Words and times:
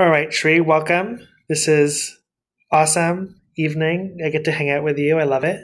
All 0.00 0.08
right, 0.08 0.32
Sri, 0.32 0.62
welcome. 0.62 1.28
This 1.50 1.68
is 1.68 2.18
awesome 2.72 3.38
evening. 3.58 4.16
I 4.24 4.30
get 4.30 4.44
to 4.44 4.50
hang 4.50 4.70
out 4.70 4.82
with 4.82 4.96
you. 4.96 5.18
I 5.18 5.24
love 5.24 5.44
it. 5.44 5.60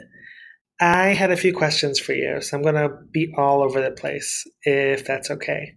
I 0.79 1.07
had 1.15 1.31
a 1.31 1.35
few 1.35 1.55
questions 1.55 1.99
for 1.99 2.13
you, 2.13 2.39
so 2.39 2.55
I'm 2.55 2.61
going 2.61 2.75
to 2.75 2.89
be 3.11 3.33
all 3.35 3.63
over 3.63 3.81
the 3.81 3.89
place 3.89 4.43
if 4.61 5.07
that's 5.07 5.31
okay. 5.31 5.73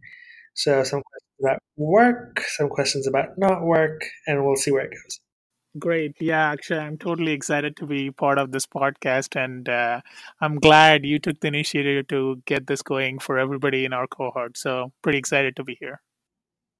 So, 0.53 0.85
some 0.85 1.01
questions 1.01 1.41
about 1.41 1.59
work, 1.79 2.43
some 2.49 2.69
questions 2.69 3.07
about 3.07 3.29
not 3.39 3.63
work, 3.63 4.03
and 4.27 4.45
we'll 4.45 4.57
see 4.57 4.73
where 4.73 4.85
it 4.85 4.91
goes. 4.91 5.21
Great. 5.79 6.17
Yeah, 6.21 6.51
actually, 6.51 6.81
I'm 6.81 6.99
totally 6.99 7.33
excited 7.33 7.79
to 7.79 7.87
be 7.87 8.11
part 8.11 8.37
of 8.37 8.53
this 8.53 8.67
podcast. 8.67 9.43
And 9.43 9.71
uh, 9.71 10.03
I'm 10.43 10.59
glad 10.59 11.07
you 11.07 11.19
took 11.19 11.41
the 11.41 11.49
initiative 11.49 12.09
to 12.09 12.43
get 12.45 12.67
this 12.67 12.83
going 12.83 13.21
for 13.21 13.39
everybody 13.39 13.87
in 13.87 13.95
our 13.95 14.07
cohort. 14.07 14.59
So, 14.59 14.93
pretty 15.01 15.17
excited 15.19 15.57
to 15.57 15.65
be 15.65 15.79
here. 15.81 16.03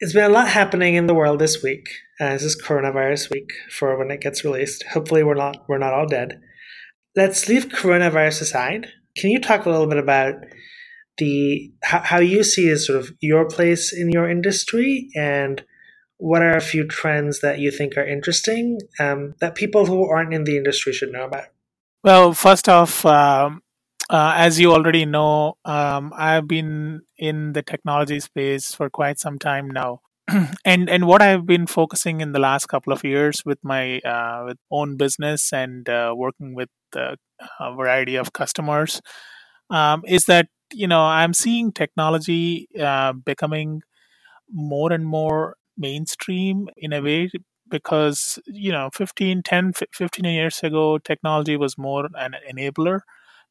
It's 0.03 0.15
been 0.15 0.25
a 0.25 0.33
lot 0.35 0.49
happening 0.49 0.95
in 0.95 1.07
the 1.07 1.15
world 1.15 1.41
this 1.41 1.63
week. 1.63 1.91
Uh, 2.19 2.31
this 2.31 2.43
is 2.43 2.61
coronavirus 2.61 3.31
week 3.31 3.53
for 3.71 3.99
when 3.99 4.11
it 4.11 4.23
gets 4.23 4.45
released. 4.45 4.83
Hopefully, 4.85 5.23
we're 5.23 5.35
not 5.35 5.69
we're 5.69 5.77
not 5.77 5.93
all 5.93 6.07
dead. 6.07 6.41
Let's 7.15 7.49
leave 7.49 7.69
coronavirus 7.69 8.41
aside. 8.41 8.87
Can 9.15 9.31
you 9.31 9.39
talk 9.39 9.67
a 9.67 9.71
little 9.71 9.87
bit 9.87 9.99
about 9.99 10.37
the 11.19 11.71
how, 11.83 12.01
how 12.01 12.19
you 12.19 12.43
see 12.45 12.71
as 12.71 12.87
sort 12.87 12.99
of 12.99 13.11
your 13.21 13.47
place 13.47 13.93
in 13.93 14.11
your 14.11 14.29
industry 14.29 15.11
and 15.15 15.63
what 16.17 16.41
are 16.41 16.57
a 16.57 16.63
few 16.63 16.87
trends 16.87 17.41
that 17.41 17.59
you 17.59 17.71
think 17.71 17.99
are 17.99 18.07
interesting 18.07 18.79
um, 18.99 19.35
that 19.41 19.55
people 19.55 19.85
who 19.85 20.09
aren't 20.09 20.33
in 20.33 20.45
the 20.45 20.57
industry 20.57 20.95
should 20.95 21.13
know 21.13 21.25
about? 21.25 21.49
Well, 22.03 22.33
first 22.33 22.71
off, 22.71 23.05
um, 23.05 23.63
uh, 24.11 24.35
as 24.37 24.59
you 24.59 24.73
already 24.73 25.07
know, 25.07 25.55
um, 25.65 26.13
I've 26.17 26.49
been 26.49 27.03
in 27.17 27.53
the 27.53 27.63
technology 27.63 28.19
space 28.21 28.75
for 28.75 28.91
quite 28.91 29.21
some 29.21 29.39
time 29.39 29.69
now. 29.71 30.01
and 30.65 30.91
and 30.91 31.07
what 31.07 31.23
I've 31.23 31.47
been 31.47 31.67
focusing 31.67 32.21
in 32.21 32.33
the 32.33 32.41
last 32.41 32.67
couple 32.67 32.93
of 32.93 33.05
years 33.05 33.45
with 33.45 33.59
my 33.63 34.01
uh, 34.01 34.45
with 34.47 34.59
own 34.71 34.97
business 34.97 35.53
and 35.53 35.89
uh, 35.89 36.13
working 36.17 36.55
with 36.55 36.69
a 36.95 37.17
variety 37.77 38.17
of 38.17 38.33
customers 38.33 39.01
um, 39.71 40.03
is 40.07 40.25
that 40.27 40.49
you 40.73 40.89
know 40.89 41.03
I'm 41.03 41.35
seeing 41.35 41.73
technology 41.73 42.69
uh, 42.81 43.13
becoming 43.13 43.83
more 44.53 44.93
and 44.93 45.07
more 45.07 45.57
mainstream 45.79 46.69
in 46.77 46.93
a 46.93 47.01
way 47.01 47.31
because 47.69 48.39
you 48.47 48.73
know 48.73 48.91
15 48.93 49.43
10 49.45 49.73
15 49.95 50.25
years 50.25 50.61
ago 50.63 50.99
technology 50.99 51.57
was 51.57 51.79
more 51.79 52.09
an 52.15 52.35
enabler 52.53 53.01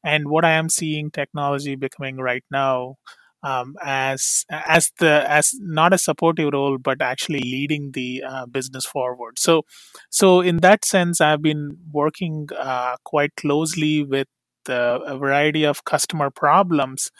and 0.04 0.28
what 0.28 0.44
i 0.44 0.52
am 0.52 0.68
seeing 0.68 1.10
technology 1.10 1.76
becoming 1.76 2.16
right 2.16 2.44
now 2.50 2.96
um, 3.42 3.76
as 3.82 4.44
as 4.50 4.92
the 4.98 5.24
as 5.30 5.54
not 5.60 5.92
a 5.92 5.98
supportive 5.98 6.50
role 6.52 6.78
but 6.78 7.00
actually 7.00 7.40
leading 7.40 7.92
the 7.92 8.22
uh, 8.26 8.46
business 8.46 8.84
forward. 8.84 9.38
So 9.38 9.62
so 10.10 10.40
in 10.40 10.58
that 10.58 10.84
sense 10.84 11.20
i've 11.20 11.42
been 11.42 11.78
working 11.92 12.48
uh, 12.58 12.96
quite 13.04 13.34
closely 13.36 14.04
with 14.04 14.28
uh, 14.68 15.00
a 15.06 15.16
variety 15.16 15.64
of 15.64 15.84
customer 15.84 16.30
problems 16.30 17.10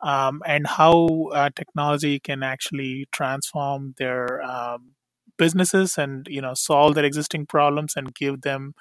um, 0.00 0.42
and 0.46 0.66
how 0.66 1.28
uh, 1.32 1.50
technology 1.54 2.18
can 2.18 2.42
actually 2.42 3.06
transform 3.12 3.94
their 3.98 4.42
um, 4.42 4.92
businesses 5.36 5.96
and 5.96 6.26
you 6.28 6.40
know 6.42 6.54
solve 6.54 6.94
their 6.94 7.04
existing 7.04 7.46
problems 7.46 7.94
and 7.96 8.14
give 8.14 8.42
them 8.42 8.74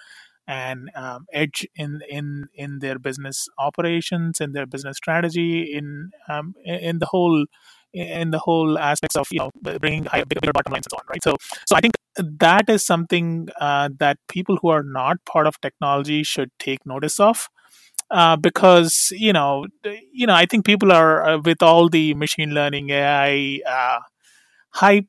an 0.48 0.88
um, 0.95 1.26
edge 1.34 1.67
in 1.76 2.00
in 2.09 2.48
in 2.53 2.80
their 2.80 2.98
business 3.00 3.48
operations 3.59 4.40
in 4.40 4.53
their 4.53 4.66
business 4.66 4.98
strategy 4.98 5.73
in 5.73 6.12
um, 6.30 6.53
in 6.66 7.00
the 7.00 7.06
whole 7.08 7.45
in 7.94 8.31
the 8.31 8.40
whole 8.40 8.78
aspects 8.78 9.16
of 9.16 9.28
you 9.31 9.40
know 9.40 9.50
bringing 9.80 10.06
higher 10.06 10.25
bigger, 10.25 10.42
bigger 10.42 10.53
bottom 10.53 10.72
lines 10.73 10.86
and 10.86 10.92
so 10.92 10.98
on 10.98 11.03
right 11.09 11.23
so 11.23 11.36
so 11.68 11.75
i 11.75 11.81
think 11.81 11.94
that 12.40 12.70
is 12.70 12.86
something 12.86 13.48
uh, 13.62 13.90
that 14.00 14.18
people 14.28 14.58
who 14.62 14.70
are 14.70 14.84
not 14.84 15.18
part 15.25 15.48
of 15.48 15.59
technology 15.62 16.23
should 16.23 16.50
take 16.59 16.86
notice 16.86 17.20
of 17.20 17.48
uh, 18.12 18.36
because 18.36 19.12
you 19.16 19.34
know 19.34 19.66
you 20.12 20.25
know 20.28 20.34
I 20.34 20.46
think 20.46 20.66
people 20.66 20.91
are 20.91 21.28
uh, 21.28 21.38
with 21.44 21.62
all 21.62 21.90
the 21.90 22.13
machine 22.13 22.52
learning 22.52 22.90
AI 22.91 23.59
uh, 23.68 24.00
hype. 24.72 25.07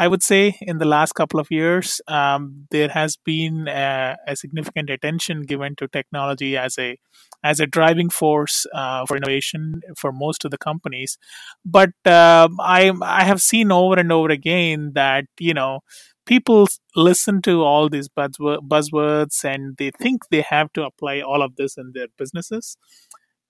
I 0.00 0.08
would 0.08 0.22
say 0.22 0.56
in 0.62 0.78
the 0.78 0.86
last 0.86 1.12
couple 1.12 1.38
of 1.38 1.48
years, 1.50 2.00
um, 2.08 2.66
there 2.70 2.88
has 2.88 3.18
been 3.22 3.68
a, 3.68 4.16
a, 4.26 4.34
significant 4.34 4.88
attention 4.88 5.42
given 5.42 5.76
to 5.76 5.88
technology 5.88 6.56
as 6.56 6.78
a 6.78 6.96
as 7.44 7.60
a 7.60 7.66
driving 7.66 8.08
force 8.08 8.64
uh, 8.74 9.04
for 9.04 9.18
innovation 9.18 9.82
for 9.98 10.10
most 10.10 10.46
of 10.46 10.52
the 10.52 10.56
companies. 10.56 11.18
But 11.66 11.92
um, 12.06 12.56
I 12.60 12.90
I 13.02 13.24
have 13.24 13.42
seen 13.42 13.70
over 13.70 14.00
and 14.00 14.10
over 14.10 14.30
again 14.30 14.92
that 14.94 15.26
you 15.38 15.52
know 15.52 15.80
people 16.24 16.66
listen 16.96 17.42
to 17.42 17.62
all 17.62 17.90
these 17.90 18.08
buzzwords 18.08 19.44
and 19.44 19.76
they 19.76 19.90
think 19.90 20.22
they 20.30 20.44
have 20.48 20.72
to 20.76 20.84
apply 20.84 21.20
all 21.20 21.42
of 21.42 21.56
this 21.56 21.76
in 21.76 21.92
their 21.92 22.08
businesses. 22.16 22.78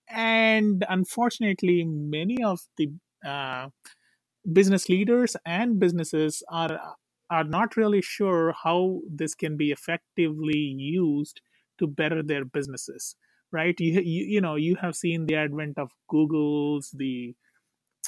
And 0.09 0.83
unfortunately, 0.89 1.85
many 1.85 2.43
of 2.43 2.59
the 2.75 2.89
uh, 3.25 3.67
business 4.51 4.89
leaders 4.89 5.35
and 5.45 5.79
businesses 5.79 6.43
are 6.49 6.79
are 7.29 7.43
not 7.43 7.77
really 7.77 8.01
sure 8.01 8.53
how 8.63 8.99
this 9.09 9.33
can 9.35 9.55
be 9.55 9.71
effectively 9.71 10.57
used 10.57 11.41
to 11.79 11.87
better 11.87 12.21
their 12.21 12.43
businesses 12.45 13.15
right? 13.51 13.75
You, 13.79 14.01
you, 14.01 14.25
you 14.25 14.41
know 14.41 14.55
you 14.55 14.75
have 14.81 14.95
seen 14.95 15.25
the 15.25 15.35
advent 15.35 15.77
of 15.77 15.91
googles 16.11 16.89
the 16.93 17.35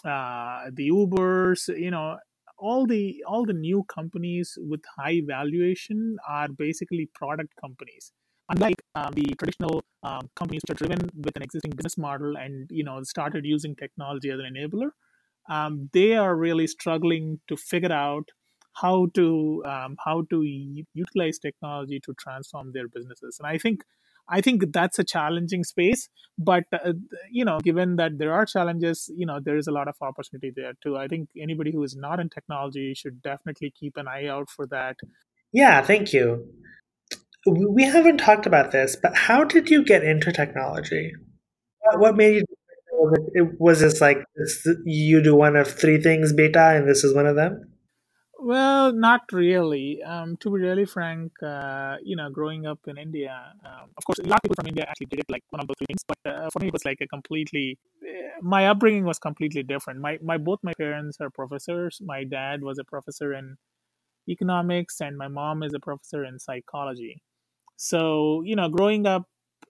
uh, 0.05 0.69
the 0.73 0.89
ubers 0.89 1.67
you 1.67 1.91
know 1.91 2.17
all 2.57 2.85
the 2.85 3.23
all 3.27 3.45
the 3.45 3.53
new 3.53 3.83
companies 3.83 4.57
with 4.61 4.81
high 4.97 5.21
valuation 5.25 6.17
are 6.27 6.47
basically 6.47 7.09
product 7.13 7.53
companies. 7.59 8.11
Unlike 8.49 8.81
um, 8.95 9.13
the 9.13 9.25
traditional 9.39 9.83
um, 10.03 10.29
companies 10.35 10.61
which 10.67 10.75
are 10.75 10.85
driven 10.85 11.09
with 11.15 11.35
an 11.35 11.41
existing 11.41 11.71
business 11.71 11.97
model 11.97 12.37
and 12.37 12.67
you 12.71 12.83
know 12.83 13.01
started 13.03 13.45
using 13.45 13.75
technology 13.75 14.29
as 14.29 14.39
an 14.39 14.53
enabler 14.53 14.89
um, 15.49 15.89
they 15.93 16.13
are 16.13 16.35
really 16.35 16.67
struggling 16.67 17.39
to 17.47 17.57
figure 17.57 17.91
out 17.91 18.29
how 18.73 19.07
to 19.13 19.63
um, 19.67 19.95
how 20.03 20.23
to 20.29 20.43
utilize 20.93 21.37
technology 21.37 21.99
to 21.99 22.13
transform 22.19 22.71
their 22.73 22.87
businesses 22.87 23.37
and 23.39 23.47
i 23.47 23.57
think 23.57 23.83
I 24.29 24.41
think 24.41 24.71
that's 24.71 24.99
a 24.99 25.03
challenging 25.03 25.63
space, 25.63 26.07
but 26.37 26.63
uh, 26.71 26.93
you 27.29 27.43
know, 27.43 27.59
given 27.59 27.97
that 27.97 28.17
there 28.17 28.33
are 28.33 28.45
challenges, 28.45 29.11
you 29.15 29.25
know, 29.25 29.39
there 29.43 29.57
is 29.57 29.67
a 29.67 29.71
lot 29.71 29.87
of 29.87 29.95
opportunity 30.01 30.51
there 30.55 30.73
too. 30.81 30.95
I 30.97 31.07
think 31.07 31.29
anybody 31.37 31.71
who 31.71 31.83
is 31.83 31.95
not 31.95 32.19
in 32.19 32.29
technology 32.29 32.93
should 32.93 33.21
definitely 33.21 33.73
keep 33.77 33.97
an 33.97 34.07
eye 34.07 34.27
out 34.27 34.49
for 34.49 34.65
that. 34.67 34.95
Yeah, 35.51 35.81
thank 35.81 36.13
you. 36.13 36.47
We 37.45 37.83
haven't 37.83 38.17
talked 38.17 38.45
about 38.45 38.71
this, 38.71 38.95
but 38.95 39.15
how 39.15 39.43
did 39.43 39.69
you 39.69 39.83
get 39.83 40.03
into 40.03 40.31
technology? 40.31 41.11
What 41.95 42.15
made 42.15 42.35
you? 42.35 42.45
It 43.33 43.59
was 43.59 43.81
this 43.81 44.01
like 44.01 44.23
you 44.85 45.21
do 45.21 45.35
one 45.35 45.55
of 45.55 45.67
three 45.67 46.01
things, 46.01 46.33
beta, 46.33 46.75
and 46.75 46.87
this 46.87 47.03
is 47.03 47.13
one 47.13 47.25
of 47.25 47.35
them? 47.35 47.73
Well, 48.45 48.91
not 48.91 49.21
really. 49.31 50.03
Um, 50.03 50.35
to 50.41 50.49
be 50.51 50.59
really 50.59 50.83
frank, 50.83 51.31
uh, 51.41 51.95
you 52.03 52.17
know, 52.17 52.29
growing 52.29 52.65
up 52.65 52.79
in 52.87 52.97
India, 52.97 53.53
um, 53.65 53.91
of 53.97 54.03
course, 54.05 54.19
a 54.19 54.23
lot 54.23 54.35
of 54.35 54.41
people 54.43 54.55
from 54.55 54.67
India 54.67 54.85
actually 54.85 55.05
did 55.05 55.19
it 55.19 55.25
like 55.29 55.43
one 55.51 55.61
of 55.61 55.67
those 55.67 55.87
things. 55.87 56.01
But 56.05 56.17
uh, 56.29 56.49
for 56.51 56.59
me, 56.59 56.67
it 56.67 56.73
was 56.73 56.83
like 56.83 56.97
a 56.99 57.07
completely. 57.07 57.77
Uh, 58.01 58.41
my 58.41 58.67
upbringing 58.67 59.05
was 59.05 59.17
completely 59.17 59.63
different. 59.63 60.01
My 60.01 60.19
my 60.21 60.37
both 60.37 60.59
my 60.61 60.73
parents 60.73 61.17
are 61.21 61.29
professors. 61.29 61.99
My 62.03 62.25
dad 62.25 62.63
was 62.63 62.79
a 62.79 62.83
professor 62.83 63.33
in 63.33 63.55
economics, 64.27 64.99
and 64.99 65.17
my 65.17 65.29
mom 65.29 65.63
is 65.63 65.73
a 65.73 65.79
professor 65.79 66.25
in 66.25 66.37
psychology. 66.37 67.21
So 67.77 68.41
you 68.43 68.57
know, 68.57 68.67
growing 68.67 69.05
up 69.07 69.23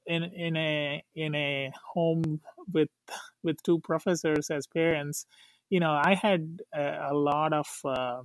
in 0.06 0.24
in 0.24 0.56
a 0.58 1.04
in 1.16 1.36
a 1.36 1.72
home 1.94 2.42
with 2.72 2.90
with 3.44 3.62
two 3.64 3.80
professors 3.80 4.50
as 4.50 4.68
parents, 4.68 5.26
you 5.70 5.80
know, 5.80 5.92
I 5.92 6.16
had 6.16 6.62
a, 6.74 7.10
a 7.12 7.14
lot 7.14 7.54
of 7.54 7.68
uh, 7.86 8.22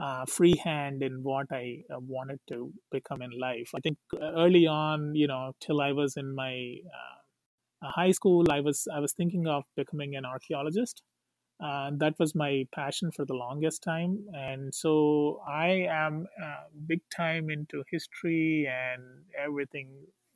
uh, 0.00 0.24
freehand 0.26 1.02
in 1.02 1.22
what 1.22 1.46
I 1.50 1.84
uh, 1.92 1.98
wanted 2.00 2.40
to 2.48 2.72
become 2.90 3.22
in 3.22 3.30
life. 3.38 3.70
I 3.74 3.80
think 3.80 3.98
uh, 4.14 4.32
early 4.36 4.66
on, 4.66 5.14
you 5.14 5.26
know, 5.26 5.52
till 5.60 5.80
I 5.80 5.92
was 5.92 6.16
in 6.16 6.34
my 6.34 6.76
uh, 6.86 7.88
high 7.90 8.12
school, 8.12 8.50
I 8.50 8.60
was 8.60 8.88
I 8.92 9.00
was 9.00 9.12
thinking 9.12 9.46
of 9.46 9.64
becoming 9.76 10.16
an 10.16 10.24
archaeologist. 10.24 11.02
Uh, 11.62 11.90
that 11.98 12.18
was 12.18 12.34
my 12.34 12.66
passion 12.74 13.12
for 13.12 13.24
the 13.24 13.34
longest 13.34 13.82
time, 13.84 14.18
and 14.34 14.74
so 14.74 15.40
I 15.46 15.86
am 15.88 16.26
uh, 16.42 16.64
big 16.86 17.02
time 17.14 17.50
into 17.50 17.84
history 17.88 18.68
and 18.68 19.02
everything 19.38 19.88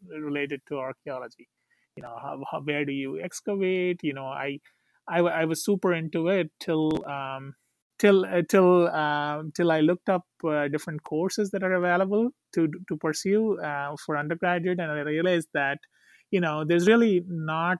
related 0.08 0.60
to 0.69 0.78
archaeology. 0.78 1.48
You 1.96 2.02
know, 2.02 2.16
how, 2.20 2.43
how 2.50 2.60
where 2.60 2.84
do 2.84 2.93
you 2.93 3.20
excavate? 3.20 4.00
You 4.02 4.14
know, 4.14 4.26
I 4.26 4.58
I, 5.08 5.20
I 5.20 5.44
was 5.44 5.64
super 5.64 5.93
into 5.93 6.28
it 6.28 6.50
till 6.60 7.04
um, 7.06 7.54
till 7.98 8.25
uh, 8.25 8.43
till 8.48 8.88
uh, 8.88 9.43
till 9.54 9.70
I 9.70 9.81
looked 9.81 10.08
up 10.08 10.25
uh, 10.44 10.69
different 10.69 11.02
courses 11.04 11.50
that 11.50 11.62
are 11.62 11.75
available 11.75 12.31
to 12.54 12.69
to 12.88 12.96
pursue 12.96 13.58
uh, 13.60 13.96
for 14.04 14.16
undergraduate, 14.16 14.78
and 14.81 14.90
I 14.90 15.00
realized 15.00 15.48
that 15.54 15.78
you 16.31 16.40
know 16.40 16.64
there's 16.64 16.87
really 16.87 17.22
not 17.26 17.78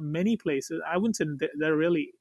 many 0.00 0.36
places. 0.36 0.80
I 0.86 0.96
wouldn't 0.98 1.16
say 1.16 1.26
there 1.58 1.72
are 1.72 1.76
really 1.76 2.12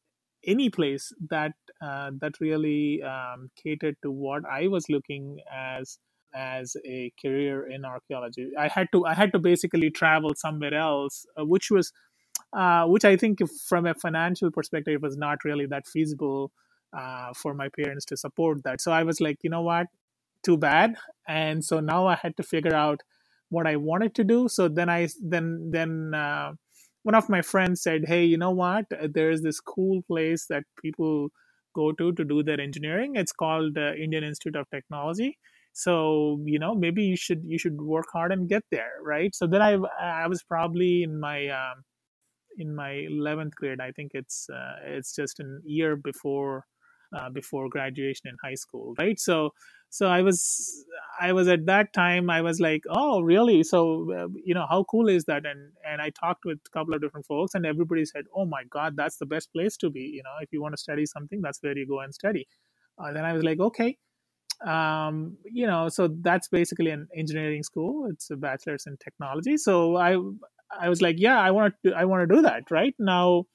any 0.46 0.70
place 0.70 1.12
that 1.30 1.54
uh, 1.82 2.12
that 2.22 2.40
really 2.40 3.02
um, 3.04 3.50
catered 3.62 3.96
to 4.04 4.12
what 4.12 4.44
I 4.50 4.68
was 4.68 4.90
looking 4.90 5.40
as 5.52 5.98
as 6.34 6.76
a 6.86 7.12
career 7.22 7.68
in 7.70 7.86
archaeology. 7.86 8.52
I 8.58 8.68
had 8.68 8.88
to 8.94 9.06
I 9.06 9.14
had 9.14 9.32
to 9.34 9.40
basically 9.40 9.90
travel 9.90 10.32
somewhere 10.36 10.74
else, 10.74 11.26
uh, 11.40 11.46
which 11.46 11.70
was 11.72 11.92
uh, 12.54 12.86
which 12.86 13.06
I 13.06 13.16
think 13.18 13.40
from 13.68 13.86
a 13.86 13.94
financial 13.94 14.52
perspective 14.52 15.02
was 15.02 15.18
not 15.18 15.44
really 15.44 15.66
that 15.68 15.88
feasible 15.88 16.52
uh, 16.98 17.34
for 17.36 17.54
my 17.54 17.70
parents 17.70 18.06
to 18.06 18.18
support 18.18 18.64
that. 18.64 18.82
So 18.82 18.92
I 18.92 19.04
was 19.04 19.20
like, 19.20 19.38
you 19.44 19.50
know 19.50 19.62
what, 19.62 19.88
too 20.44 20.58
bad. 20.58 20.96
And 21.28 21.64
so 21.64 21.80
now 21.80 22.08
I 22.08 22.16
had 22.16 22.38
to 22.38 22.44
figure 22.44 22.76
out 22.76 23.02
what 23.50 23.68
I 23.68 23.76
wanted 23.76 24.16
to 24.16 24.24
do. 24.24 24.48
So 24.48 24.68
then 24.68 24.90
I 24.90 25.08
then 25.22 25.70
then 25.72 26.14
uh, 26.14 26.54
one 27.04 27.16
of 27.16 27.30
my 27.30 27.42
friends 27.42 27.82
said, 27.82 28.06
"Hey, 28.08 28.24
you 28.26 28.38
know 28.38 28.52
what? 28.52 28.86
There 29.18 29.32
is 29.32 29.42
this 29.42 29.60
cool 29.60 30.02
place 30.04 30.46
that 30.48 30.64
people 30.82 31.30
go 31.76 31.92
to 31.92 32.12
to 32.14 32.24
do 32.24 32.44
their 32.44 32.60
engineering. 32.60 33.16
It's 33.16 33.32
called 33.32 33.78
uh, 33.78 33.94
Indian 33.94 34.24
Institute 34.24 34.56
of 34.56 34.70
Technology." 34.70 35.38
So 35.74 36.40
you 36.46 36.60
know 36.60 36.76
maybe 36.76 37.04
you 37.04 37.18
should 37.18 37.44
you 37.46 37.58
should 37.58 37.82
work 37.82 38.06
hard 38.14 38.32
and 38.32 38.50
get 38.50 38.64
there 38.72 38.94
right? 39.04 39.36
So 39.36 39.48
then 39.48 39.62
i 39.62 39.74
i 40.02 40.28
was 40.28 40.44
probably 40.44 41.04
in 41.04 41.20
my 41.20 41.48
um, 41.50 41.84
in 42.58 42.76
my 42.76 42.92
11th 43.10 43.56
grade 43.56 43.80
i 43.82 43.92
think 43.92 44.12
it's 44.14 44.48
uh, 44.50 44.76
it's 44.86 45.16
just 45.16 45.40
a 45.40 45.46
year 45.66 45.96
before 45.96 46.66
uh, 47.18 47.30
before 47.30 47.70
graduation 47.70 48.28
in 48.28 48.36
high 48.44 48.56
school 48.56 48.94
right? 49.00 49.20
So 49.20 49.52
so 49.90 50.08
i 50.08 50.22
was 50.24 50.40
i 51.22 51.32
was 51.32 51.48
at 51.48 51.68
that 51.68 51.94
time 51.94 52.30
i 52.30 52.42
was 52.42 52.60
like 52.60 52.84
oh 52.90 53.22
really? 53.22 53.64
So 53.64 53.80
uh, 54.20 54.28
you 54.44 54.54
know 54.56 54.66
how 54.70 54.84
cool 54.86 55.08
is 55.10 55.26
that? 55.26 55.46
And 55.46 55.72
and 55.88 56.02
i 56.02 56.10
talked 56.12 56.46
with 56.46 56.60
a 56.68 56.70
couple 56.78 56.94
of 56.94 57.02
different 57.02 57.26
folks 57.26 57.54
and 57.56 57.66
everybody 57.66 58.06
said 58.06 58.26
oh 58.36 58.46
my 58.46 58.64
god 58.70 58.96
that's 58.98 59.18
the 59.18 59.26
best 59.28 59.52
place 59.54 59.78
to 59.78 59.90
be 59.90 60.02
you 60.18 60.24
know 60.24 60.36
if 60.42 60.50
you 60.52 60.62
want 60.62 60.74
to 60.74 60.82
study 60.88 61.06
something 61.06 61.42
that's 61.42 61.62
where 61.62 61.78
you 61.78 61.88
go 61.88 62.00
and 62.02 62.14
study. 62.14 62.48
Uh, 63.00 63.12
then 63.14 63.26
i 63.26 63.34
was 63.34 63.44
like 63.44 63.60
okay 63.60 63.98
um, 64.68 65.38
you 65.46 65.68
know 65.68 65.90
so 65.90 66.10
that's 66.22 66.48
basically 66.50 66.92
an 66.92 67.08
engineering 67.16 67.64
school. 67.64 68.08
It's 68.12 68.30
a 68.32 68.38
bachelor's 68.38 68.86
in 68.88 68.98
technology. 68.98 69.58
So 69.58 69.98
i 69.98 70.18
i 70.82 70.90
was 70.90 71.02
like 71.02 71.18
yeah 71.20 71.40
i 71.40 71.52
want 71.52 71.74
to 71.86 71.94
i 71.94 72.06
want 72.06 72.28
to 72.30 72.36
do 72.36 72.42
that 72.44 72.64
right? 72.72 72.96
Now 73.00 73.46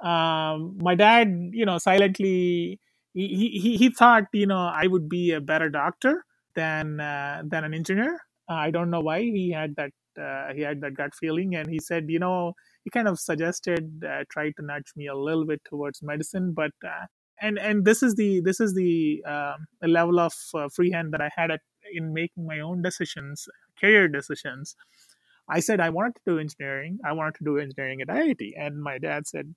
um, 0.00 0.78
my 0.82 0.94
dad 0.96 1.50
you 1.52 1.66
know 1.66 1.78
silently 1.78 2.80
he, 3.14 3.26
he 3.62 3.76
he 3.78 3.90
thought 3.90 4.24
you 4.32 4.46
know 4.46 4.58
i 4.74 4.86
would 4.86 5.08
be 5.08 5.32
a 5.32 5.40
better 5.42 5.70
doctor 5.70 6.24
than 6.56 7.00
uh, 7.00 7.42
than 7.46 7.64
an 7.64 7.74
engineer. 7.74 8.20
Uh, 8.50 8.54
i 8.54 8.70
don't 8.72 8.90
know 8.90 9.00
why 9.00 9.20
he 9.22 9.52
had 9.52 9.76
that 9.76 9.92
uh, 10.20 10.54
he 10.54 10.62
had 10.62 10.80
that 10.82 10.94
gut 10.94 11.14
feeling. 11.14 11.56
And 11.56 11.68
he 11.70 11.80
said 11.80 12.06
you 12.10 12.20
know 12.20 12.54
he 12.84 12.90
kind 12.90 13.08
of 13.08 13.18
suggested 13.20 14.04
uh, 14.04 14.24
to 14.58 14.62
nudge 14.62 14.92
me 14.96 15.08
a 15.08 15.16
little 15.16 15.46
bit 15.46 15.62
towards 15.64 16.02
medicine 16.02 16.52
but 16.54 16.72
uh, 16.86 17.06
and 17.40 17.58
and 17.58 17.84
this 17.84 18.02
is 18.02 18.14
the 18.14 18.40
this 18.40 18.60
is 18.60 18.74
the, 18.74 19.22
um, 19.24 19.66
level 19.82 20.20
of 20.20 20.34
uh, 20.54 20.68
freehand 20.68 21.12
that 21.12 21.20
I 21.20 21.30
had 21.36 21.50
at, 21.50 21.60
in 21.92 22.12
making 22.12 22.46
my 22.46 22.60
own 22.60 22.82
decisions, 22.82 23.48
career 23.80 24.08
decisions. 24.08 24.74
I 25.48 25.60
said 25.60 25.80
I 25.80 25.90
wanted 25.90 26.16
to 26.16 26.22
do 26.26 26.38
engineering. 26.38 26.98
I 27.04 27.12
wanted 27.12 27.36
to 27.36 27.44
do 27.44 27.58
engineering 27.58 28.00
at 28.00 28.08
IIT, 28.08 28.52
and 28.58 28.82
my 28.82 28.98
dad 28.98 29.26
said, 29.26 29.54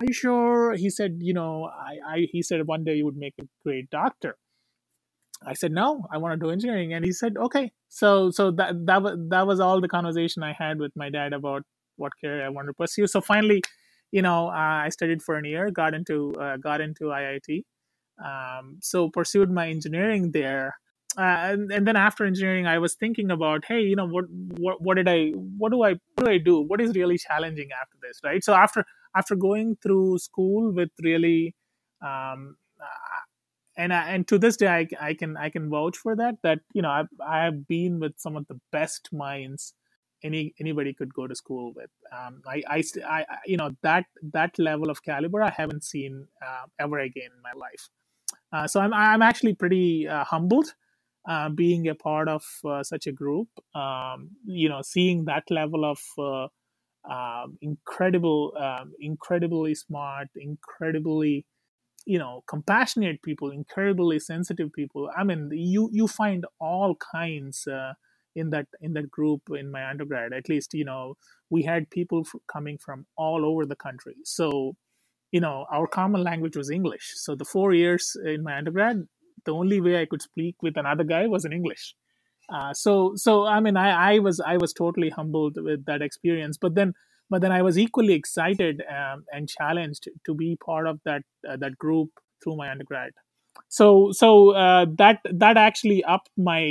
"Are 0.00 0.06
you 0.06 0.12
sure?" 0.12 0.74
He 0.74 0.90
said, 0.90 1.18
"You 1.20 1.34
know, 1.34 1.64
I, 1.64 1.98
I 2.06 2.26
he 2.30 2.42
said 2.42 2.66
one 2.66 2.84
day 2.84 2.96
you 2.96 3.04
would 3.04 3.16
make 3.16 3.34
a 3.40 3.44
great 3.64 3.90
doctor." 3.90 4.36
I 5.46 5.54
said, 5.54 5.72
"No, 5.72 6.06
I 6.12 6.18
want 6.18 6.38
to 6.38 6.44
do 6.44 6.50
engineering," 6.50 6.92
and 6.92 7.04
he 7.04 7.12
said, 7.12 7.36
"Okay." 7.36 7.72
So 7.88 8.30
so 8.30 8.50
that 8.52 8.86
that 8.86 9.02
was 9.02 9.18
that 9.30 9.46
was 9.46 9.60
all 9.60 9.80
the 9.80 9.88
conversation 9.88 10.42
I 10.42 10.52
had 10.52 10.78
with 10.78 10.92
my 10.96 11.10
dad 11.10 11.32
about 11.32 11.62
what 11.96 12.12
career 12.20 12.44
I 12.44 12.48
wanted 12.48 12.68
to 12.68 12.74
pursue. 12.74 13.06
So 13.06 13.20
finally, 13.20 13.62
you 14.10 14.22
know, 14.22 14.48
I 14.48 14.88
studied 14.90 15.22
for 15.22 15.36
a 15.36 15.46
year, 15.46 15.70
got 15.70 15.94
into 15.94 16.34
uh, 16.34 16.56
got 16.56 16.80
into 16.80 17.04
IIT, 17.04 17.64
um, 18.24 18.78
so 18.80 19.08
pursued 19.08 19.50
my 19.50 19.68
engineering 19.68 20.32
there. 20.32 20.76
Uh, 21.16 21.50
and, 21.50 21.72
and 21.72 21.86
then 21.86 21.96
after 21.96 22.24
engineering, 22.24 22.66
I 22.66 22.78
was 22.78 22.94
thinking 22.94 23.30
about, 23.30 23.64
hey, 23.66 23.80
you 23.80 23.96
know, 23.96 24.06
what, 24.06 24.26
what, 24.30 24.80
what 24.80 24.94
did 24.94 25.08
I, 25.08 25.30
what 25.30 25.72
do 25.72 25.82
I, 25.82 25.94
what 26.14 26.24
do 26.24 26.30
I 26.30 26.38
do? 26.38 26.60
What 26.60 26.80
is 26.80 26.94
really 26.94 27.18
challenging 27.18 27.70
after 27.72 27.96
this, 28.00 28.20
right? 28.22 28.44
So 28.44 28.54
after, 28.54 28.84
after 29.16 29.34
going 29.34 29.76
through 29.82 30.18
school 30.18 30.72
with 30.72 30.90
really, 31.02 31.56
um, 32.02 32.56
uh, 32.80 32.84
and 33.76 33.92
and 33.92 34.26
to 34.28 34.38
this 34.38 34.56
day, 34.56 34.66
I, 34.66 34.88
I 35.00 35.14
can, 35.14 35.36
I 35.36 35.50
can 35.50 35.70
vouch 35.70 35.96
for 35.96 36.16
that. 36.16 36.34
That 36.42 36.58
you 36.72 36.82
know, 36.82 36.90
I've, 36.90 37.08
I've 37.24 37.68
been 37.68 38.00
with 38.00 38.14
some 38.18 38.36
of 38.36 38.46
the 38.48 38.60
best 38.72 39.08
minds 39.12 39.72
any 40.22 40.54
anybody 40.60 40.92
could 40.94 41.12
go 41.14 41.26
to 41.26 41.34
school 41.34 41.72
with. 41.74 41.90
Um, 42.16 42.42
I, 42.46 42.62
I, 42.68 42.84
I, 43.08 43.24
you 43.46 43.56
know, 43.56 43.70
that 43.82 44.06
that 44.32 44.58
level 44.58 44.90
of 44.90 45.02
caliber 45.02 45.42
I 45.42 45.50
haven't 45.50 45.84
seen 45.84 46.26
uh, 46.44 46.66
ever 46.78 46.98
again 46.98 47.30
in 47.34 47.42
my 47.42 47.52
life. 47.52 47.88
Uh, 48.52 48.66
so 48.66 48.80
I'm 48.80 48.92
I'm 48.92 49.22
actually 49.22 49.54
pretty 49.54 50.08
uh, 50.08 50.24
humbled 50.24 50.74
uh, 51.28 51.48
being 51.50 51.88
a 51.88 51.94
part 51.94 52.28
of 52.28 52.44
uh, 52.64 52.82
such 52.82 53.06
a 53.06 53.12
group. 53.12 53.48
Um, 53.74 54.30
you 54.44 54.68
know, 54.68 54.82
seeing 54.82 55.26
that 55.26 55.44
level 55.50 55.84
of 55.84 56.00
uh, 56.18 56.48
um, 57.12 57.58
incredible, 57.60 58.54
um, 58.58 58.92
incredibly 59.00 59.74
smart, 59.74 60.28
incredibly 60.36 61.46
you 62.06 62.18
know 62.18 62.42
compassionate 62.48 63.20
people 63.22 63.50
incredibly 63.50 64.18
sensitive 64.18 64.72
people 64.72 65.10
i 65.16 65.22
mean 65.22 65.50
you 65.52 65.90
you 65.92 66.08
find 66.08 66.46
all 66.58 66.96
kinds 66.96 67.66
uh, 67.66 67.92
in 68.38 68.50
that 68.50 68.66
in 68.80 68.92
that 68.94 69.10
group 69.10 69.42
in 69.60 69.70
my 69.70 69.82
undergrad 69.88 70.32
at 70.32 70.48
least 70.48 70.74
you 70.74 70.84
know 70.84 71.14
we 71.50 71.62
had 71.62 71.90
people 71.90 72.22
f- 72.26 72.40
coming 72.52 72.78
from 72.78 73.06
all 73.16 73.44
over 73.44 73.66
the 73.66 73.76
country. 73.76 74.16
So 74.24 74.74
you 75.32 75.40
know 75.40 75.66
our 75.70 75.86
common 75.86 76.22
language 76.22 76.56
was 76.56 76.70
english. 76.70 77.12
So 77.16 77.34
the 77.34 77.44
four 77.54 77.72
years 77.74 78.16
in 78.24 78.42
my 78.42 78.56
undergrad 78.58 79.04
the 79.44 79.54
only 79.54 79.80
way 79.80 80.00
i 80.00 80.06
could 80.06 80.22
speak 80.22 80.56
with 80.62 80.76
another 80.76 81.04
guy 81.04 81.26
was 81.26 81.44
in 81.44 81.52
english. 81.52 81.94
Uh, 82.52 82.72
so 82.72 83.12
so 83.16 83.44
i 83.46 83.60
mean 83.60 83.76
I, 83.76 83.90
I 84.14 84.18
was 84.20 84.40
i 84.40 84.56
was 84.56 84.72
totally 84.72 85.10
humbled 85.10 85.56
with 85.68 85.84
that 85.86 86.02
experience. 86.02 86.58
But 86.58 86.74
then 86.74 86.94
but 87.30 87.42
then 87.42 87.52
i 87.52 87.62
was 87.62 87.78
equally 87.78 88.14
excited 88.14 88.82
um, 88.98 89.24
and 89.32 89.48
challenged 89.48 90.08
to 90.26 90.34
be 90.34 90.56
part 90.64 90.86
of 90.86 91.00
that 91.04 91.22
uh, 91.48 91.56
that 91.56 91.78
group 91.78 92.10
through 92.42 92.56
my 92.56 92.70
undergrad. 92.70 93.10
So 93.68 94.12
so 94.12 94.50
uh, 94.50 94.86
that 94.96 95.20
that 95.44 95.56
actually 95.56 96.04
upped 96.04 96.30
my 96.36 96.62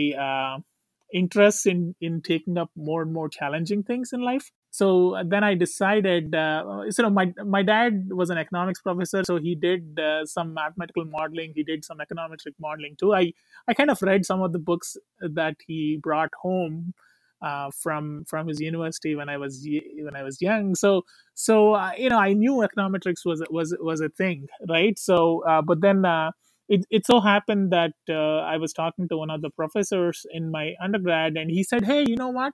uh, 1.13 1.17
interest 1.17 1.65
in 1.65 1.95
in 2.01 2.21
taking 2.21 2.57
up 2.57 2.69
more 2.75 3.01
and 3.01 3.13
more 3.13 3.29
challenging 3.29 3.83
things 3.83 4.13
in 4.13 4.21
life 4.21 4.51
so 4.71 5.15
uh, 5.15 5.23
then 5.25 5.43
i 5.43 5.53
decided 5.53 6.35
uh, 6.35 6.81
you 6.85 7.03
know 7.03 7.09
my 7.09 7.33
my 7.45 7.63
dad 7.63 8.09
was 8.11 8.29
an 8.29 8.37
economics 8.37 8.81
professor 8.81 9.23
so 9.23 9.37
he 9.37 9.55
did 9.55 9.99
uh, 9.99 10.25
some 10.25 10.53
mathematical 10.53 11.05
modeling 11.05 11.51
he 11.55 11.63
did 11.63 11.83
some 11.83 11.97
econometric 11.97 12.53
modeling 12.59 12.95
too 12.99 13.13
i 13.13 13.31
i 13.67 13.73
kind 13.73 13.89
of 13.89 14.01
read 14.01 14.25
some 14.25 14.41
of 14.41 14.51
the 14.51 14.59
books 14.59 14.97
that 15.21 15.55
he 15.65 15.99
brought 16.01 16.31
home 16.41 16.93
uh, 17.41 17.69
from 17.71 18.25
from 18.25 18.47
his 18.47 18.59
university 18.59 19.15
when 19.15 19.29
I 19.29 19.37
was 19.37 19.65
when 19.65 20.15
I 20.15 20.23
was 20.23 20.41
young. 20.41 20.75
So 20.75 21.05
so 21.35 21.75
uh, 21.75 21.91
you 21.97 22.09
know 22.09 22.17
I 22.17 22.33
knew 22.33 22.67
econometrics 22.67 23.25
was 23.25 23.43
was 23.49 23.75
was 23.79 24.01
a 24.01 24.09
thing, 24.09 24.47
right? 24.67 24.97
So 24.97 25.43
uh, 25.47 25.61
but 25.61 25.81
then 25.81 26.05
uh, 26.05 26.31
it, 26.69 26.85
it 26.89 27.05
so 27.05 27.19
happened 27.19 27.71
that 27.71 27.93
uh, 28.09 28.39
I 28.39 28.57
was 28.57 28.73
talking 28.73 29.07
to 29.09 29.17
one 29.17 29.29
of 29.29 29.41
the 29.41 29.49
professors 29.49 30.25
in 30.31 30.51
my 30.51 30.73
undergrad, 30.81 31.37
and 31.37 31.49
he 31.49 31.63
said, 31.63 31.85
"Hey, 31.85 32.05
you 32.07 32.15
know 32.15 32.29
what? 32.29 32.53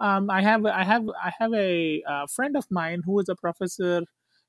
Um, 0.00 0.30
I 0.30 0.42
have 0.42 0.64
I 0.66 0.84
have 0.84 1.04
I 1.22 1.32
have 1.38 1.52
a, 1.52 2.02
a, 2.08 2.28
friend 2.28 2.56
of 2.56 2.66
mine 2.70 3.02
who 3.04 3.18
is 3.20 3.28
a 3.28 3.34
professor 3.34 4.02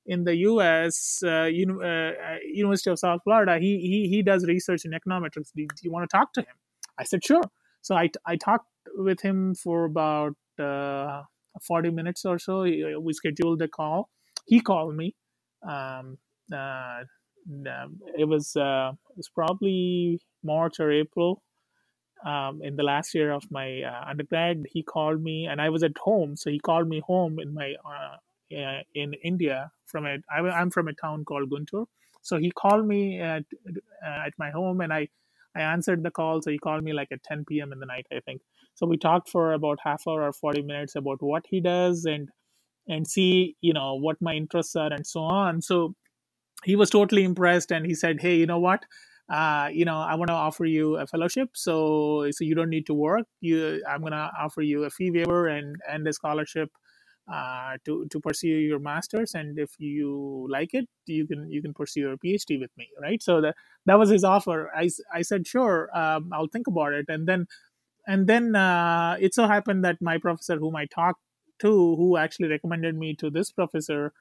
in 0.06 0.24
the 0.24 0.36
U.S. 0.36 1.22
Uh, 1.24 1.44
uni- 1.44 1.84
uh, 1.84 2.12
University 2.44 2.90
of 2.90 2.98
South 2.98 3.20
Florida. 3.24 3.58
He 3.58 3.78
he 3.80 4.08
he 4.08 4.22
does 4.22 4.44
research 4.46 4.84
in 4.84 4.92
econometrics. 4.92 5.50
Do, 5.56 5.66
do, 5.66 5.82
you 5.82 5.90
want 5.90 6.08
to 6.08 6.16
talk 6.16 6.32
to 6.34 6.40
him?" 6.42 6.56
I 6.98 7.04
said, 7.04 7.24
"Sure." 7.24 7.42
So 7.82 7.96
I 7.96 8.10
I 8.26 8.36
talked 8.36 8.66
with 8.94 9.20
him 9.20 9.54
for 9.54 9.84
about 9.84 10.36
uh, 10.58 11.22
40 11.66 11.90
minutes 11.90 12.24
or 12.24 12.38
so. 12.38 12.62
We 12.62 13.12
scheduled 13.12 13.62
a 13.62 13.68
call. 13.68 14.08
He 14.46 14.60
called 14.60 14.96
me. 14.96 15.14
Um, 15.68 16.18
uh, 16.52 17.02
it 17.46 18.28
was 18.28 18.56
uh, 18.56 18.92
it 19.10 19.16
was 19.16 19.28
probably 19.28 20.20
March 20.42 20.80
or 20.80 20.90
April 20.90 21.42
um, 22.24 22.60
in 22.62 22.76
the 22.76 22.82
last 22.82 23.14
year 23.14 23.32
of 23.32 23.50
my 23.50 23.82
uh, 23.82 24.04
undergrad. 24.08 24.66
He 24.70 24.82
called 24.82 25.22
me, 25.22 25.46
and 25.46 25.60
I 25.60 25.70
was 25.70 25.82
at 25.82 25.96
home, 25.98 26.36
so 26.36 26.50
he 26.50 26.58
called 26.58 26.88
me 26.88 27.00
home 27.06 27.38
in 27.38 27.54
my 27.54 27.74
uh, 27.84 28.16
in 28.94 29.14
India 29.24 29.70
from 29.86 30.06
a 30.06 30.18
I'm 30.30 30.70
from 30.70 30.88
a 30.88 30.92
town 30.94 31.24
called 31.24 31.50
Guntur. 31.50 31.86
So 32.22 32.38
he 32.38 32.50
called 32.50 32.86
me 32.86 33.20
at 33.20 33.44
uh, 34.06 34.26
at 34.26 34.34
my 34.38 34.50
home, 34.50 34.80
and 34.80 34.92
I 34.92 35.08
I 35.56 35.62
answered 35.62 36.02
the 36.02 36.10
call. 36.10 36.42
So 36.42 36.50
he 36.50 36.58
called 36.58 36.84
me 36.84 36.92
like 36.92 37.08
at 37.12 37.22
10 37.24 37.44
p.m. 37.46 37.72
in 37.72 37.80
the 37.80 37.86
night, 37.86 38.06
I 38.12 38.20
think. 38.20 38.42
So 38.74 38.86
we 38.86 38.96
talked 38.96 39.28
for 39.28 39.52
about 39.52 39.78
half 39.82 40.02
hour 40.08 40.22
or 40.22 40.32
40 40.32 40.62
minutes 40.62 40.94
about 40.96 41.22
what 41.22 41.44
he 41.48 41.60
does 41.60 42.04
and 42.04 42.28
and 42.88 43.06
see 43.06 43.56
you 43.60 43.72
know 43.72 43.94
what 43.94 44.16
my 44.20 44.34
interests 44.34 44.76
are 44.76 44.92
and 44.92 45.06
so 45.06 45.20
on. 45.22 45.62
So 45.62 45.94
he 46.64 46.76
was 46.76 46.90
totally 46.90 47.24
impressed 47.24 47.70
and 47.70 47.86
he 47.86 47.94
said 47.94 48.20
hey 48.20 48.36
you 48.36 48.46
know 48.46 48.58
what 48.58 48.84
uh, 49.32 49.68
you 49.72 49.84
know 49.84 49.96
i 49.96 50.14
want 50.14 50.28
to 50.28 50.34
offer 50.34 50.64
you 50.64 50.96
a 50.96 51.06
fellowship 51.06 51.50
so 51.54 52.28
so 52.32 52.44
you 52.44 52.54
don't 52.54 52.70
need 52.70 52.86
to 52.86 52.94
work 52.94 53.26
you 53.40 53.82
i'm 53.88 54.00
going 54.00 54.12
to 54.12 54.30
offer 54.38 54.62
you 54.62 54.84
a 54.84 54.90
fee 54.90 55.10
waiver 55.10 55.46
and 55.46 55.76
and 55.88 56.06
a 56.06 56.12
scholarship 56.12 56.70
uh, 57.32 57.76
to 57.84 58.06
to 58.10 58.18
pursue 58.20 58.48
your 58.48 58.80
masters, 58.80 59.34
and 59.34 59.58
if 59.58 59.70
you 59.78 60.48
like 60.50 60.74
it, 60.74 60.86
you 61.06 61.26
can 61.26 61.48
you 61.48 61.62
can 61.62 61.72
pursue 61.72 62.00
your 62.00 62.16
PhD 62.16 62.58
with 62.58 62.70
me, 62.76 62.88
right? 63.00 63.22
So 63.22 63.40
that 63.40 63.54
that 63.86 63.98
was 63.98 64.10
his 64.10 64.24
offer. 64.24 64.70
I, 64.76 64.90
I 65.12 65.22
said 65.22 65.46
sure, 65.46 65.96
um, 65.96 66.30
I'll 66.32 66.48
think 66.48 66.66
about 66.66 66.92
it, 66.92 67.06
and 67.08 67.28
then 67.28 67.46
and 68.06 68.26
then 68.26 68.56
uh, 68.56 69.16
it 69.20 69.34
so 69.34 69.46
happened 69.46 69.84
that 69.84 69.98
my 70.00 70.18
professor, 70.18 70.56
whom 70.56 70.76
I 70.76 70.86
talked 70.86 71.20
to, 71.60 71.68
who 71.68 72.16
actually 72.16 72.48
recommended 72.48 72.96
me 72.96 73.14
to 73.16 73.30
this 73.30 73.52
professor, 73.52 74.12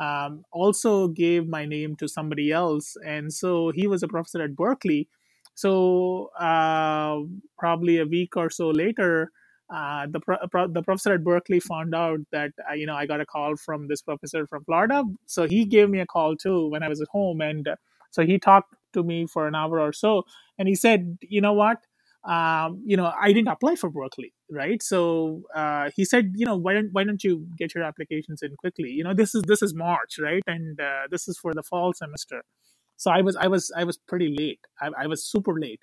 um, 0.00 0.44
also 0.52 1.08
gave 1.08 1.48
my 1.48 1.64
name 1.66 1.96
to 1.96 2.08
somebody 2.08 2.52
else, 2.52 2.96
and 3.04 3.32
so 3.32 3.70
he 3.70 3.86
was 3.86 4.02
a 4.02 4.08
professor 4.08 4.42
at 4.42 4.56
Berkeley. 4.56 5.08
So 5.54 6.30
uh, 6.38 7.20
probably 7.58 7.98
a 7.98 8.06
week 8.06 8.36
or 8.36 8.48
so 8.48 8.70
later, 8.70 9.32
uh, 9.74 10.06
the 10.08 10.20
pro- 10.20 10.68
the 10.68 10.82
professor 10.82 11.14
at 11.14 11.24
Berkeley 11.24 11.60
found 11.60 11.94
out 11.94 12.20
that 12.32 12.52
uh, 12.70 12.74
you 12.74 12.86
know 12.86 12.94
I 12.94 13.06
got 13.06 13.20
a 13.20 13.26
call 13.26 13.56
from 13.56 13.88
this 13.88 14.00
professor 14.00 14.46
from 14.46 14.64
Florida, 14.64 15.04
so 15.26 15.46
he 15.46 15.64
gave 15.64 15.90
me 15.90 16.00
a 16.00 16.06
call 16.06 16.36
too 16.36 16.68
when 16.68 16.82
I 16.82 16.88
was 16.88 17.00
at 17.00 17.08
home, 17.08 17.40
and 17.40 17.66
uh, 17.68 17.76
so 18.10 18.24
he 18.24 18.38
talked 18.38 18.74
to 18.94 19.02
me 19.02 19.26
for 19.26 19.46
an 19.46 19.54
hour 19.54 19.80
or 19.80 19.92
so, 19.92 20.24
and 20.58 20.68
he 20.68 20.74
said, 20.74 21.18
you 21.20 21.40
know 21.40 21.52
what, 21.52 21.78
um, 22.24 22.82
you 22.86 22.96
know 22.96 23.12
I 23.20 23.32
didn't 23.32 23.48
apply 23.48 23.76
for 23.76 23.90
Berkeley, 23.90 24.32
right? 24.50 24.82
So 24.82 25.42
uh, 25.54 25.90
he 25.94 26.04
said, 26.04 26.32
you 26.34 26.46
know 26.46 26.56
why 26.56 26.74
don't 26.74 26.90
why 26.92 27.04
don't 27.04 27.22
you 27.22 27.46
get 27.56 27.74
your 27.74 27.84
applications 27.84 28.42
in 28.42 28.56
quickly? 28.56 28.90
You 28.90 29.04
know 29.04 29.14
this 29.14 29.34
is 29.34 29.42
this 29.42 29.62
is 29.62 29.74
March, 29.74 30.18
right, 30.18 30.42
and 30.46 30.80
uh, 30.80 31.08
this 31.10 31.28
is 31.28 31.38
for 31.38 31.54
the 31.54 31.62
fall 31.62 31.92
semester. 31.92 32.42
So 32.96 33.10
I 33.10 33.22
was 33.22 33.36
I 33.36 33.46
was 33.48 33.70
I 33.76 33.84
was 33.84 33.96
pretty 33.96 34.34
late. 34.36 34.60
I, 34.80 34.90
I 35.04 35.06
was 35.06 35.24
super 35.24 35.58
late 35.60 35.82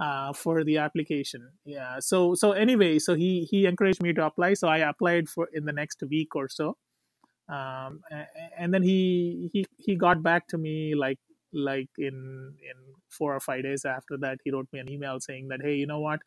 uh, 0.00 0.32
for 0.32 0.64
the 0.64 0.78
application. 0.78 1.50
Yeah. 1.64 1.96
So 2.00 2.34
so 2.34 2.52
anyway, 2.52 2.98
so 2.98 3.14
he 3.14 3.46
he 3.50 3.66
encouraged 3.66 4.02
me 4.02 4.12
to 4.14 4.24
apply. 4.26 4.54
So 4.54 4.68
I 4.68 4.78
applied 4.78 5.28
for 5.28 5.48
in 5.52 5.64
the 5.64 5.72
next 5.72 6.02
week 6.08 6.34
or 6.34 6.48
so, 6.48 6.76
um, 7.48 8.00
and 8.58 8.72
then 8.72 8.82
he 8.82 9.50
he 9.52 9.66
he 9.76 9.96
got 9.96 10.22
back 10.22 10.48
to 10.48 10.58
me 10.58 10.94
like 10.94 11.18
like 11.52 11.88
in 11.98 12.54
in 12.62 12.76
four 13.08 13.34
or 13.34 13.40
five 13.40 13.62
days 13.62 13.84
after 13.84 14.16
that. 14.18 14.38
He 14.44 14.50
wrote 14.50 14.68
me 14.72 14.80
an 14.80 14.90
email 14.90 15.20
saying 15.20 15.48
that 15.48 15.60
hey, 15.62 15.74
you 15.74 15.86
know 15.86 16.00
what, 16.00 16.20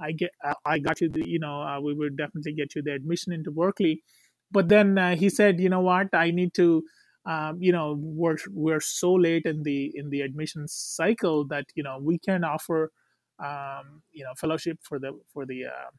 I 0.00 0.12
get 0.12 0.30
I 0.64 0.78
got 0.78 1.00
you 1.00 1.08
the 1.08 1.28
you 1.28 1.38
know 1.38 1.62
uh, 1.62 1.80
we 1.80 1.94
would 1.94 2.16
definitely 2.16 2.52
get 2.52 2.74
you 2.74 2.82
the 2.82 2.92
admission 2.92 3.32
into 3.32 3.50
Berkeley, 3.50 4.02
but 4.50 4.68
then 4.68 4.98
uh, 4.98 5.16
he 5.16 5.28
said 5.28 5.60
you 5.60 5.68
know 5.68 5.80
what 5.80 6.08
I 6.12 6.30
need 6.30 6.54
to. 6.54 6.82
Um, 7.26 7.58
you 7.60 7.72
know 7.72 7.96
we're 7.98 8.38
we're 8.50 8.80
so 8.80 9.12
late 9.12 9.44
in 9.44 9.62
the 9.62 9.92
in 9.94 10.10
the 10.10 10.22
admissions 10.22 10.72
cycle 10.72 11.46
that 11.48 11.66
you 11.74 11.82
know 11.82 11.98
we 12.00 12.18
can 12.18 12.44
offer 12.44 12.90
um, 13.38 14.02
you 14.12 14.24
know 14.24 14.32
fellowship 14.36 14.78
for 14.82 14.98
the 14.98 15.12
for 15.32 15.44
the 15.44 15.66
uh, 15.66 15.90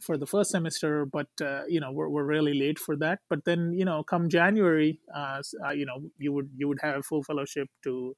for 0.00 0.16
the 0.16 0.26
first 0.26 0.50
semester, 0.50 1.04
but 1.04 1.28
uh, 1.42 1.62
you 1.68 1.80
know 1.80 1.92
we're, 1.92 2.08
we're 2.08 2.24
really 2.24 2.54
late 2.54 2.78
for 2.78 2.96
that. 2.96 3.18
But 3.28 3.44
then 3.44 3.72
you 3.72 3.84
know 3.84 4.02
come 4.02 4.28
January, 4.28 5.00
uh, 5.14 5.42
uh 5.66 5.70
you 5.70 5.84
know 5.84 6.10
you 6.18 6.32
would 6.32 6.50
you 6.56 6.68
would 6.68 6.80
have 6.80 7.04
full 7.04 7.22
fellowship 7.22 7.68
to 7.84 8.16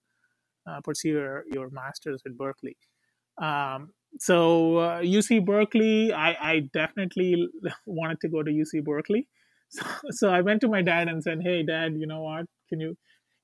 uh, 0.67 0.81
pursue 0.83 1.09
your, 1.09 1.45
your 1.51 1.71
master's 1.71 2.23
at 2.27 2.37
Berkeley. 2.37 2.77
Um, 3.41 3.91
so 4.19 5.01
UC 5.03 5.39
uh, 5.39 5.45
Berkeley, 5.45 6.13
I, 6.13 6.53
I 6.53 6.61
definitely 6.73 7.49
wanted 7.87 8.21
to 8.21 8.29
go 8.29 8.43
to 8.43 8.51
UC 8.51 8.85
Berkeley. 8.85 9.29
So, 9.71 9.85
so 10.11 10.29
I 10.29 10.43
went 10.43 10.61
to 10.61 10.69
my 10.69 10.83
dad 10.83 11.09
and 11.09 11.21
said, 11.21 11.41
"Hey, 11.43 11.65
Dad, 11.65 11.97
you 11.97 12.07
know 12.07 12.23
what? 12.23 12.47
Can 12.69 12.79
you 12.79 12.97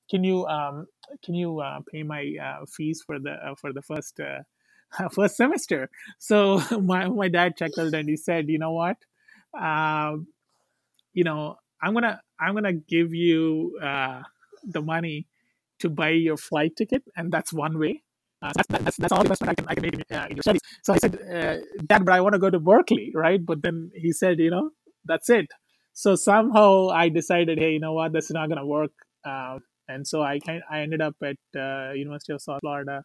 can 0.09 0.23
you 0.23 0.45
um, 0.45 0.85
can 1.25 1.35
you 1.35 1.59
uh, 1.59 1.79
pay 1.91 2.03
my 2.03 2.35
uh, 2.41 2.65
fees 2.65 3.01
for 3.05 3.19
the 3.19 3.35
for 3.59 3.73
the 3.73 3.81
first 3.81 4.17
first 5.11 5.37
semester. 5.37 5.89
So 6.19 6.61
my 6.81 7.07
my 7.07 7.27
dad 7.27 7.57
chuckled 7.57 7.93
and 7.93 8.07
he 8.07 8.17
said, 8.17 8.49
"You 8.49 8.59
know 8.59 8.71
what? 8.73 8.97
Um, 9.57 10.27
you 11.13 11.23
know, 11.23 11.57
I'm 11.81 11.93
gonna 11.93 12.21
I'm 12.39 12.53
gonna 12.53 12.73
give 12.73 13.13
you 13.13 13.77
uh, 13.81 14.21
the 14.63 14.81
money 14.81 15.27
to 15.79 15.89
buy 15.89 16.09
your 16.09 16.37
flight 16.37 16.75
ticket, 16.77 17.03
and 17.15 17.31
that's 17.31 17.53
one 17.53 17.79
way. 17.79 18.03
Uh, 18.41 18.51
that's, 18.55 18.83
that's, 18.83 18.97
that's 18.97 19.11
all 19.11 19.21
investment 19.21 19.51
I 19.51 19.55
can 19.55 19.65
I 19.67 19.73
can 19.75 19.83
make 19.83 19.93
in, 19.93 20.17
uh, 20.17 20.27
in 20.29 20.35
your 20.37 20.43
studies." 20.43 20.61
So 20.83 20.93
I 20.93 20.97
said, 20.97 21.15
uh, 21.15 21.57
"Dad, 21.85 22.05
but 22.05 22.13
I 22.13 22.21
want 22.21 22.33
to 22.33 22.39
go 22.39 22.49
to 22.49 22.59
Berkeley, 22.59 23.11
right?" 23.13 23.39
But 23.45 23.61
then 23.61 23.91
he 23.95 24.11
said, 24.11 24.39
"You 24.39 24.51
know, 24.51 24.71
that's 25.05 25.29
it." 25.29 25.47
So 25.93 26.15
somehow 26.15 26.89
I 26.89 27.09
decided, 27.09 27.59
hey, 27.59 27.71
you 27.73 27.79
know 27.79 27.93
what, 27.93 28.13
this 28.13 28.25
is 28.25 28.31
not 28.31 28.49
gonna 28.49 28.65
work. 28.65 28.91
Uh, 29.25 29.59
and 29.87 30.07
so 30.07 30.21
I 30.21 30.39
I 30.69 30.79
ended 30.81 31.01
up 31.01 31.15
at 31.23 31.37
uh, 31.55 31.91
University 31.93 32.33
of 32.33 32.41
South 32.41 32.59
Florida 32.61 33.03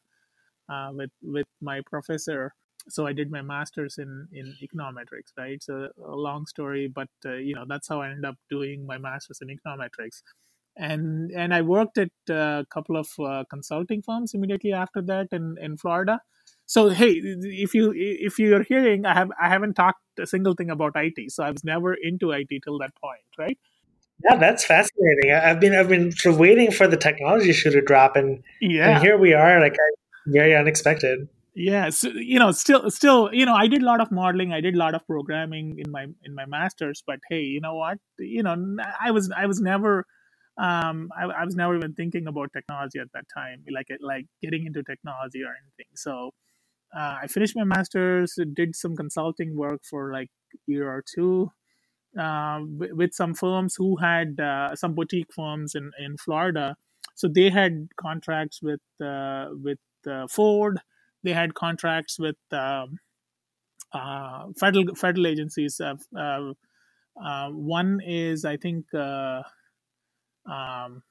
uh, 0.68 0.90
with 0.92 1.10
with 1.22 1.46
my 1.60 1.80
professor. 1.86 2.52
So 2.88 3.06
I 3.06 3.12
did 3.12 3.30
my 3.30 3.42
master's 3.42 3.98
in 3.98 4.28
in 4.32 4.54
econometrics, 4.62 5.32
right? 5.36 5.62
So 5.62 5.88
a 6.04 6.16
long 6.16 6.46
story, 6.46 6.88
but 6.88 7.08
uh, 7.24 7.34
you 7.34 7.54
know 7.54 7.64
that's 7.68 7.88
how 7.88 8.00
I 8.00 8.08
ended 8.10 8.24
up 8.24 8.36
doing 8.50 8.86
my 8.86 8.98
master's 8.98 9.40
in 9.42 9.48
econometrics, 9.48 10.22
and 10.76 11.30
and 11.32 11.54
I 11.54 11.62
worked 11.62 11.98
at 11.98 12.10
a 12.28 12.66
couple 12.70 12.96
of 12.96 13.08
uh, 13.18 13.44
consulting 13.50 14.02
firms 14.02 14.34
immediately 14.34 14.72
after 14.72 15.02
that 15.02 15.28
in 15.32 15.56
in 15.60 15.76
Florida. 15.76 16.20
So 16.66 16.88
hey, 16.88 17.12
if 17.14 17.74
you 17.74 17.92
if 17.94 18.38
you're 18.38 18.62
hearing, 18.62 19.06
I 19.06 19.14
have 19.14 19.30
I 19.40 19.48
haven't 19.48 19.74
talked 19.74 20.02
a 20.18 20.26
single 20.26 20.54
thing 20.54 20.70
about 20.70 20.92
IT, 20.96 21.30
so 21.32 21.44
I 21.44 21.50
was 21.50 21.64
never 21.64 21.94
into 21.94 22.32
IT 22.32 22.48
till 22.64 22.78
that 22.78 22.94
point, 22.96 23.22
right? 23.38 23.58
Yeah, 24.24 24.36
that's 24.36 24.64
fascinating. 24.64 25.32
I've 25.32 25.60
been 25.60 25.74
I've 25.74 25.88
been 25.88 26.12
sort 26.12 26.34
of 26.34 26.40
waiting 26.40 26.70
for 26.70 26.88
the 26.88 26.96
technology 26.96 27.52
shoe 27.52 27.70
to 27.70 27.80
drop, 27.80 28.16
and 28.16 28.42
yeah, 28.60 28.90
and 28.90 29.02
here 29.02 29.16
we 29.18 29.34
are. 29.34 29.60
Like 29.60 29.76
very 30.26 30.56
unexpected 30.56 31.28
yeah 31.56 31.88
so, 31.88 32.08
you 32.08 32.38
know 32.38 32.52
still 32.52 32.90
still 32.90 33.30
you 33.32 33.46
know 33.46 33.54
i 33.54 33.66
did 33.66 33.82
a 33.82 33.84
lot 33.84 34.00
of 34.00 34.12
modeling 34.12 34.52
i 34.52 34.60
did 34.60 34.74
a 34.74 34.78
lot 34.78 34.94
of 34.94 35.04
programming 35.06 35.78
in 35.78 35.90
my 35.90 36.06
in 36.22 36.34
my 36.34 36.44
masters 36.44 37.02
but 37.06 37.18
hey 37.30 37.40
you 37.40 37.60
know 37.60 37.74
what 37.74 37.98
you 38.18 38.42
know 38.42 38.76
i 39.00 39.10
was 39.10 39.30
i 39.34 39.46
was 39.46 39.58
never 39.58 40.04
um 40.58 41.10
I, 41.16 41.24
I 41.24 41.44
was 41.44 41.54
never 41.54 41.76
even 41.76 41.94
thinking 41.94 42.26
about 42.26 42.52
technology 42.52 42.98
at 42.98 43.12
that 43.12 43.24
time 43.34 43.64
like 43.70 43.88
like 44.00 44.26
getting 44.42 44.66
into 44.66 44.82
technology 44.82 45.42
or 45.42 45.54
anything 45.62 45.92
so 45.94 46.30
uh, 46.96 47.16
i 47.22 47.26
finished 47.26 47.56
my 47.56 47.64
masters 47.64 48.38
did 48.54 48.74
some 48.74 48.96
consulting 48.96 49.56
work 49.56 49.82
for 49.84 50.12
like 50.12 50.30
a 50.54 50.58
year 50.66 50.88
or 50.88 51.02
two 51.14 51.50
uh, 52.18 52.60
with 52.62 53.12
some 53.12 53.34
firms 53.34 53.74
who 53.76 53.96
had 53.96 54.40
uh, 54.40 54.74
some 54.74 54.94
boutique 54.94 55.32
firms 55.34 55.74
in, 55.74 55.90
in 55.98 56.16
Florida. 56.16 56.76
So 57.14 57.28
they 57.28 57.50
had 57.50 57.88
contracts 58.00 58.62
with 58.62 58.80
uh, 59.04 59.48
with 59.50 59.78
uh, 60.08 60.26
Ford. 60.28 60.80
They 61.22 61.32
had 61.32 61.54
contracts 61.54 62.18
with 62.18 62.36
um, 62.52 62.98
uh, 63.92 64.46
federal 64.58 64.94
federal 64.94 65.26
agencies. 65.26 65.80
One 67.14 68.00
is, 68.04 68.44
I 68.44 68.56
think, 68.56 68.86
um, 70.46 71.02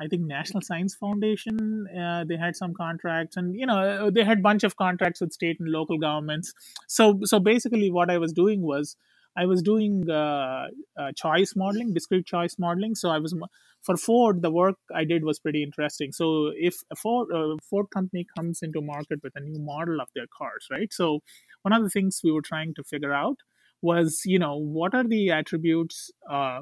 I 0.00 0.08
think 0.08 0.22
National 0.22 0.62
Science 0.62 0.94
Foundation. 0.94 1.86
they 2.28 2.36
had 2.36 2.56
some 2.56 2.74
contracts, 2.74 3.36
and 3.36 3.54
you 3.58 3.66
know, 3.66 4.10
they 4.10 4.24
had 4.24 4.42
bunch 4.42 4.64
of 4.64 4.76
contracts 4.76 5.20
with 5.20 5.32
state 5.32 5.60
and 5.60 5.68
local 5.68 5.98
governments. 5.98 6.52
So, 6.88 7.20
so 7.24 7.38
basically, 7.38 7.90
what 7.90 8.10
I 8.10 8.18
was 8.18 8.32
doing 8.32 8.62
was 8.62 8.96
I 9.36 9.46
was 9.46 9.62
doing 9.62 10.08
uh, 10.10 10.66
uh, 10.98 11.12
choice 11.16 11.54
modeling, 11.56 11.94
discrete 11.94 12.26
choice 12.26 12.56
modeling. 12.58 12.94
So 12.94 13.08
I 13.10 13.18
was 13.18 13.34
for 13.82 13.96
Ford, 13.96 14.42
the 14.42 14.50
work 14.50 14.76
I 14.94 15.04
did 15.04 15.24
was 15.24 15.40
pretty 15.40 15.62
interesting. 15.62 16.12
So 16.12 16.52
if 16.54 16.76
a 16.90 16.96
Ford, 16.96 17.28
uh, 17.34 17.56
Ford 17.68 17.86
company 17.92 18.26
comes 18.36 18.62
into 18.62 18.80
market 18.80 19.20
with 19.22 19.32
a 19.34 19.40
new 19.40 19.58
model 19.58 20.00
of 20.00 20.08
their 20.14 20.26
cars, 20.36 20.68
right? 20.70 20.92
So 20.92 21.20
one 21.62 21.72
of 21.72 21.82
the 21.82 21.90
things 21.90 22.20
we 22.22 22.30
were 22.30 22.42
trying 22.42 22.74
to 22.74 22.84
figure 22.84 23.12
out 23.12 23.38
was, 23.80 24.22
you 24.24 24.38
know, 24.38 24.56
what 24.56 24.94
are 24.94 25.02
the 25.04 25.30
attributes 25.30 26.10
uh, 26.30 26.60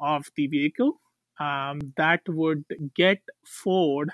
of 0.00 0.26
the 0.36 0.48
vehicle 0.48 1.00
um, 1.40 1.80
that 1.96 2.20
would 2.28 2.64
get 2.94 3.18
Ford 3.44 4.10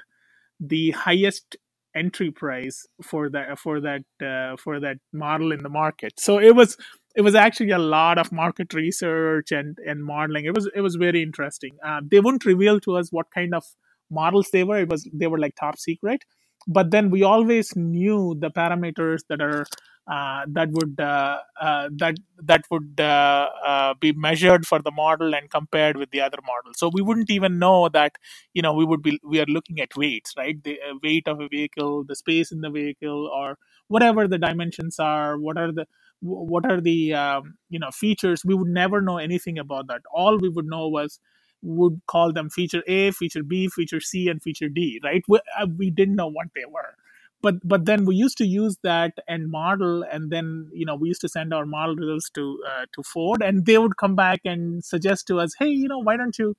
the 0.60 0.90
highest 0.92 1.56
entry 1.94 2.30
price 2.30 2.86
for 3.02 3.28
that 3.30 3.58
for 3.58 3.80
that 3.80 4.02
uh, 4.24 4.56
for 4.56 4.80
that 4.80 4.96
model 5.12 5.52
in 5.52 5.62
the 5.62 5.68
market. 5.68 6.18
So 6.18 6.38
it 6.38 6.54
was 6.54 6.76
it 7.14 7.22
was 7.22 7.34
actually 7.34 7.70
a 7.70 7.78
lot 7.78 8.18
of 8.18 8.32
market 8.32 8.72
research 8.74 9.52
and 9.52 9.76
and 9.86 10.04
modeling. 10.04 10.44
It 10.46 10.54
was 10.54 10.68
it 10.74 10.80
was 10.80 10.96
very 10.96 11.22
interesting. 11.22 11.72
Uh, 11.84 12.00
they 12.08 12.20
wouldn't 12.20 12.44
reveal 12.44 12.80
to 12.80 12.96
us 12.96 13.10
what 13.10 13.30
kind 13.34 13.54
of 13.54 13.64
models 14.10 14.50
they 14.52 14.64
were. 14.64 14.78
It 14.78 14.88
was 14.88 15.08
they 15.12 15.26
were 15.26 15.38
like 15.38 15.54
top 15.56 15.78
secret, 15.78 16.24
but 16.66 16.90
then 16.90 17.10
we 17.10 17.22
always 17.22 17.74
knew 17.76 18.36
the 18.38 18.50
parameters 18.50 19.20
that 19.28 19.40
are 19.40 19.66
that 20.08 20.68
would 20.72 21.00
uh, 21.00 21.38
uh, 21.60 21.88
that 21.96 22.16
that 22.42 22.64
would 22.70 23.00
uh, 23.00 23.48
uh, 23.64 23.94
be 24.00 24.12
measured 24.12 24.66
for 24.66 24.80
the 24.80 24.90
model 24.90 25.34
and 25.34 25.50
compared 25.50 25.96
with 25.96 26.10
the 26.10 26.20
other 26.20 26.38
models. 26.46 26.76
So 26.78 26.90
we 26.92 27.02
wouldn't 27.02 27.30
even 27.30 27.58
know 27.58 27.88
that 27.90 28.16
you 28.54 28.62
know 28.62 28.74
we 28.74 28.84
would 28.84 29.02
be 29.02 29.20
we 29.24 29.40
are 29.40 29.46
looking 29.46 29.80
at 29.80 29.96
weights, 29.96 30.34
right? 30.36 30.62
The 30.62 30.80
uh, 30.80 30.94
weight 31.02 31.28
of 31.28 31.40
a 31.40 31.48
vehicle, 31.48 32.04
the 32.04 32.16
space 32.16 32.52
in 32.52 32.60
the 32.62 32.70
vehicle, 32.70 33.28
or 33.34 33.58
whatever 33.88 34.28
the 34.28 34.38
dimensions 34.38 34.98
are. 34.98 35.38
What 35.38 35.58
are 35.58 35.72
the 35.72 35.86
what 36.20 36.66
are 36.70 36.80
the 36.80 37.14
um, 37.14 37.54
you 37.70 37.78
know 37.78 37.90
features? 37.90 38.44
We 38.44 38.54
would 38.54 38.68
never 38.68 39.00
know 39.00 39.18
anything 39.18 39.58
about 39.58 39.88
that. 39.88 40.02
All 40.12 40.38
we 40.38 40.48
would 40.50 40.66
know 40.66 40.88
was 40.88 41.20
would 41.62 42.00
call 42.08 42.32
them 42.32 42.50
feature 42.50 42.82
A, 42.88 43.10
feature 43.12 43.42
B, 43.42 43.68
feature 43.68 44.00
C, 44.00 44.28
and 44.28 44.42
feature 44.42 44.68
D, 44.68 45.00
right? 45.04 45.24
We, 45.28 45.40
we 45.78 45.90
didn't 45.90 46.16
know 46.16 46.28
what 46.28 46.48
they 46.54 46.64
were 46.66 46.94
but 47.42 47.56
but 47.64 47.84
then 47.84 48.04
we 48.04 48.14
used 48.14 48.38
to 48.38 48.46
use 48.46 48.76
that 48.82 49.12
and 49.28 49.50
model 49.50 50.04
and 50.10 50.30
then 50.30 50.68
you 50.72 50.86
know 50.86 50.94
we 50.94 51.08
used 51.08 51.20
to 51.20 51.28
send 51.28 51.52
our 51.52 51.66
model 51.66 51.96
results 51.96 52.30
to 52.30 52.58
uh, 52.68 52.84
to 52.92 53.02
ford 53.02 53.42
and 53.42 53.66
they 53.66 53.78
would 53.78 53.96
come 53.96 54.14
back 54.14 54.40
and 54.44 54.84
suggest 54.84 55.26
to 55.26 55.38
us 55.40 55.52
hey 55.58 55.68
you 55.68 55.88
know 55.88 55.98
why 55.98 56.16
don't 56.16 56.38
you 56.38 56.54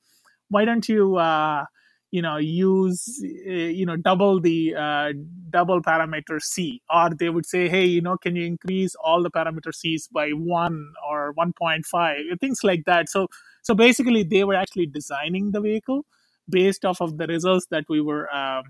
why 0.49 0.65
don't 0.65 0.87
you 0.87 1.17
uh, 1.17 1.65
you 2.11 2.21
know 2.21 2.37
use 2.37 3.23
uh, 3.23 3.51
you 3.51 3.85
know 3.85 3.95
double 3.95 4.39
the 4.39 4.75
uh, 4.75 5.13
double 5.49 5.81
parameter 5.81 6.41
c? 6.41 6.81
Or 6.93 7.09
they 7.09 7.29
would 7.29 7.45
say 7.45 7.67
hey 7.69 7.85
you 7.85 8.01
know 8.01 8.17
can 8.17 8.35
you 8.35 8.45
increase 8.45 8.95
all 9.03 9.23
the 9.23 9.31
parameter 9.31 9.73
c's 9.73 10.07
by 10.07 10.29
1 10.29 10.93
or 11.09 11.33
1.5 11.33 12.39
things 12.39 12.59
like 12.63 12.83
that. 12.85 13.09
So 13.09 13.27
so 13.63 13.73
basically 13.73 14.23
they 14.23 14.43
were 14.43 14.55
actually 14.55 14.85
designing 14.85 15.51
the 15.51 15.61
vehicle 15.61 16.05
based 16.47 16.85
off 16.85 17.01
of 17.01 17.17
the 17.17 17.25
results 17.25 17.67
that 17.71 17.85
we 17.89 18.01
were 18.01 18.33
um, 18.35 18.63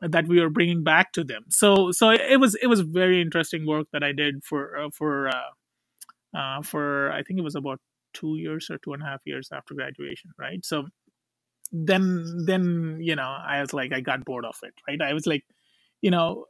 that 0.00 0.28
we 0.28 0.40
were 0.40 0.50
bringing 0.50 0.84
back 0.84 1.12
to 1.12 1.24
them. 1.24 1.44
So 1.48 1.90
so 1.92 2.10
it 2.10 2.38
was 2.40 2.54
it 2.62 2.66
was 2.68 2.80
very 2.80 3.20
interesting 3.20 3.66
work 3.66 3.88
that 3.92 4.02
I 4.02 4.12
did 4.12 4.44
for 4.44 4.76
uh, 4.76 4.90
for 4.92 5.28
uh, 5.28 6.36
uh, 6.36 6.62
for 6.62 7.10
I 7.12 7.22
think 7.22 7.38
it 7.38 7.44
was 7.44 7.56
about 7.56 7.80
two 8.14 8.36
years 8.36 8.68
or 8.70 8.78
two 8.78 8.92
and 8.92 9.02
a 9.02 9.06
half 9.06 9.20
years 9.24 9.48
after 9.52 9.74
graduation, 9.74 10.30
right? 10.38 10.64
So 10.64 10.86
then 11.72 12.44
then 12.46 12.98
you 13.00 13.16
know 13.16 13.36
I 13.46 13.60
was 13.60 13.72
like 13.72 13.92
I 13.92 14.00
got 14.00 14.24
bored 14.24 14.44
of 14.44 14.56
it, 14.62 14.74
right? 14.88 15.00
I 15.00 15.14
was 15.14 15.26
like, 15.26 15.44
you 16.00 16.10
know. 16.10 16.46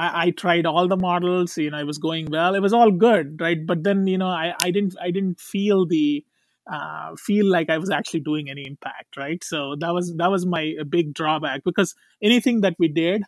I, 0.00 0.26
I 0.26 0.30
tried 0.30 0.64
all 0.64 0.86
the 0.86 0.96
models, 0.96 1.58
you 1.58 1.72
know, 1.72 1.78
it 1.78 1.86
was 1.86 1.98
going 1.98 2.26
well. 2.30 2.54
It 2.54 2.62
was 2.62 2.72
all 2.72 2.92
good, 2.92 3.40
right? 3.40 3.58
But 3.66 3.82
then, 3.82 4.06
you 4.06 4.16
know, 4.16 4.28
I, 4.28 4.54
I 4.62 4.70
didn't 4.70 4.94
I 5.02 5.10
didn't 5.10 5.40
feel 5.40 5.86
the 5.86 6.24
uh, 6.70 7.14
feel 7.16 7.46
like 7.46 7.70
I 7.70 7.78
was 7.78 7.90
actually 7.90 8.20
doing 8.20 8.50
any 8.50 8.66
impact, 8.66 9.16
right? 9.16 9.42
So 9.42 9.76
that 9.80 9.92
was 9.94 10.14
that 10.16 10.30
was 10.30 10.46
my 10.46 10.74
big 10.88 11.14
drawback 11.14 11.62
because 11.64 11.94
anything 12.22 12.60
that 12.62 12.74
we 12.78 12.88
did, 12.88 13.22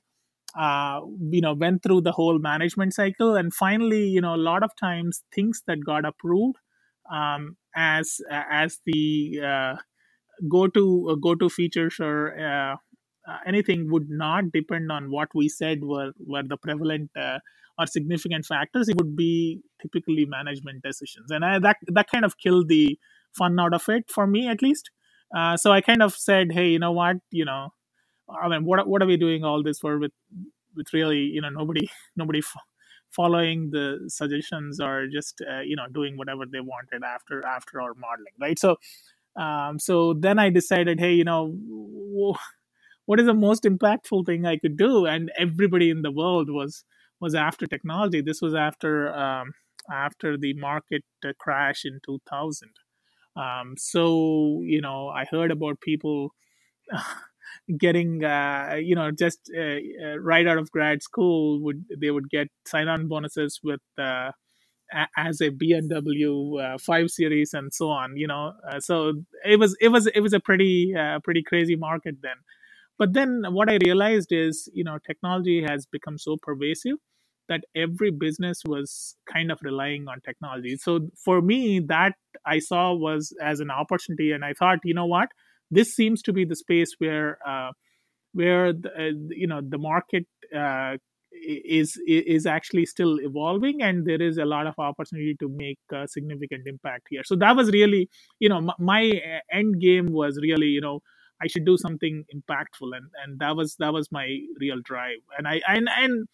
uh, 0.59 1.00
you 1.30 1.40
know, 1.40 1.54
went 1.54 1.82
through 1.82 2.02
the 2.02 2.12
whole 2.12 2.38
management 2.38 2.94
cycle, 2.94 3.37
and 3.37 3.54
finally, 3.54 4.04
you 4.06 4.20
know, 4.20 4.35
a 4.35 4.44
lot 4.50 4.62
of 4.62 4.70
times 4.76 5.23
things 5.35 5.62
that 5.66 5.85
got 5.85 6.04
approved 6.04 6.56
um, 7.11 7.56
as 7.76 8.20
as 8.30 8.78
the 8.87 9.40
uh, 9.44 9.76
go 10.49 10.66
to 10.68 11.18
go 11.23 11.35
to 11.35 11.49
features 11.49 11.97
or 12.00 12.38
uh, 12.38 12.76
uh, 13.30 13.38
anything 13.47 13.90
would 13.90 14.09
not 14.11 14.50
depend 14.52 14.90
on 14.90 15.11
what 15.11 15.28
we 15.35 15.49
said 15.49 15.85
were 15.85 16.12
were 16.18 16.42
the 16.42 16.56
prevalent 16.56 17.11
uh, 17.16 17.38
or 17.78 17.87
significant 17.87 18.44
factors. 18.44 18.88
It 18.88 18.97
would 18.97 19.16
be 19.16 19.61
typically 19.80 20.26
management 20.26 20.82
decisions, 20.82 21.30
and 21.30 21.44
I, 21.44 21.59
that 21.59 21.76
that 21.88 22.11
kind 22.11 22.25
of 22.25 22.38
killed 22.38 22.68
the 22.68 22.99
fun 23.37 23.58
out 23.60 23.75
of 23.75 23.88
it 23.88 24.04
for 24.10 24.26
me 24.26 24.49
at 24.49 24.62
least. 24.62 24.90
Uh, 25.37 25.56
so 25.56 25.72
I 25.72 25.80
kind 25.80 26.02
of 26.02 26.14
said, 26.14 26.52
hey, 26.52 26.68
you 26.68 26.78
know 26.78 26.92
what, 26.92 27.16
you 27.30 27.44
know, 27.44 27.70
I 28.42 28.49
mean, 28.49 28.64
what 28.64 28.87
what 28.88 29.02
are 29.02 29.06
we 29.06 29.16
doing 29.16 29.44
all 29.44 29.62
this 29.62 29.78
for 29.80 29.99
with 29.99 30.12
with 30.76 30.92
really, 30.92 31.20
you 31.20 31.40
know, 31.40 31.50
nobody 31.50 31.88
nobody 32.16 32.40
f- 32.40 32.62
following 33.10 33.70
the 33.72 33.99
suggestions 34.08 34.80
or 34.80 35.06
just 35.12 35.42
uh, 35.50 35.60
you 35.60 35.76
know 35.76 35.87
doing 35.92 36.16
whatever 36.18 36.44
they 36.50 36.60
wanted 36.60 37.04
after 37.04 37.44
after 37.46 37.80
our 37.80 37.94
modeling, 37.94 38.34
right? 38.40 38.58
So 38.58 38.76
um, 39.37 39.78
so 39.78 40.14
then 40.14 40.38
I 40.38 40.50
decided, 40.50 41.00
hey, 41.00 41.14
you 41.14 41.25
know, 41.25 41.56
what 43.06 43.20
is 43.20 43.26
the 43.26 43.34
most 43.34 43.64
impactful 43.64 44.26
thing 44.26 44.46
I 44.46 44.58
could 44.58 44.76
do? 44.76 45.06
And 45.06 45.30
everybody 45.38 45.90
in 45.90 46.02
the 46.02 46.12
world 46.12 46.50
was 46.50 46.84
was 47.20 47.34
after 47.34 47.66
technology. 47.66 48.22
This 48.22 48.40
was 48.42 48.54
after 48.54 49.14
um, 49.14 49.52
after 49.92 50.37
the 50.38 50.54
market 50.54 51.04
uh, 51.26 51.32
crash 51.38 51.84
in 51.84 52.00
2000 52.06 52.70
um, 53.37 53.75
so 53.78 54.60
you 54.64 54.80
know, 54.80 55.08
I 55.08 55.25
heard 55.30 55.50
about 55.50 55.80
people 55.80 56.34
getting 57.78 58.25
uh, 58.25 58.76
you 58.80 58.94
know 58.94 59.10
just 59.10 59.50
uh, 59.56 59.78
uh, 60.04 60.18
right 60.18 60.46
out 60.46 60.58
of 60.58 60.70
grad 60.70 61.02
school 61.02 61.62
would 61.62 61.84
they 62.00 62.10
would 62.10 62.30
get 62.30 62.49
sign-on 62.66 63.08
bonuses 63.08 63.60
with 63.62 63.80
uh, 63.99 64.30
as 65.16 65.40
a 65.40 65.50
BMW 65.50 66.58
uh, 66.75 66.78
5 66.78 67.10
series 67.10 67.54
and 67.54 67.72
so 67.72 67.88
on 67.90 68.16
you 68.16 68.26
know? 68.26 68.52
Uh, 68.70 68.80
so 68.80 69.12
it 69.44 69.58
was 69.58 69.76
it 69.80 69.88
was 69.88 70.06
it 70.08 70.20
was 70.20 70.32
a 70.32 70.40
pretty 70.40 70.94
uh, 70.99 71.20
pretty 71.25 71.42
crazy 71.42 71.76
market 71.76 72.16
then. 72.22 72.37
But 72.99 73.14
then 73.14 73.44
what 73.50 73.70
I 73.70 73.78
realized 73.84 74.32
is 74.32 74.68
you 74.75 74.84
know 74.84 74.99
technology 75.06 75.64
has 75.68 75.87
become 75.87 76.18
so 76.18 76.37
pervasive 76.42 76.96
that 77.50 77.62
every 77.85 78.11
business 78.25 78.62
was 78.64 79.16
kind 79.35 79.52
of 79.52 79.59
relying 79.71 80.09
on 80.12 80.21
technology. 80.28 80.76
So 80.87 80.92
for 81.25 81.42
me, 81.42 81.61
that 81.94 82.14
I 82.55 82.59
saw 82.70 82.94
was 82.94 83.22
as 83.53 83.61
an 83.61 83.70
opportunity, 83.70 84.33
and 84.33 84.42
I 84.51 84.53
thought, 84.59 84.79
you 84.85 84.94
know 84.94 85.11
what, 85.16 85.29
this 85.70 85.94
seems 86.01 86.22
to 86.22 86.33
be 86.33 86.44
the 86.46 86.57
space 86.64 86.92
where 86.98 87.38
uh, 87.46 87.70
where 88.33 88.72
the, 88.72 88.90
uh, 89.03 89.14
you 89.42 89.48
know 89.53 89.61
the 89.74 89.79
market 89.90 90.27
uh, 90.64 90.96
is 91.33 91.98
is 92.07 92.46
actually 92.57 92.87
still 92.87 93.14
evolving, 93.29 93.83
and 93.83 94.07
there 94.07 94.22
is 94.31 94.38
a 94.38 94.48
lot 94.55 94.66
of 94.66 94.74
opportunity 94.79 95.37
to 95.42 95.48
make 95.48 95.79
a 95.92 96.07
significant 96.16 96.62
impact 96.74 97.05
here. 97.11 97.24
So 97.31 97.37
that 97.37 97.57
was 97.57 97.70
really, 97.79 98.09
you 98.38 98.48
know, 98.48 98.61
my, 98.61 98.74
my 98.79 99.03
end 99.53 99.81
game 99.81 100.07
was 100.07 100.38
really, 100.48 100.68
you 100.68 100.81
know. 100.81 101.01
I 101.42 101.46
should 101.46 101.64
do 101.64 101.76
something 101.76 102.24
impactful, 102.35 102.94
and, 102.96 103.07
and 103.24 103.38
that 103.40 103.57
was 103.57 103.76
that 103.76 103.92
was 103.92 104.11
my 104.12 104.40
real 104.61 104.81
drive. 104.85 105.20
And 105.38 105.48
I 105.48 105.61
and 105.66 105.88
and 105.96 106.29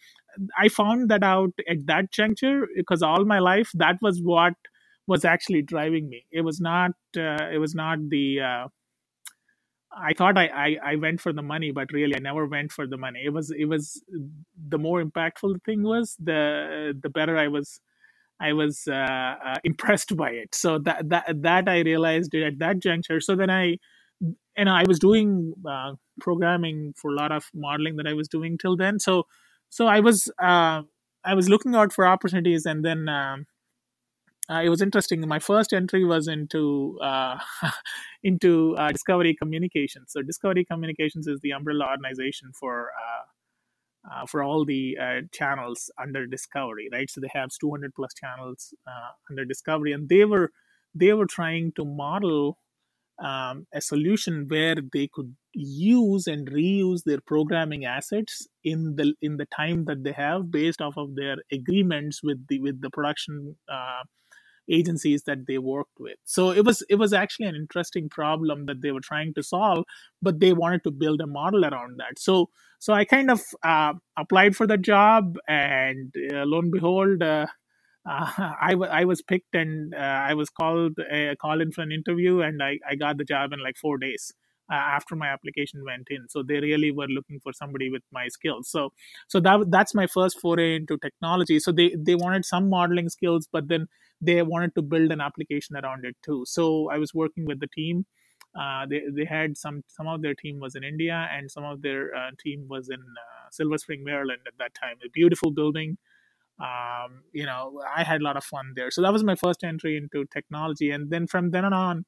I 0.59 0.69
found 0.69 1.09
that 1.11 1.23
out 1.23 1.53
at 1.69 1.87
that 1.87 2.13
juncture 2.13 2.67
because 2.77 3.03
all 3.03 3.25
my 3.25 3.39
life 3.39 3.71
that 3.75 3.97
was 4.03 4.21
what 4.21 4.55
was 5.07 5.25
actually 5.25 5.63
driving 5.63 6.09
me. 6.09 6.27
It 6.33 6.43
was 6.43 6.61
not. 6.61 6.93
Uh, 7.17 7.49
it 7.53 7.59
was 7.59 7.75
not 7.75 7.99
the. 8.09 8.41
Uh, 8.41 8.69
I 9.99 10.13
thought 10.13 10.37
I, 10.37 10.49
I, 10.49 10.77
I 10.93 10.97
went 10.97 11.21
for 11.23 11.33
the 11.33 11.43
money, 11.43 11.71
but 11.71 11.91
really 11.93 12.17
I 12.17 12.19
never 12.19 12.47
went 12.47 12.71
for 12.71 12.87
the 12.87 12.99
money. 12.99 13.23
It 13.25 13.31
was 13.31 13.51
it 13.51 13.67
was 13.67 14.03
the 14.69 14.79
more 14.79 15.03
impactful 15.03 15.63
thing 15.65 15.83
was 15.83 16.17
the 16.23 16.95
the 17.03 17.09
better 17.09 17.39
I 17.39 17.49
was 17.49 17.81
I 18.41 18.53
was 18.53 18.87
uh, 18.87 18.93
uh, 18.93 19.57
impressed 19.65 20.17
by 20.17 20.31
it. 20.31 20.55
So 20.55 20.79
that 20.81 21.09
that 21.09 21.43
that 21.43 21.69
I 21.69 21.81
realized 21.81 22.35
it 22.35 22.43
at 22.43 22.59
that 22.59 22.81
juncture. 22.81 23.21
So 23.21 23.37
then 23.37 23.51
I 23.51 23.79
and 24.57 24.69
I 24.69 24.85
was 24.87 24.99
doing 24.99 25.55
uh, 25.69 25.93
programming 26.21 26.95
for 26.97 27.11
a 27.11 27.15
lot 27.15 27.33
of 27.33 27.51
modeling 27.55 27.97
that 27.97 28.07
I 28.07 28.15
was 28.15 28.29
doing 28.29 28.59
till 28.59 28.77
then. 28.77 28.99
So 28.99 29.27
so 29.69 29.87
I 29.87 30.01
was 30.01 30.31
uh, 30.43 30.83
I 31.25 31.35
was 31.35 31.49
looking 31.49 31.75
out 31.75 31.93
for 31.93 32.07
opportunities, 32.07 32.67
and 32.67 32.85
then 32.85 33.09
um, 33.09 33.47
uh, 34.49 34.63
it 34.65 34.69
was 34.69 34.81
interesting. 34.81 35.27
My 35.27 35.39
first 35.39 35.73
entry 35.73 36.05
was 36.05 36.29
into 36.29 36.99
uh, 37.03 37.39
into 38.23 38.77
uh, 38.77 38.93
Discovery 38.93 39.35
Communications. 39.35 40.13
So 40.13 40.23
Discovery 40.23 40.65
Communications 40.65 41.27
is 41.27 41.41
the 41.41 41.51
umbrella 41.51 41.87
organization 41.91 42.53
for 42.53 42.91
uh, 42.91 44.13
uh, 44.13 44.27
for 44.27 44.43
all 44.43 44.65
the 44.65 44.97
channels 45.33 45.91
under 46.01 46.27
Discovery, 46.27 46.89
right? 46.93 47.11
So 47.11 47.21
they 47.21 47.31
have 47.35 47.51
200 47.61 47.93
plus 47.95 48.15
channels 48.15 48.73
under 49.29 49.45
Discovery, 49.45 49.93
and 49.93 50.09
they 50.09 50.25
were 50.25 50.53
they 50.95 51.13
were 51.13 51.27
trying 51.27 51.73
to 51.73 51.85
model 51.85 52.59
um, 53.19 53.67
a 53.73 53.81
solution 53.81 54.47
where 54.49 54.77
they 54.93 55.09
could 55.13 55.35
use 55.55 56.27
and 56.27 56.51
reuse 56.51 57.05
their 57.05 57.21
programming 57.27 57.85
assets 57.85 58.47
in 58.63 58.97
the 58.97 59.15
in 59.23 59.39
the 59.39 59.47
time 59.47 59.85
that 59.87 60.05
they 60.05 60.13
have 60.13 60.51
based 60.51 60.83
off 60.83 60.97
of 60.97 61.15
their 61.17 61.37
agreements 61.51 62.23
with 62.23 62.47
the 62.49 62.61
with 62.61 62.81
the 62.83 62.91
production 62.91 63.57
uh, 63.69 64.03
agencies 64.69 65.23
that 65.23 65.47
they 65.47 65.59
worked 65.59 65.99
with. 65.99 66.17
So 66.25 66.51
it 66.51 66.65
was 66.65 66.83
it 66.91 66.97
was 66.97 67.13
actually 67.13 67.47
an 67.47 67.55
interesting 67.55 68.09
problem 68.09 68.67
that 68.67 68.83
they 68.83 68.93
were 68.93 69.01
trying 69.01 69.33
to 69.35 69.43
solve 69.43 69.85
but 70.21 70.41
they 70.41 70.53
wanted 70.53 70.83
to 70.85 70.91
build 70.91 71.21
a 71.21 71.27
model 71.27 71.65
around 71.65 71.99
that. 71.99 72.19
So 72.19 72.51
so 72.79 72.93
i 72.93 73.05
kind 73.05 73.31
of 73.31 73.41
uh, 73.63 73.95
applied 74.19 74.55
for 74.57 74.67
the 74.67 74.77
job 74.77 75.39
and 75.49 76.15
uh, 76.33 76.45
lo 76.45 76.59
and 76.59 76.71
behold 76.71 77.23
uh, 78.09 78.31
I, 78.61 78.71
w- 78.73 78.91
I 78.91 79.05
was 79.05 79.23
picked 79.23 79.55
and 79.55 79.95
uh, 79.95 79.99
I 79.99 80.35
was 80.35 80.51
called 80.51 80.99
uh, 80.99 81.35
called 81.41 81.61
in 81.61 81.73
for 81.73 81.83
an 81.83 81.93
interview 81.93 82.41
and 82.41 82.63
I, 82.63 82.79
I 82.89 82.95
got 82.95 83.19
the 83.19 83.25
job 83.25 83.53
in 83.53 83.63
like 83.63 83.77
four 83.77 83.99
days 83.99 84.33
uh, 84.71 84.75
after 84.75 85.17
my 85.17 85.29
application 85.29 85.85
went 85.85 86.09
in. 86.11 86.29
So 86.29 86.43
they 86.43 86.61
really 86.61 86.91
were 86.91 87.09
looking 87.09 87.41
for 87.41 87.53
somebody 87.53 87.91
with 87.91 88.03
my 88.13 88.29
skills. 88.29 88.69
So 88.71 88.93
so 89.29 89.41
that 89.41 89.71
that's 89.71 89.95
my 89.95 90.07
first 90.07 90.41
foray 90.41 90.77
into 90.77 90.99
technology. 90.99 91.59
So 91.61 91.73
they 91.73 91.95
they 91.99 92.15
wanted 92.15 92.45
some 92.45 92.69
modeling 92.71 93.09
skills, 93.09 93.49
but 93.51 93.69
then 93.69 93.87
they 94.21 94.43
wanted 94.43 94.75
to 94.77 94.83
build 94.83 95.13
an 95.13 95.21
application 95.21 95.77
around 95.77 96.05
it 96.05 96.17
too. 96.25 96.45
So 96.47 96.91
I 96.91 96.99
was 96.99 97.13
working 97.15 97.45
with 97.47 97.61
the 97.61 97.69
team. 97.69 98.07
Uh, 98.59 98.87
they, 98.89 99.03
they 99.13 99.25
had 99.25 99.57
some 99.59 99.83
some 99.89 100.07
of 100.07 100.23
their 100.23 100.35
team 100.35 100.61
was 100.61 100.75
in 100.75 100.85
India 100.85 101.29
and 101.33 101.51
some 101.51 101.65
of 101.65 101.83
their 101.83 102.15
uh, 102.15 102.31
team 102.43 102.67
was 102.69 102.89
in 102.89 103.03
Silver 103.51 103.79
Spring, 103.79 104.03
Maryland 104.05 104.41
at 104.47 104.55
that 104.59 104.75
time. 104.75 104.97
A 105.05 105.11
beautiful 105.11 105.51
building 105.51 105.99
um, 106.61 107.23
you 107.33 107.45
know 107.45 107.81
i 107.95 108.03
had 108.03 108.21
a 108.21 108.25
lot 108.25 108.37
of 108.37 108.45
fun 108.45 108.73
there. 108.77 108.91
So 108.91 109.03
that 109.03 109.13
was 109.13 109.25
my 109.25 109.35
first 109.35 109.63
entry 109.65 109.97
into 109.97 110.25
technology. 110.33 110.91
And 110.91 111.11
then 111.11 111.27
from 111.27 111.51
then 111.51 111.65
on 111.65 112.05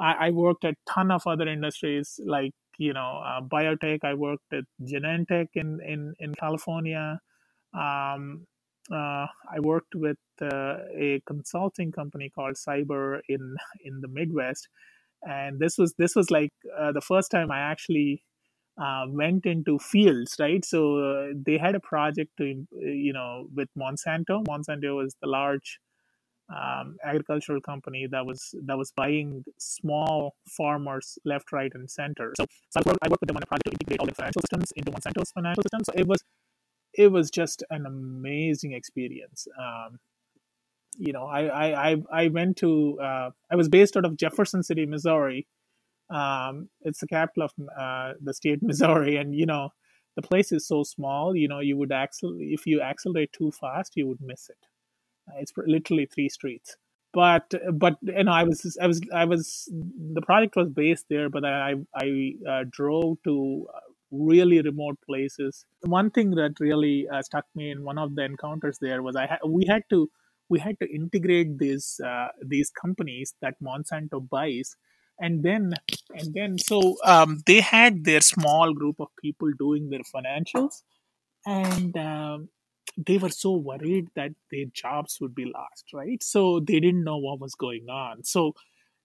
i, 0.00 0.28
I 0.28 0.30
worked 0.30 0.64
at 0.64 0.74
ton 0.88 1.10
of 1.10 1.26
other 1.26 1.48
industries 1.48 2.20
like 2.24 2.52
you 2.78 2.92
know 2.92 3.22
uh, 3.24 3.40
biotech. 3.40 4.00
I 4.04 4.14
worked 4.14 4.52
at 4.52 4.64
genentech 4.82 5.48
in 5.54 5.80
in, 5.86 6.14
in 6.18 6.34
california. 6.34 7.20
Um, 7.74 8.46
uh, 8.90 9.26
i 9.54 9.60
worked 9.60 9.94
with 9.94 10.18
uh, 10.40 10.76
a 10.96 11.20
consulting 11.26 11.92
company 11.92 12.30
called 12.34 12.56
cyber 12.56 13.20
in 13.28 13.56
in 13.84 14.00
the 14.00 14.08
midwest. 14.08 14.68
And 15.22 15.58
this 15.58 15.76
was 15.78 15.94
this 15.98 16.14
was 16.14 16.30
like 16.30 16.52
uh, 16.78 16.92
the 16.92 17.00
first 17.00 17.30
time 17.30 17.50
i 17.50 17.58
actually 17.58 18.22
uh, 18.80 19.06
went 19.08 19.44
into 19.46 19.78
fields, 19.78 20.36
right? 20.38 20.64
So 20.64 20.98
uh, 20.98 21.26
they 21.34 21.58
had 21.58 21.74
a 21.74 21.80
project 21.80 22.30
to, 22.38 22.66
you 22.72 23.12
know, 23.12 23.48
with 23.54 23.68
Monsanto. 23.76 24.44
Monsanto 24.46 24.96
was 24.96 25.16
the 25.20 25.28
large 25.28 25.80
um, 26.54 26.96
agricultural 27.04 27.60
company 27.60 28.06
that 28.10 28.24
was 28.24 28.54
that 28.64 28.78
was 28.78 28.92
buying 28.92 29.44
small 29.58 30.34
farmers 30.48 31.18
left, 31.24 31.52
right, 31.52 31.70
and 31.74 31.90
center. 31.90 32.32
So, 32.38 32.46
so 32.70 32.80
I, 32.80 32.88
worked, 32.88 32.98
I 33.02 33.08
worked 33.08 33.20
with 33.20 33.28
them 33.28 33.36
on 33.36 33.42
a 33.42 33.46
project 33.46 33.66
to 33.66 33.72
integrate 33.72 34.00
all 34.00 34.06
the 34.06 34.14
financial 34.14 34.42
systems 34.42 34.72
into 34.76 34.90
Monsanto's 34.90 35.30
financial 35.32 35.62
system. 35.62 35.84
So 35.84 35.92
it 35.94 36.06
was 36.06 36.24
it 36.94 37.12
was 37.12 37.30
just 37.30 37.62
an 37.70 37.84
amazing 37.84 38.72
experience. 38.72 39.46
Um, 39.58 39.98
you 40.96 41.12
know, 41.12 41.26
I 41.26 41.46
I 41.46 41.90
I 41.90 41.96
I 42.10 42.28
went 42.28 42.56
to 42.58 42.98
uh, 43.00 43.30
I 43.50 43.56
was 43.56 43.68
based 43.68 43.96
out 43.96 44.04
of 44.04 44.16
Jefferson 44.16 44.62
City, 44.62 44.86
Missouri. 44.86 45.46
Um, 46.10 46.68
it's 46.82 47.00
the 47.00 47.06
capital 47.06 47.44
of 47.44 47.52
uh, 47.78 48.14
the 48.20 48.34
state 48.34 48.62
Missouri, 48.62 49.16
and 49.16 49.34
you 49.34 49.46
know 49.46 49.70
the 50.16 50.22
place 50.22 50.52
is 50.52 50.66
so 50.66 50.82
small. 50.82 51.36
You 51.36 51.48
know, 51.48 51.60
you 51.60 51.76
would 51.76 51.92
accelerate 51.92 52.48
if 52.50 52.66
you 52.66 52.80
accelerate 52.80 53.32
too 53.32 53.52
fast, 53.52 53.92
you 53.96 54.06
would 54.06 54.20
miss 54.20 54.48
it. 54.48 54.58
It's 55.36 55.52
literally 55.56 56.06
three 56.06 56.28
streets. 56.28 56.76
But 57.12 57.52
but 57.72 57.96
you 58.02 58.24
know, 58.24 58.32
I 58.32 58.44
was 58.44 58.76
I 58.80 58.86
was 58.86 59.00
I 59.14 59.24
was 59.24 59.68
the 60.14 60.22
project 60.22 60.56
was 60.56 60.68
based 60.70 61.06
there, 61.08 61.28
but 61.30 61.44
I 61.44 61.74
I 61.94 62.32
uh, 62.48 62.64
drove 62.70 63.18
to 63.24 63.66
really 64.10 64.60
remote 64.62 64.98
places. 65.06 65.64
One 65.82 66.10
thing 66.10 66.30
that 66.30 66.60
really 66.60 67.08
uh, 67.08 67.22
stuck 67.22 67.44
me 67.54 67.70
in 67.70 67.84
one 67.84 67.98
of 67.98 68.14
the 68.14 68.24
encounters 68.24 68.78
there 68.80 69.02
was 69.02 69.16
I 69.16 69.26
ha- 69.26 69.46
we 69.46 69.66
had 69.66 69.82
to 69.90 70.10
we 70.48 70.58
had 70.58 70.78
to 70.80 70.88
integrate 70.94 71.58
these 71.58 72.00
uh, 72.04 72.28
these 72.44 72.70
companies 72.70 73.34
that 73.42 73.54
Monsanto 73.62 74.26
buys, 74.28 74.76
and 75.20 75.42
then 75.42 75.74
and 76.14 76.34
then 76.34 76.58
so 76.58 76.96
um, 77.04 77.40
they 77.46 77.60
had 77.60 78.04
their 78.04 78.20
small 78.20 78.72
group 78.72 78.96
of 79.00 79.08
people 79.22 79.50
doing 79.58 79.90
their 79.90 80.00
financials, 80.14 80.82
and 81.46 81.96
um, 81.96 82.48
they 82.96 83.18
were 83.18 83.30
so 83.30 83.52
worried 83.52 84.08
that 84.16 84.32
their 84.50 84.66
jobs 84.72 85.18
would 85.20 85.34
be 85.34 85.44
lost, 85.46 85.92
right? 85.92 86.22
So 86.22 86.60
they 86.60 86.80
didn't 86.80 87.04
know 87.04 87.18
what 87.18 87.40
was 87.40 87.54
going 87.54 87.88
on. 87.88 88.24
So 88.24 88.54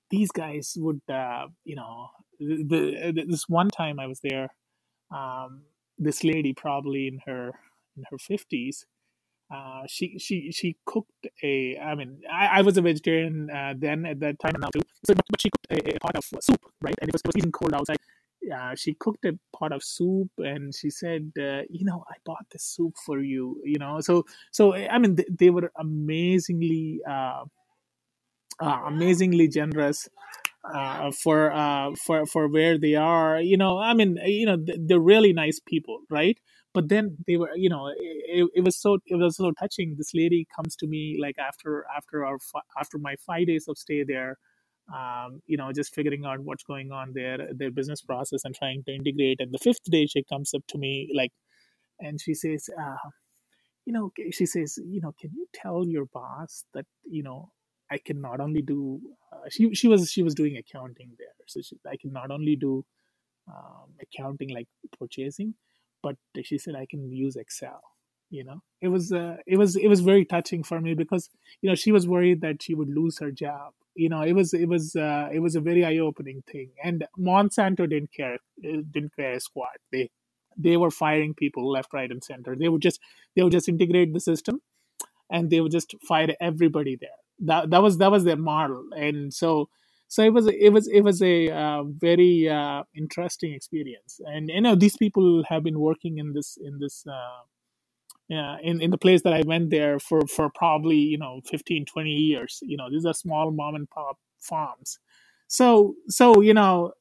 these 0.10 0.32
guys 0.32 0.76
would, 0.78 1.02
uh, 1.10 1.48
you 1.64 1.76
know, 1.76 2.10
the, 2.40 3.12
the, 3.16 3.26
this 3.28 3.48
one 3.50 3.70
time 3.70 4.00
I 4.00 4.08
was 4.08 4.20
there, 4.22 4.50
um, 5.12 5.64
this 5.98 6.24
lady 6.24 6.54
probably 6.54 7.08
in 7.08 7.20
her 7.26 7.54
in 7.98 8.04
her 8.10 8.18
fifties, 8.18 8.86
uh, 9.54 9.84
she 9.88 10.18
she 10.18 10.52
she 10.52 10.76
cooked 10.86 11.28
a. 11.44 11.78
I 11.78 11.94
mean, 11.96 12.22
I, 12.32 12.60
I 12.60 12.62
was 12.62 12.78
a 12.78 12.82
vegetarian 12.82 13.50
uh, 13.52 13.74
then 13.78 14.06
at 14.06 14.20
that 14.22 14.40
time 14.40 14.56
now 14.60 14.70
too. 14.70 14.82
So, 15.06 15.14
but, 15.14 15.40
she 15.40 15.50
cooked 15.50 15.68
a, 15.70 15.96
a, 15.96 16.00
pot 16.00 16.16
of 16.16 16.26
soup, 16.26 16.62
right? 16.82 16.96
And 17.00 17.10
it 17.10 17.14
was, 17.14 17.22
it 17.22 17.28
was 17.28 17.34
freezing 17.34 17.52
cold 17.52 17.74
outside. 17.74 17.98
Uh, 18.54 18.76
she 18.76 18.96
cooked 18.96 19.24
a 19.26 19.38
pot 19.56 19.72
of 19.72 19.84
soup, 19.84 20.30
and 20.40 20.74
she 20.74 20.90
said, 20.90 21.32
uh, 21.38 21.62
"You 21.70 21.86
know, 21.86 22.04
I 22.10 22.16
bought 22.26 22.46
this 22.52 22.64
soup 22.64 22.96
for 23.06 23.20
you." 23.22 23.62
You 23.64 23.78
know, 23.78 24.02
so 24.02 24.26
so 24.52 24.74
I 24.74 24.98
mean, 24.98 25.16
they, 25.16 25.26
they 25.30 25.50
were 25.52 25.72
amazingly, 25.78 27.02
uh, 27.08 27.44
amazingly 28.60 29.50
generous 29.50 30.10
for 31.22 31.94
for 32.04 32.26
for 32.26 32.48
where 32.48 32.80
they 32.80 32.96
are. 32.96 33.40
You 33.40 33.58
know, 33.58 33.78
I 33.78 33.94
mean, 33.94 34.18
you 34.26 34.48
know, 34.48 34.58
they're 34.58 35.00
really 35.00 35.32
nice 35.32 35.60
people, 35.60 36.00
right? 36.10 36.40
But 36.74 36.90
then 36.90 37.18
they 37.28 37.38
were, 37.38 37.52
you 37.56 37.70
know, 37.70 37.88
it, 37.88 38.50
it 38.56 38.64
was 38.64 38.76
so 38.78 38.98
it 39.06 39.16
was 39.16 39.38
so 39.38 39.52
touching. 39.52 39.96
This 39.98 40.12
lady 40.14 40.48
comes 40.56 40.76
to 40.78 40.88
me 40.88 41.20
like 41.22 41.38
after 41.38 41.86
after 41.96 42.26
our 42.26 42.38
after 42.80 42.98
my 42.98 43.16
five 43.26 43.48
days 43.48 43.68
of 43.68 43.78
stay 43.78 44.04
there. 44.04 44.38
Um, 44.94 45.42
you 45.46 45.56
know, 45.56 45.72
just 45.72 45.96
figuring 45.96 46.26
out 46.26 46.42
what's 46.42 46.64
going 46.64 46.92
on 46.92 47.14
there, 47.14 47.38
their 47.56 47.72
business 47.72 48.02
process, 48.02 48.44
and 48.44 48.54
trying 48.54 48.84
to 48.86 48.94
integrate. 48.94 49.40
And 49.40 49.54
the 49.54 49.58
fifth 49.58 49.84
day, 49.90 50.08
she 50.08 50.24
comes 50.24 50.54
up 50.54 50.64
to 50.70 50.78
me 50.78 51.10
like, 51.16 51.32
and 52.00 52.20
she 52.20 52.34
says, 52.34 52.70
uh, 52.78 53.10
you 53.86 53.94
know, 53.94 54.12
she 54.32 54.46
says, 54.46 54.78
you 54.86 55.02
know, 55.02 55.14
can 55.20 55.32
you 55.34 55.48
tell 55.54 55.86
your 55.88 56.06
boss 56.06 56.66
that 56.74 56.86
you 57.10 57.24
know 57.24 57.52
I 57.92 57.98
can 57.98 58.22
not 58.22 58.40
only 58.40 58.62
do 58.62 59.00
uh, 59.32 59.50
she 59.50 59.74
she 59.74 59.88
was 59.88 60.10
she 60.12 60.24
was 60.24 60.36
doing 60.36 60.58
accounting 60.58 61.12
there, 61.18 61.36
so 61.48 61.62
she, 61.62 61.78
I 61.88 61.98
can 61.98 62.12
not 62.12 62.32
only 62.32 62.56
do 62.56 62.86
um, 63.48 63.90
accounting 64.02 64.50
like 64.50 64.68
purchasing, 65.00 65.54
but 66.04 66.18
she 66.44 66.58
said 66.60 66.76
I 66.76 66.86
can 66.86 67.12
use 67.12 67.36
Excel. 67.36 67.82
You 68.30 68.44
know, 68.44 68.62
it 68.82 68.88
was 68.88 69.12
uh, 69.12 69.38
it 69.48 69.58
was 69.58 69.76
it 69.76 69.88
was 69.88 70.02
very 70.02 70.26
touching 70.26 70.64
for 70.64 70.82
me 70.82 70.94
because 70.96 71.30
you 71.62 71.70
know 71.70 71.76
she 71.76 71.92
was 71.92 72.08
worried 72.08 72.42
that 72.42 72.64
she 72.64 72.76
would 72.76 72.90
lose 72.90 73.20
her 73.20 73.32
job. 73.32 73.74
You 73.96 74.10
know, 74.10 74.22
it 74.22 74.34
was 74.34 74.54
it 74.54 74.68
was 74.68 74.96
uh, 74.96 75.30
it 75.32 75.40
was 75.40 75.56
a 75.56 75.62
very 75.62 75.86
eye 75.86 76.00
opening 76.00 76.44
thing, 76.52 76.72
and 76.84 77.06
Monsanto 77.20 77.88
didn't 77.90 78.12
care 78.12 78.36
uh, 78.36 78.82
didn't 78.92 79.16
care 79.16 79.34
a 79.34 79.40
squat. 79.40 79.78
They 79.92 80.10
they 80.58 80.78
were 80.78 80.92
firing 80.92 81.34
people 81.36 81.70
left, 81.70 81.94
right, 81.94 82.10
and 82.12 82.24
center. 82.24 82.56
They 82.56 82.70
would 82.70 82.82
just 82.82 83.00
they 83.36 83.44
would 83.44 83.52
just 83.52 83.70
integrate 83.70 84.14
the 84.14 84.20
system, 84.20 84.62
and 85.30 85.52
they 85.52 85.62
would 85.62 85.72
just 85.72 85.96
fire 86.08 86.36
everybody 86.42 86.96
there 87.00 87.20
that 87.40 87.70
that 87.70 87.82
was 87.82 87.98
that 88.00 88.12
was 88.12 88.24
their 88.24 88.38
model, 88.38 88.86
and 88.96 89.34
so 89.34 89.70
so 90.14 90.22
it 90.22 90.32
was 90.32 90.46
it 90.48 90.70
was 90.70 90.88
it 90.88 91.02
was 91.02 91.24
a 91.24 91.50
uh, 91.50 91.84
very 92.08 92.48
uh, 92.48 92.84
interesting 92.96 93.52
experience. 93.52 94.22
And 94.24 94.48
you 94.48 94.62
know 94.62 94.76
these 94.76 94.96
people 94.96 95.44
have 95.50 95.64
been 95.64 95.80
working 95.80 96.20
in 96.20 96.34
this 96.34 96.56
in 96.62 96.78
this. 96.78 97.04
Uh, 97.08 97.42
yeah, 98.30 98.56
in, 98.64 98.82
in 98.82 98.90
the 98.90 98.98
place 98.98 99.22
that 99.24 99.34
I 99.34 99.42
went 99.42 99.70
there 99.70 100.00
for, 100.00 100.22
for 100.28 100.50
probably, 100.50 100.96
you 100.96 101.18
know, 101.18 101.42
15, 101.46 101.86
20 101.86 102.10
years. 102.10 102.60
You 102.62 102.78
know, 102.78 102.90
these 102.90 103.06
are 103.06 103.14
small 103.14 103.52
mom 103.52 103.76
and 103.76 103.88
pop 103.90 104.18
farms. 104.40 104.98
So, 105.48 105.96
so, 106.08 106.40
you 106.40 106.54
know, 106.54 106.94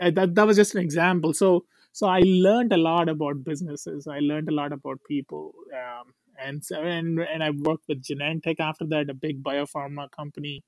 uh, 0.00 0.12
that, 0.12 0.36
that 0.36 0.46
was 0.46 0.56
just 0.56 0.76
an 0.76 0.80
example. 0.80 1.34
So, 1.34 1.64
so 1.90 2.06
I 2.06 2.20
learned 2.24 2.72
a 2.72 2.76
lot 2.76 3.08
about 3.08 3.42
businesses. 3.42 4.06
I 4.06 4.20
learned 4.20 4.48
a 4.48 4.54
lot 4.54 4.72
about 4.72 5.00
people. 5.08 5.54
Um, 5.74 6.14
and 6.40 6.64
so 6.64 6.80
and 6.82 7.18
and 7.20 7.42
I 7.42 7.50
worked 7.50 7.84
with 7.88 8.02
Genentech 8.02 8.60
after 8.60 8.84
that, 8.86 9.10
a 9.10 9.14
big 9.14 9.42
biopharma 9.42 10.10
company, 10.10 10.62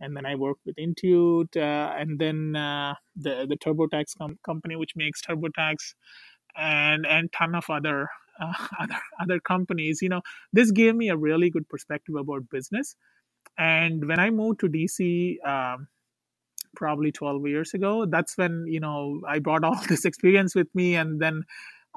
and 0.00 0.16
then 0.16 0.26
I 0.26 0.36
worked 0.36 0.62
with 0.66 0.76
Intuit, 0.76 1.56
uh, 1.56 1.94
and 1.98 2.18
then 2.18 2.56
uh, 2.56 2.94
the 3.16 3.46
the 3.48 3.56
TurboTax 3.56 4.18
com- 4.18 4.38
company, 4.44 4.76
which 4.76 4.92
makes 4.96 5.22
TurboTax, 5.22 5.76
and 6.56 7.06
and 7.06 7.32
ton 7.32 7.54
of 7.54 7.64
other 7.70 8.08
uh, 8.40 8.52
other 8.80 8.98
other 9.20 9.40
companies. 9.40 10.00
You 10.02 10.10
know, 10.10 10.22
this 10.52 10.70
gave 10.72 10.94
me 10.96 11.10
a 11.10 11.16
really 11.16 11.50
good 11.50 11.68
perspective 11.68 12.16
about 12.16 12.50
business. 12.50 12.96
And 13.58 14.08
when 14.08 14.20
I 14.20 14.30
moved 14.30 14.60
to 14.60 14.68
DC. 14.68 15.36
Um, 15.46 15.78
probably 16.76 17.12
12 17.12 17.46
years 17.48 17.74
ago 17.74 18.06
that's 18.06 18.36
when 18.38 18.64
you 18.66 18.80
know 18.80 19.20
i 19.28 19.38
brought 19.40 19.64
all 19.64 19.80
this 19.90 20.04
experience 20.06 20.54
with 20.56 20.68
me 20.74 20.96
and 20.96 21.20
then 21.20 21.42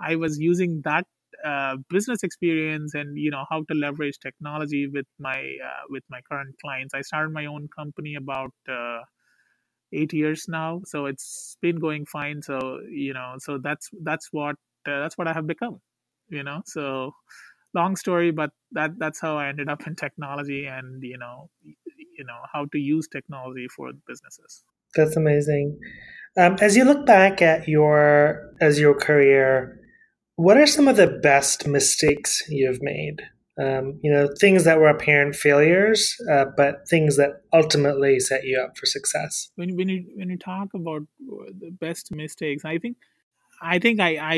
i 0.01 0.15
was 0.17 0.39
using 0.39 0.81
that 0.85 1.05
uh, 1.45 1.77
business 1.89 2.23
experience 2.23 2.93
and 2.93 3.17
you 3.17 3.31
know 3.31 3.45
how 3.49 3.63
to 3.69 3.73
leverage 3.73 4.19
technology 4.19 4.87
with 4.87 5.05
my 5.19 5.39
uh, 5.39 5.83
with 5.89 6.03
my 6.09 6.21
current 6.29 6.55
clients. 6.61 6.93
I 6.93 7.01
started 7.01 7.31
my 7.33 7.45
own 7.45 7.67
company 7.75 8.15
about 8.15 8.53
uh, 8.67 8.99
eight 9.93 10.13
years 10.13 10.45
now 10.47 10.81
so 10.85 11.05
it's 11.05 11.57
been 11.61 11.79
going 11.79 12.05
fine. 12.05 12.41
So 12.41 12.79
you 12.89 13.13
know 13.13 13.35
so 13.39 13.57
that's 13.57 13.89
that's 14.03 14.29
what 14.31 14.55
uh, 14.87 14.99
that's 15.01 15.17
what 15.17 15.27
i 15.27 15.33
have 15.33 15.47
become 15.47 15.79
you 16.29 16.43
know? 16.43 16.61
So 16.65 17.13
long 17.75 17.95
story 17.95 18.31
but 18.31 18.49
that 18.71 18.91
that's 18.97 19.21
how 19.21 19.37
i 19.37 19.47
ended 19.47 19.69
up 19.69 19.85
in 19.85 19.95
technology 19.95 20.65
and 20.65 21.03
you 21.03 21.19
know 21.19 21.49
you 22.19 22.25
know 22.25 22.41
how 22.51 22.65
to 22.65 22.77
use 22.77 23.07
technology 23.07 23.67
for 23.75 23.91
businesses. 24.07 24.63
That's 24.95 25.15
amazing. 25.15 25.79
Um, 26.37 26.57
as 26.61 26.75
you 26.75 26.83
look 26.83 27.05
back 27.05 27.41
at 27.41 27.67
your 27.67 28.53
as 28.61 28.79
your 28.79 28.93
career 28.93 29.78
what 30.39 30.55
are 30.55 30.65
some 30.65 30.87
of 30.87 30.95
the 30.95 31.07
best 31.07 31.67
mistakes 31.67 32.43
you've 32.47 32.81
made? 32.81 33.17
Um, 33.61 33.99
you 34.01 34.09
know, 34.09 34.29
things 34.39 34.63
that 34.63 34.77
were 34.77 34.87
apparent 34.87 35.35
failures, 35.35 36.15
uh, 36.31 36.45
but 36.55 36.87
things 36.87 37.17
that 37.17 37.41
ultimately 37.51 38.21
set 38.21 38.45
you 38.45 38.57
up 38.57 38.77
for 38.77 38.85
success. 38.85 39.51
When 39.55 39.75
when 39.75 39.89
you 39.89 40.05
when 40.15 40.29
you 40.29 40.37
talk 40.37 40.69
about 40.73 41.01
the 41.19 41.71
best 41.71 42.13
mistakes, 42.13 42.63
I 42.63 42.77
think 42.77 42.95
I 43.61 43.79
think 43.79 43.99
I 43.99 44.11
I 44.35 44.37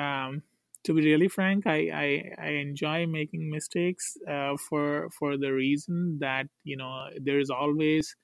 um, 0.00 0.42
to 0.84 0.94
be 0.94 1.02
really 1.02 1.28
frank, 1.28 1.66
I 1.66 1.80
I, 2.04 2.08
I 2.46 2.50
enjoy 2.66 3.06
making 3.06 3.50
mistakes 3.50 4.16
uh, 4.26 4.56
for 4.56 5.10
for 5.18 5.36
the 5.36 5.52
reason 5.52 6.16
that 6.20 6.46
you 6.64 6.78
know 6.78 7.08
there 7.20 7.38
is 7.38 7.50
always 7.50 8.16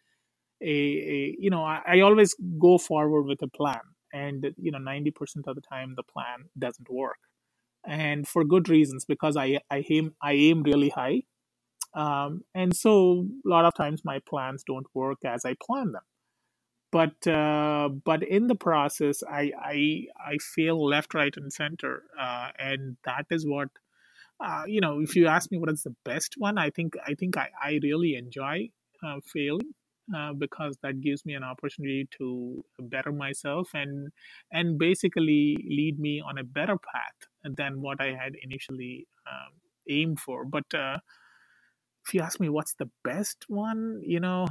a, 0.63 0.79
a 1.17 1.37
you 1.39 1.51
know 1.51 1.65
I, 1.65 1.83
I 1.87 2.01
always 2.01 2.35
go 2.59 2.79
forward 2.79 3.25
with 3.25 3.43
a 3.43 3.49
plan 3.49 3.85
and 4.15 4.55
you 4.57 4.71
know 4.71 4.79
90% 4.79 5.47
of 5.47 5.57
the 5.57 5.61
time 5.61 5.95
the 5.97 6.03
plan 6.03 6.49
doesn't 6.59 6.89
work. 6.89 7.19
And 7.87 8.27
for 8.27 8.45
good 8.45 8.69
reasons 8.69 9.05
because 9.05 9.37
i 9.37 9.59
i 9.71 9.85
aim 9.91 10.15
i 10.23 10.33
aim 10.33 10.63
really 10.63 10.89
high. 10.89 11.23
Um, 11.95 12.43
and 12.55 12.75
so 12.75 13.27
a 13.47 13.49
lot 13.49 13.65
of 13.67 13.75
times 13.75 14.05
my 14.05 14.21
plans 14.29 14.65
don't 14.67 14.87
work 14.95 15.19
as 15.25 15.45
i 15.45 15.55
plan 15.67 15.93
them. 15.93 16.07
But 16.93 17.27
uh, 17.27 17.89
but 18.11 18.23
in 18.23 18.47
the 18.47 18.55
process 18.55 19.23
i 19.29 19.53
i 19.75 19.79
i 20.33 20.39
fail 20.55 20.79
left 20.95 21.15
right 21.15 21.37
and 21.37 21.53
center 21.53 22.05
uh, 22.19 22.51
and 22.59 22.97
that 23.05 23.27
is 23.31 23.47
what 23.47 23.69
uh, 24.45 24.65
you 24.67 24.81
know 24.81 25.01
if 25.01 25.17
you 25.17 25.27
ask 25.27 25.51
me 25.51 25.59
what 25.59 25.73
is 25.73 25.83
the 25.83 25.97
best 26.05 26.35
one 26.39 26.59
i 26.59 26.71
think 26.71 26.95
i 27.07 27.15
think 27.15 27.37
i, 27.37 27.49
I 27.63 27.81
really 27.83 28.15
enjoy 28.15 28.71
uh, 29.05 29.19
failing 29.33 29.75
uh, 30.15 30.33
because 30.33 30.77
that 30.83 31.01
gives 31.01 31.25
me 31.25 31.35
an 31.35 31.45
opportunity 31.45 32.09
to 32.19 32.65
better 32.81 33.13
myself 33.13 33.69
and 33.75 34.11
and 34.53 34.79
basically 34.79 35.57
lead 35.69 35.99
me 35.99 36.21
on 36.21 36.39
a 36.39 36.45
better 36.45 36.77
path 36.77 37.29
than 37.57 37.81
what 37.81 38.01
I 38.01 38.15
had 38.15 38.35
initially 38.43 39.07
um, 39.27 39.53
aimed 39.89 40.21
for. 40.21 40.45
But 40.45 40.73
uh, 40.75 40.99
if 42.07 42.15
you 42.15 42.21
ask 42.21 42.41
me 42.41 42.49
what's 42.49 42.75
the 42.75 42.91
best 43.05 43.45
one, 43.49 44.01
you 44.05 44.21
know, 44.21 44.47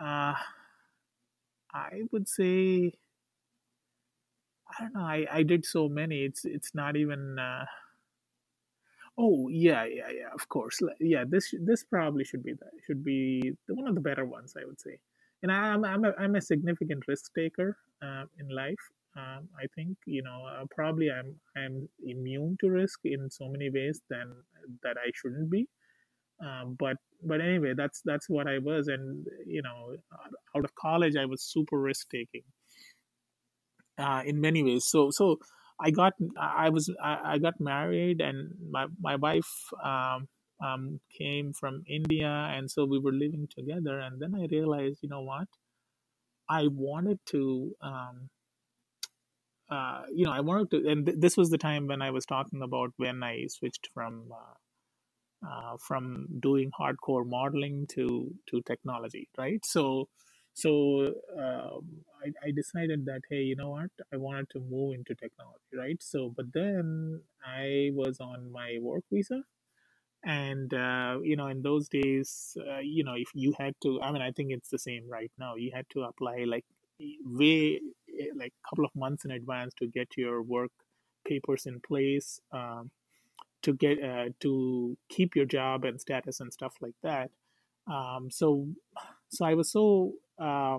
uh, 0.00 0.34
I 1.72 2.02
would 2.12 2.28
say 2.28 2.92
I 4.78 4.82
don't 4.82 4.94
know. 4.94 5.00
I, 5.00 5.26
I 5.30 5.42
did 5.42 5.64
so 5.64 5.88
many. 5.88 6.24
It's 6.24 6.44
it's 6.44 6.74
not 6.74 6.96
even. 6.96 7.38
Uh, 7.38 7.64
oh 9.18 9.48
yeah 9.48 9.84
yeah 9.84 10.10
yeah. 10.10 10.30
Of 10.34 10.48
course. 10.48 10.80
Yeah. 11.00 11.24
This 11.26 11.54
this 11.60 11.84
probably 11.84 12.24
should 12.24 12.42
be 12.42 12.54
the, 12.54 12.66
should 12.86 13.04
be 13.04 13.52
one 13.68 13.88
of 13.88 13.94
the 13.94 14.00
better 14.00 14.24
ones. 14.24 14.54
I 14.60 14.64
would 14.64 14.80
say. 14.80 14.98
And 15.42 15.52
I'm 15.52 15.84
I'm 15.84 16.04
a, 16.04 16.12
I'm 16.18 16.34
a 16.34 16.40
significant 16.40 17.04
risk 17.08 17.32
taker 17.34 17.76
uh, 18.02 18.24
in 18.38 18.48
life. 18.48 18.84
Um, 19.16 19.48
I 19.58 19.66
think 19.74 19.96
you 20.06 20.22
know 20.22 20.44
uh, 20.46 20.64
probably 20.74 21.10
I'm 21.10 21.34
I'm 21.56 21.88
immune 22.04 22.56
to 22.60 22.70
risk 22.70 23.00
in 23.04 23.30
so 23.30 23.48
many 23.48 23.70
ways 23.70 24.00
than 24.10 24.32
that 24.82 24.96
I 24.98 25.10
shouldn't 25.14 25.50
be. 25.50 25.68
Um, 26.40 26.76
but 26.78 26.96
but 27.22 27.40
anyway, 27.40 27.72
that's 27.74 28.02
that's 28.04 28.28
what 28.28 28.46
I 28.46 28.58
was, 28.58 28.88
and 28.88 29.26
you 29.46 29.62
know, 29.62 29.96
out 30.54 30.64
of 30.64 30.74
college, 30.74 31.16
I 31.16 31.24
was 31.24 31.42
super 31.42 31.78
risk 31.80 32.08
taking 32.10 32.42
uh, 33.98 34.22
in 34.24 34.40
many 34.40 34.62
ways. 34.62 34.84
So 34.84 35.10
so 35.10 35.38
I 35.80 35.90
got 35.90 36.14
I 36.40 36.70
was 36.70 36.90
I, 37.02 37.34
got 37.38 37.60
married, 37.60 38.20
and 38.20 38.50
my 38.70 38.86
my 39.00 39.16
wife 39.16 39.50
um, 39.84 40.28
um, 40.64 41.00
came 41.16 41.52
from 41.52 41.82
India, 41.88 42.28
and 42.28 42.70
so 42.70 42.84
we 42.86 42.98
were 42.98 43.12
living 43.12 43.48
together. 43.56 43.98
And 44.00 44.20
then 44.20 44.34
I 44.34 44.46
realized, 44.50 45.00
you 45.02 45.08
know 45.10 45.22
what, 45.22 45.48
I 46.48 46.68
wanted 46.68 47.20
to. 47.28 47.74
Um, 47.82 48.30
uh, 49.70 50.02
you 50.14 50.24
know, 50.26 50.32
I 50.32 50.40
wanted 50.40 50.70
to, 50.72 50.88
and 50.90 51.06
th- 51.06 51.18
this 51.20 51.36
was 51.36 51.50
the 51.50 51.58
time 51.58 51.86
when 51.88 52.02
I 52.02 52.10
was 52.10 52.26
talking 52.26 52.62
about 52.62 52.92
when 52.98 53.22
I 53.22 53.46
switched 53.48 53.88
from 53.94 54.32
uh, 54.32 54.70
uh, 55.48 55.76
from 55.86 56.26
doing 56.40 56.70
hardcore 56.78 57.26
modeling 57.26 57.86
to 57.94 58.34
to 58.50 58.62
technology, 58.62 59.28
right? 59.38 59.64
So, 59.66 60.08
so 60.62 60.70
um, 61.38 61.84
I, 62.24 62.28
I 62.48 62.50
decided 62.60 63.04
that 63.06 63.22
hey 63.30 63.42
you 63.50 63.56
know 63.56 63.70
what? 63.70 63.90
I 64.12 64.16
wanted 64.16 64.48
to 64.52 64.60
move 64.60 64.94
into 64.94 65.14
technology 65.14 65.72
right? 65.76 66.00
So 66.02 66.32
but 66.36 66.46
then 66.54 67.20
i 67.46 67.90
was 67.94 68.20
on 68.20 68.50
my 68.52 68.78
work 68.80 69.04
visa. 69.12 69.42
And 70.24 70.72
uh, 70.74 71.18
you 71.22 71.36
know 71.36 71.48
in 71.48 71.62
those 71.62 71.88
days 71.88 72.56
uh, 72.70 72.80
you 72.80 73.04
know 73.04 73.14
if 73.16 73.28
you 73.34 73.54
had 73.58 73.74
to 73.84 74.00
i 74.02 74.10
mean 74.12 74.22
i 74.22 74.32
think 74.32 74.50
it's 74.52 74.70
the 74.70 74.78
same 74.78 75.04
right 75.08 75.32
now. 75.38 75.54
You 75.56 75.70
had 75.74 75.86
to 75.94 76.02
apply 76.02 76.44
like 76.46 76.64
way 77.24 77.80
eh, 78.20 78.32
like 78.36 78.52
a 78.64 78.68
couple 78.68 78.84
of 78.84 78.94
months 78.96 79.24
in 79.24 79.30
advance 79.30 79.74
to 79.80 79.86
get 79.86 80.08
your 80.16 80.42
work 80.42 80.72
papers 81.28 81.66
in 81.66 81.80
place 81.80 82.40
um, 82.52 82.90
to 83.62 83.74
get 83.74 84.02
uh, 84.02 84.28
to 84.40 84.96
keep 85.08 85.36
your 85.36 85.46
job 85.46 85.84
and 85.84 86.00
status 86.00 86.40
and 86.40 86.52
stuff 86.52 86.74
like 86.80 86.96
that. 87.02 87.30
Um, 87.86 88.30
so 88.30 88.68
so 89.28 89.44
i 89.44 89.54
was 89.54 89.70
so 89.70 90.12
uh, 90.38 90.78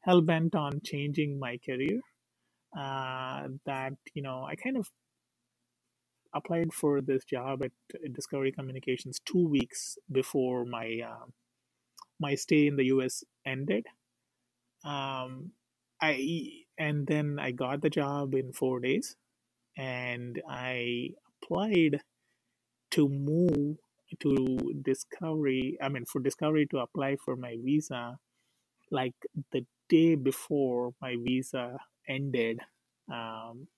hell 0.00 0.20
bent 0.20 0.54
on 0.54 0.80
changing 0.84 1.38
my 1.38 1.58
career 1.64 2.00
uh, 2.76 3.48
that 3.66 3.94
you 4.14 4.22
know 4.22 4.44
I 4.44 4.54
kind 4.56 4.76
of 4.76 4.90
applied 6.34 6.72
for 6.72 7.00
this 7.00 7.24
job 7.24 7.62
at 7.62 7.72
Discovery 8.12 8.52
Communications 8.52 9.18
two 9.24 9.48
weeks 9.48 9.96
before 10.10 10.64
my 10.64 11.00
uh, 11.04 11.26
my 12.20 12.34
stay 12.34 12.66
in 12.66 12.76
the 12.76 12.86
U.S. 12.86 13.24
ended. 13.46 13.86
Um, 14.84 15.52
I 16.00 16.64
and 16.78 17.06
then 17.06 17.38
I 17.40 17.50
got 17.50 17.80
the 17.80 17.90
job 17.90 18.34
in 18.34 18.52
four 18.52 18.80
days, 18.80 19.16
and 19.76 20.40
I 20.48 21.10
applied 21.42 22.00
to 22.92 23.08
move 23.08 23.76
to 24.20 24.72
Discovery. 24.82 25.78
I 25.82 25.88
mean, 25.88 26.04
for 26.06 26.20
Discovery 26.20 26.66
to 26.70 26.78
apply 26.78 27.16
for 27.24 27.36
my 27.36 27.56
visa, 27.62 28.16
like 28.90 29.14
the 29.52 29.66
day 29.88 30.14
before 30.14 30.92
my 31.00 31.16
visa 31.22 31.78
ended. 32.08 32.60
Um, 33.12 33.68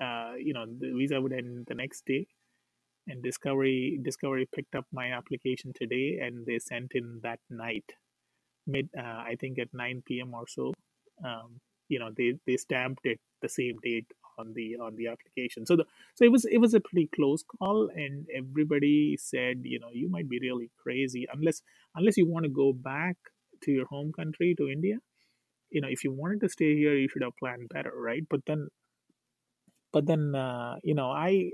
uh, 0.00 0.34
you 0.38 0.52
know, 0.54 0.66
the 0.66 0.92
visa 0.92 1.20
would 1.20 1.32
end 1.32 1.66
the 1.68 1.74
next 1.74 2.04
day, 2.06 2.26
and 3.08 3.22
Discovery 3.22 3.98
Discovery 4.02 4.48
picked 4.54 4.74
up 4.74 4.86
my 4.92 5.12
application 5.12 5.72
today, 5.74 6.18
and 6.22 6.46
they 6.46 6.58
sent 6.58 6.92
in 6.94 7.20
that 7.22 7.40
night, 7.50 7.84
mid 8.66 8.88
uh, 8.98 9.22
I 9.30 9.36
think 9.40 9.58
at 9.58 9.68
nine 9.72 10.02
p.m. 10.06 10.34
or 10.34 10.46
so. 10.48 10.72
Um, 11.24 11.60
you 11.88 11.98
know, 11.98 12.10
they 12.16 12.34
they 12.46 12.56
stamped 12.56 13.06
it 13.06 13.20
the 13.42 13.48
same 13.48 13.76
date 13.82 14.06
on 14.38 14.52
the 14.54 14.76
on 14.76 14.96
the 14.96 15.08
application. 15.08 15.66
So 15.66 15.76
the 15.76 15.84
so 16.14 16.24
it 16.24 16.32
was 16.32 16.44
it 16.44 16.58
was 16.58 16.74
a 16.74 16.80
pretty 16.80 17.08
close 17.14 17.42
call, 17.42 17.90
and 17.94 18.26
everybody 18.34 19.16
said, 19.18 19.60
you 19.64 19.78
know, 19.80 19.90
you 19.92 20.08
might 20.08 20.28
be 20.28 20.38
really 20.40 20.70
crazy 20.82 21.26
unless 21.32 21.62
unless 21.94 22.16
you 22.16 22.26
want 22.28 22.44
to 22.44 22.50
go 22.50 22.72
back 22.72 23.16
to 23.62 23.72
your 23.72 23.86
home 23.86 24.12
country 24.12 24.54
to 24.58 24.68
India. 24.68 24.98
You 25.70 25.80
know 25.80 25.88
if 25.90 26.04
you 26.04 26.12
wanted 26.12 26.40
to 26.42 26.48
stay 26.48 26.76
here 26.76 26.94
you 26.94 27.08
should 27.08 27.22
have 27.22 27.36
planned 27.38 27.68
better 27.70 27.92
right? 27.96 28.24
But 28.28 28.40
then 28.46 28.68
but 29.92 30.06
then 30.06 30.34
uh, 30.34 30.76
you 30.82 30.94
know 30.94 31.10
I, 31.10 31.50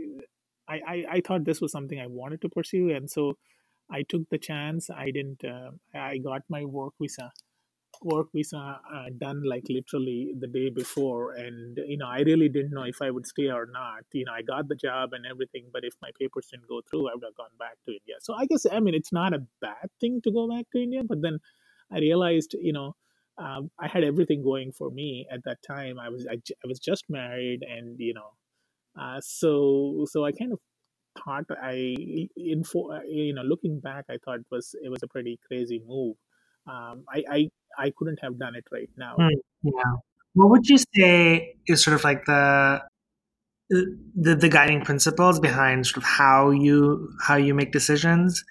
I 0.69 0.81
i 0.87 1.05
i 1.17 1.21
thought 1.21 1.45
this 1.45 1.61
was 1.61 1.73
something 1.73 2.01
i 2.01 2.07
wanted 2.07 2.41
to 2.43 2.49
pursue 2.49 2.91
and 2.91 3.11
so 3.11 3.37
i 3.91 4.03
took 4.03 4.29
the 4.31 4.39
chance. 4.39 4.91
I 4.91 5.11
didn't 5.11 5.45
uh, 5.45 5.71
i 5.95 6.19
got 6.19 6.43
my 6.49 6.65
work 6.65 6.95
visa 7.01 7.31
work 8.03 8.29
visa 8.35 8.81
uh, 8.95 9.07
done 9.19 9.43
like 9.45 9.65
literally 9.69 10.33
the 10.39 10.47
day 10.47 10.69
before 10.71 11.33
and 11.35 11.79
you 11.87 11.97
know 11.97 12.07
i 12.07 12.21
really 12.21 12.49
didn't 12.49 12.73
know 12.73 12.83
if 12.83 13.01
i 13.03 13.11
would 13.11 13.27
stay 13.27 13.49
or 13.51 13.67
not 13.67 14.05
you 14.13 14.25
know 14.25 14.33
i 14.33 14.43
got 14.43 14.69
the 14.69 14.75
job 14.75 15.13
and 15.13 15.27
everything 15.27 15.65
but 15.73 15.85
if 15.85 15.95
my 16.03 16.11
papers 16.19 16.49
didn't 16.51 16.69
go 16.69 16.81
through 16.89 17.09
i 17.09 17.15
would 17.15 17.25
have 17.25 17.37
gone 17.37 17.57
back 17.59 17.77
to 17.85 17.93
india 17.93 18.17
so 18.21 18.35
i 18.35 18.45
guess 18.47 18.67
i 18.73 18.81
mean 18.81 18.95
it's 18.95 19.13
not 19.13 19.33
a 19.35 19.43
bad 19.61 19.89
thing 20.01 20.21
to 20.23 20.31
go 20.31 20.49
back 20.49 20.65
to 20.73 20.83
india 20.83 21.03
but 21.05 21.23
then 21.23 21.39
i 21.93 21.99
realized 21.99 22.55
you 22.61 22.73
know 22.73 22.95
um, 23.39 23.71
I 23.79 23.87
had 23.87 24.03
everything 24.05 24.43
going 24.43 24.73
for 24.73 24.91
me 24.91 25.27
at 25.31 25.45
that 25.45 25.63
time. 25.63 25.99
I 25.99 26.09
was 26.09 26.27
I, 26.29 26.35
I 26.35 26.67
was 26.67 26.81
just 26.81 27.05
married, 27.09 27.63
and 27.63 27.97
you 27.99 28.13
know, 28.15 28.31
uh, 29.01 29.21
so 29.23 30.07
so 30.11 30.25
I 30.25 30.33
kind 30.33 30.53
of 30.53 30.59
thought 31.25 31.45
I 31.63 31.97
info 32.37 32.91
uh, 32.93 33.01
you 33.07 33.35
know 33.35 33.43
looking 33.43 33.81
back, 33.81 34.07
I 34.11 34.19
thought 34.25 34.41
it 34.41 34.47
was 34.51 34.75
it 34.83 34.89
was 34.89 35.03
a 35.03 35.09
pretty 35.09 35.39
crazy 35.47 35.81
move. 35.87 36.17
Um, 36.69 37.05
I, 37.09 37.25
I 37.31 37.51
I 37.79 37.93
couldn't 37.97 38.19
have 38.23 38.39
done 38.39 38.55
it 38.55 38.65
right 38.71 38.91
now. 38.97 39.17
Mm, 39.19 39.31
yeah. 39.63 39.93
What 40.35 40.51
would 40.51 40.69
you 40.69 40.79
say 40.95 41.57
is 41.67 41.83
sort 41.83 41.95
of 41.95 42.05
like 42.05 42.25
the 42.27 42.83
the, 43.71 44.35
the 44.35 44.49
guiding 44.49 44.83
principles 44.83 45.41
behind 45.41 45.87
sort 45.87 45.99
of 45.99 46.05
how 46.05 46.51
you 46.51 47.13
how 47.21 47.37
you 47.37 47.55
make 47.55 47.73
decisions 47.73 48.45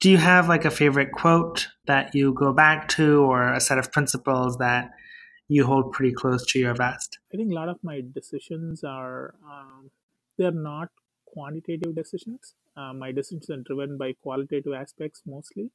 do 0.00 0.10
you 0.10 0.18
have 0.18 0.48
like 0.48 0.64
a 0.64 0.70
favorite 0.70 1.10
quote 1.12 1.68
that 1.86 2.14
you 2.14 2.32
go 2.32 2.52
back 2.52 2.88
to 2.88 3.22
or 3.22 3.52
a 3.52 3.60
set 3.60 3.78
of 3.78 3.90
principles 3.90 4.56
that 4.58 4.90
you 5.48 5.66
hold 5.66 5.92
pretty 5.92 6.14
close 6.14 6.46
to 6.46 6.58
your 6.58 6.74
vest? 6.74 7.18
I 7.32 7.36
think 7.36 7.50
a 7.50 7.54
lot 7.54 7.68
of 7.68 7.78
my 7.82 8.02
decisions 8.14 8.84
are 8.84 9.34
um, 9.44 9.90
they're 10.36 10.52
not 10.52 10.90
quantitative 11.26 11.96
decisions. 11.96 12.54
Uh, 12.76 12.92
my 12.92 13.10
decisions 13.10 13.50
are 13.50 13.56
driven 13.56 13.98
by 13.98 14.12
qualitative 14.22 14.72
aspects 14.72 15.22
mostly, 15.26 15.70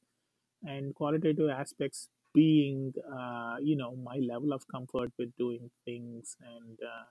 and 0.64 0.94
qualitative 0.94 1.50
aspects 1.50 2.08
being, 2.34 2.92
uh, 3.16 3.56
you 3.60 3.76
know, 3.76 3.94
my 3.96 4.16
level 4.16 4.52
of 4.52 4.62
comfort 4.68 5.12
with 5.18 5.30
doing 5.36 5.70
things 5.84 6.36
and 6.40 6.78
uh, 6.82 7.04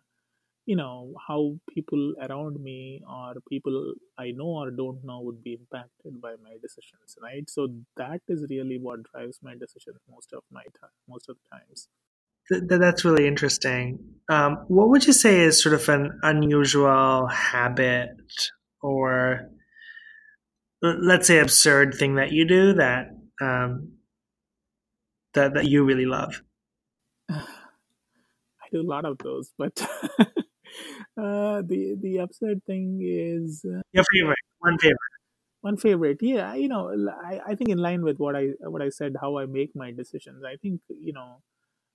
you 0.66 0.76
know 0.76 1.14
how 1.28 1.58
people 1.74 2.14
around 2.22 2.62
me 2.62 3.02
or 3.10 3.34
people 3.50 3.94
i 4.18 4.32
know 4.32 4.52
or 4.62 4.72
don't 4.72 5.04
know 5.04 5.20
would 5.20 5.44
be 5.44 5.54
impacted 5.54 6.22
by 6.22 6.34
my 6.44 6.56
decisions 6.62 7.18
right? 7.22 7.50
So 7.50 7.68
that 7.98 8.22
is 8.28 8.46
really 8.50 8.80
what 8.80 9.04
drives 9.04 9.40
my 9.42 9.54
decisions 9.54 10.00
most 10.10 10.34
of 10.34 10.44
my 10.52 10.64
time 10.80 10.96
most 11.08 11.30
of 11.30 11.38
the 11.38 11.58
times. 11.58 11.88
Th- 12.50 12.64
that's 12.68 13.06
really 13.06 13.28
interesting. 13.28 14.00
Um, 14.30 14.66
what 14.68 14.90
would 14.90 15.06
you 15.06 15.14
say 15.14 15.40
is 15.40 15.62
sort 15.62 15.76
of 15.76 15.88
an 15.90 16.20
unusual 16.24 17.28
habit 17.28 18.18
or 18.82 19.50
let's 20.82 21.28
say 21.28 21.40
absurd 21.40 21.94
thing 21.94 22.16
that 22.16 22.32
you 22.32 22.46
do 22.46 22.74
that 22.74 23.08
um, 23.44 23.94
that 25.34 25.54
that 25.56 25.66
you 25.66 25.84
really 25.84 26.06
love 26.06 26.42
i 27.30 27.44
do 28.72 28.82
a 28.82 28.90
lot 28.96 29.06
of 29.06 29.18
those 29.20 29.54
but 29.58 29.76
uh, 31.18 31.62
the 31.62 31.96
the 32.02 32.18
absurd 32.18 32.64
thing 32.66 33.00
is 33.04 33.66
uh, 33.66 33.82
your 33.92 34.04
favorite, 34.12 34.38
one 34.60 34.78
favorite, 34.78 34.98
one 35.62 35.78
favorite. 35.78 36.18
Yeah, 36.22 36.56
you 36.56 36.68
know, 36.68 37.10
I, 37.24 37.40
I 37.48 37.56
think 37.56 37.70
in 37.70 37.78
line 37.78 38.04
with 38.04 38.18
what 38.18 38.36
I 38.36 38.50
what 38.62 38.82
I 38.82 38.90
said, 38.90 39.16
how 39.20 39.38
I 39.38 39.46
make 39.46 39.76
my 39.76 39.92
decisions. 39.92 40.44
I 40.44 40.56
think 40.58 40.82
you 40.90 41.14
know, 41.14 41.42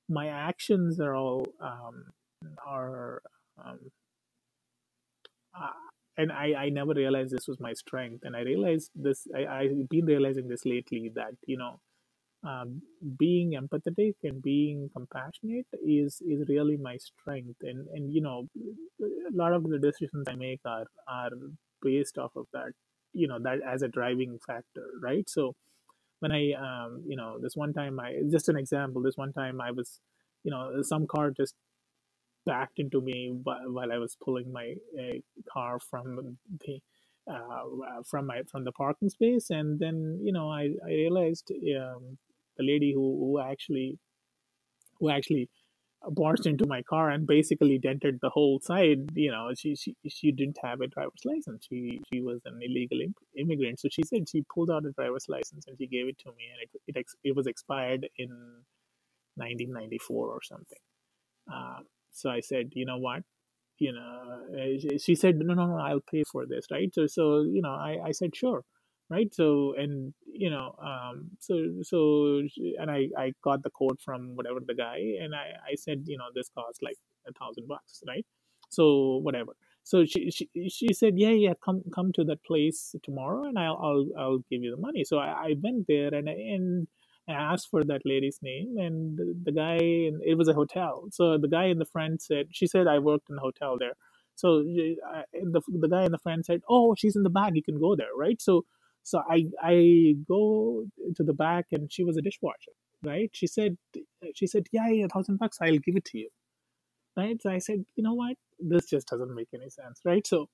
my 0.09 0.29
actions 0.29 1.01
are 1.01 1.15
all 1.15 1.47
um, 1.61 2.05
are. 2.67 3.23
Um, 3.65 3.91
uh, 5.59 5.71
and 6.19 6.33
I, 6.33 6.55
I 6.65 6.69
never 6.71 6.93
realized 6.93 7.31
this 7.33 7.49
was 7.49 7.61
my 7.61 7.73
strength. 7.73 8.25
And 8.25 8.37
i 8.37 8.41
realized 8.41 8.91
this 8.95 9.27
I, 9.35 9.47
i've 9.59 9.89
been 9.89 10.07
realizing 10.07 10.49
this 10.49 10.67
lately 10.67 11.11
that 11.15 11.35
you 11.47 11.57
know 11.57 11.81
um, 12.45 12.83
being 13.19 13.53
empathetic 13.61 14.15
and 14.23 14.43
being 14.43 14.91
compassionate 14.97 15.67
is 15.87 16.21
is 16.33 16.49
really 16.49 16.77
my 16.77 16.97
strength. 16.99 17.59
And 17.63 17.87
and 17.95 18.13
you 18.13 18.21
know 18.21 18.49
a 19.01 19.37
lot 19.43 19.53
of 19.53 19.65
the 19.65 19.79
decisions 19.79 20.29
i 20.29 20.35
make 20.35 20.61
are 20.65 20.87
are 21.09 21.31
based 21.83 22.19
off 22.19 22.33
of 22.37 22.47
that 22.53 22.73
you 23.13 23.29
know 23.29 23.39
that 23.43 23.59
as 23.67 23.83
a 23.83 23.89
driving 23.89 24.39
factor 24.47 24.87
right? 25.03 25.29
So 25.29 25.55
when 26.21 26.33
i 26.33 26.53
um 26.53 27.03
you 27.07 27.17
know 27.17 27.39
this 27.41 27.57
one 27.57 27.73
time 27.73 28.01
i 28.01 28.15
just 28.31 28.49
an 28.49 28.57
example 28.57 29.03
this 29.03 29.17
one 29.17 29.33
time 29.33 29.61
i 29.61 29.71
was 29.71 30.01
you 30.45 30.51
know 30.51 30.83
some 30.83 31.07
car 31.07 31.31
just 31.31 31.55
backed 32.49 32.79
into 32.79 33.01
me 33.03 33.19
while 33.43 33.93
I 33.93 33.99
was 33.99 34.17
pulling 34.25 34.51
my 34.53 34.75
uh, 34.99 35.19
car 35.53 35.79
from 35.91 36.39
the 36.65 36.81
uh, 37.31 38.03
from 38.11 38.27
my 38.27 38.41
from 38.51 38.65
the 38.65 38.73
parking 38.73 39.11
space, 39.11 39.51
and 39.51 39.79
then 39.79 40.19
you 40.23 40.33
know 40.33 40.49
I, 40.51 40.71
I 40.87 40.93
realized 41.05 41.53
um, 41.81 42.19
the 42.57 42.65
lady 42.73 42.93
who, 42.95 43.07
who 43.21 43.39
actually 43.39 43.99
who 44.99 45.11
actually 45.11 45.51
barged 46.11 46.47
into 46.47 46.67
my 46.67 46.81
car 46.83 47.11
and 47.11 47.27
basically 47.27 47.77
dented 47.79 48.19
the 48.23 48.31
whole 48.31 48.61
side. 48.63 49.11
You 49.15 49.31
know, 49.31 49.51
she 49.57 49.77
she, 49.77 49.95
she 50.09 50.33
didn't 50.33 50.59
have 50.63 50.81
a 50.81 50.87
driver's 50.87 51.25
license. 51.25 51.67
She 51.69 52.01
she 52.11 52.21
was 52.23 52.41
an 52.47 52.61
illegal 52.63 52.99
immigrant. 53.37 53.81
So 53.81 53.89
she 53.93 54.03
said 54.05 54.29
she 54.29 54.43
pulled 54.55 54.71
out 54.71 54.87
a 54.87 54.93
driver's 54.93 55.27
license 55.29 55.67
and 55.67 55.77
she 55.79 55.87
gave 55.87 56.09
it 56.09 56.19
to 56.21 56.31
me, 56.31 56.45
and 56.53 56.61
it 56.65 56.71
it, 56.99 57.07
it 57.25 57.37
was 57.37 57.47
expired 57.47 58.09
in 58.17 58.31
1994 59.37 60.27
or 60.27 60.43
something. 60.43 60.85
Um, 61.53 61.85
so 62.19 62.31
I 62.31 62.41
said, 62.41 62.73
you 62.75 62.85
know 62.85 62.99
what? 62.99 63.23
You 63.79 63.93
know, 63.93 64.41
uh, 64.59 64.99
she 64.99 65.15
said, 65.15 65.37
no, 65.39 65.55
no, 65.55 65.67
no, 65.67 65.79
I'll 65.79 66.01
pay 66.01 66.25
for 66.25 66.47
this, 66.47 66.67
right? 66.71 66.93
So, 66.93 67.07
so 67.07 67.43
you 67.43 67.63
know, 67.63 67.71
I, 67.71 67.99
I 68.07 68.13
said, 68.13 68.35
sure, 68.35 68.65
right? 69.09 69.33
So, 69.33 69.75
and 69.79 70.13
you 70.27 70.51
know, 70.51 70.75
um, 70.83 71.31
so, 71.39 71.55
so, 71.83 72.43
and 72.81 72.91
I, 72.91 73.09
I 73.17 73.33
got 73.45 73.63
the 73.63 73.71
code 73.71 73.99
from 74.05 74.35
whatever 74.35 74.61
the 74.67 74.75
guy, 74.75 74.99
and 75.23 75.35
I, 75.35 75.53
I 75.73 75.75
said, 75.77 76.03
you 76.07 76.19
know, 76.19 76.27
this 76.35 76.49
costs 76.49 76.81
like 76.83 76.97
a 77.29 77.33
thousand 77.33 77.69
bucks, 77.69 78.03
right? 78.07 78.27
So, 78.69 79.19
whatever. 79.23 79.53
So 79.85 80.05
she, 80.05 80.31
she, 80.31 80.51
she 80.69 80.93
said, 80.93 81.15
yeah, 81.17 81.31
yeah, 81.31 81.55
come, 81.65 81.83
come 81.95 82.13
to 82.13 82.25
that 82.25 82.45
place 82.45 82.95
tomorrow, 83.03 83.45
and 83.45 83.59
I'll, 83.59 83.79
I'll, 83.83 84.07
I'll 84.19 84.39
give 84.51 84.63
you 84.63 84.71
the 84.71 84.81
money. 84.81 85.05
So 85.05 85.19
I, 85.19 85.29
I 85.29 85.55
went 85.63 85.87
there, 85.87 86.13
and, 86.13 86.29
and 86.29 86.89
asked 87.33 87.69
for 87.71 87.85
that 87.85 88.03
lady's 88.05 88.39
name, 88.43 88.77
and 88.79 89.19
the, 89.19 89.35
the 89.45 89.53
guy, 89.53 89.79
it 89.81 90.37
was 90.39 90.49
a 90.49 90.55
hotel. 90.55 91.09
So 91.13 91.39
the 91.39 91.49
guy 91.49 91.67
in 91.67 91.79
the 91.79 91.85
front 91.87 92.23
said, 92.23 92.49
she 92.53 92.67
said, 92.67 92.87
I 92.87 92.99
worked 92.99 93.31
in 93.31 93.37
a 93.37 93.41
hotel 93.41 93.77
there. 93.79 93.95
So 94.37 94.59
uh, 94.59 95.23
the, 95.33 95.63
the 95.69 95.89
guy 95.89 96.05
in 96.05 96.13
the 96.13 96.19
front 96.19 96.47
said, 96.47 96.63
oh, 96.69 96.95
she's 96.97 97.17
in 97.17 97.25
the 97.25 97.31
back. 97.31 97.53
You 97.55 97.63
can 97.63 97.79
go 97.81 97.97
there, 97.97 98.15
right? 98.17 98.41
So 98.41 98.65
so 99.03 99.23
I 99.29 99.47
I 99.63 100.15
go 100.29 100.85
to 101.17 101.23
the 101.25 101.33
back, 101.35 101.67
and 101.73 101.91
she 101.93 102.05
was 102.05 102.17
a 102.17 102.23
dishwasher, 102.23 102.73
right? 103.03 103.31
She 103.33 103.47
said 103.47 103.77
she 104.35 104.47
said, 104.47 104.67
yeah, 104.73 104.89
yeah, 104.89 105.07
a 105.07 105.09
thousand 105.09 105.39
bucks, 105.39 105.59
I'll 105.61 105.79
give 105.79 105.97
it 105.97 106.05
to 106.07 106.19
you, 106.19 106.29
right? 107.17 107.41
So 107.43 107.51
I 107.51 107.59
said, 107.59 107.85
you 107.97 108.03
know 108.05 108.15
what, 108.15 108.37
this 108.61 108.87
just 108.87 109.09
doesn't 109.09 109.35
make 109.35 109.49
any 109.55 109.71
sense, 109.71 110.01
right? 110.05 110.27
So 110.27 110.49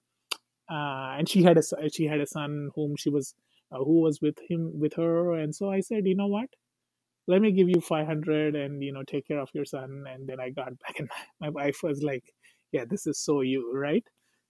uh, 0.70 1.16
and 1.18 1.28
she 1.28 1.42
had 1.42 1.58
a 1.58 1.62
she 1.90 2.06
had 2.06 2.20
a 2.20 2.26
son 2.26 2.70
whom 2.74 2.96
she 2.96 3.10
was 3.10 3.34
uh, 3.72 3.78
who 3.78 4.00
was 4.00 4.20
with 4.22 4.38
him 4.48 4.78
with 4.80 4.94
her, 4.94 5.34
and 5.34 5.54
so 5.54 5.70
I 5.70 5.80
said, 5.80 6.06
you 6.06 6.16
know 6.16 6.26
what, 6.28 6.48
let 7.26 7.40
me 7.40 7.52
give 7.52 7.68
you 7.68 7.80
500 7.80 8.54
and 8.54 8.82
you 8.82 8.92
know 8.92 9.02
take 9.02 9.26
care 9.26 9.40
of 9.40 9.50
your 9.54 9.64
son. 9.64 10.04
And 10.12 10.28
then 10.28 10.40
i 10.40 10.50
got 10.50 10.78
back 10.82 10.98
and 10.98 11.10
my 11.40 11.48
wife 11.50 11.82
was 11.82 12.02
like 12.02 12.24
yeah 12.72 12.84
this 12.88 13.06
is 13.06 13.18
so 13.18 13.40
you 13.40 13.72
right? 13.74 14.04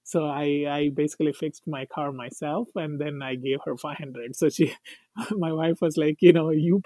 So 0.06 0.26
i 0.26 0.66
i 0.68 0.90
basically 0.94 1.32
fixed 1.32 1.66
my 1.66 1.86
car 1.86 2.12
myself 2.12 2.68
and 2.74 3.00
then 3.00 3.22
i 3.22 3.36
gave 3.36 3.60
her 3.64 3.76
500 3.76 4.36
so 4.36 4.50
she 4.50 4.74
my 5.30 5.52
wife 5.52 5.80
was 5.80 5.96
like 5.96 6.18
you 6.20 6.32
know 6.32 6.50
you 6.50 6.82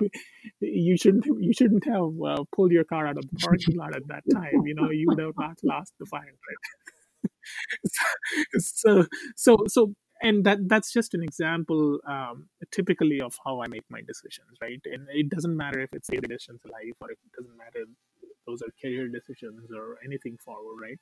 you 0.60 0.96
shouldn't 0.96 1.26
you 1.26 1.52
shouldn't 1.52 1.84
have 1.84 2.12
uh, 2.24 2.44
pulled 2.54 2.72
your 2.72 2.84
car 2.84 3.06
out 3.06 3.18
of 3.18 3.28
the 3.28 3.36
parking 3.38 3.76
lot 3.76 3.94
at 3.94 4.06
that 4.08 4.22
time. 4.32 4.66
You 4.66 4.74
know 4.74 4.90
you 4.90 5.06
would 5.08 5.18
have 5.18 5.36
not 5.36 5.58
lost 5.64 5.94
the 5.98 6.06
500 6.06 6.30
so 8.58 9.06
so 9.36 9.56
so 9.66 9.94
and 10.22 10.44
that 10.44 10.58
that's 10.68 10.92
just 10.92 11.14
an 11.14 11.22
example 11.22 11.98
um, 12.08 12.48
typically 12.72 13.20
of 13.20 13.34
how 13.44 13.60
i 13.62 13.68
make 13.68 13.84
my 13.90 14.00
decisions 14.00 14.56
right? 14.60 14.80
And 14.84 15.06
it 15.10 15.28
doesn't 15.28 15.56
matter 15.56 15.80
if 15.80 15.90
it's 15.92 16.08
daily 16.08 16.28
decisions 16.28 16.60
life 16.64 16.96
or 17.00 17.10
if 17.10 17.18
it 17.24 17.32
doesn't 17.36 17.56
matter 17.56 17.84
those 18.46 18.62
are 18.62 18.72
career 18.80 19.08
decisions 19.08 19.70
or 19.74 19.98
anything 20.04 20.36
forward 20.44 20.78
right? 20.82 20.98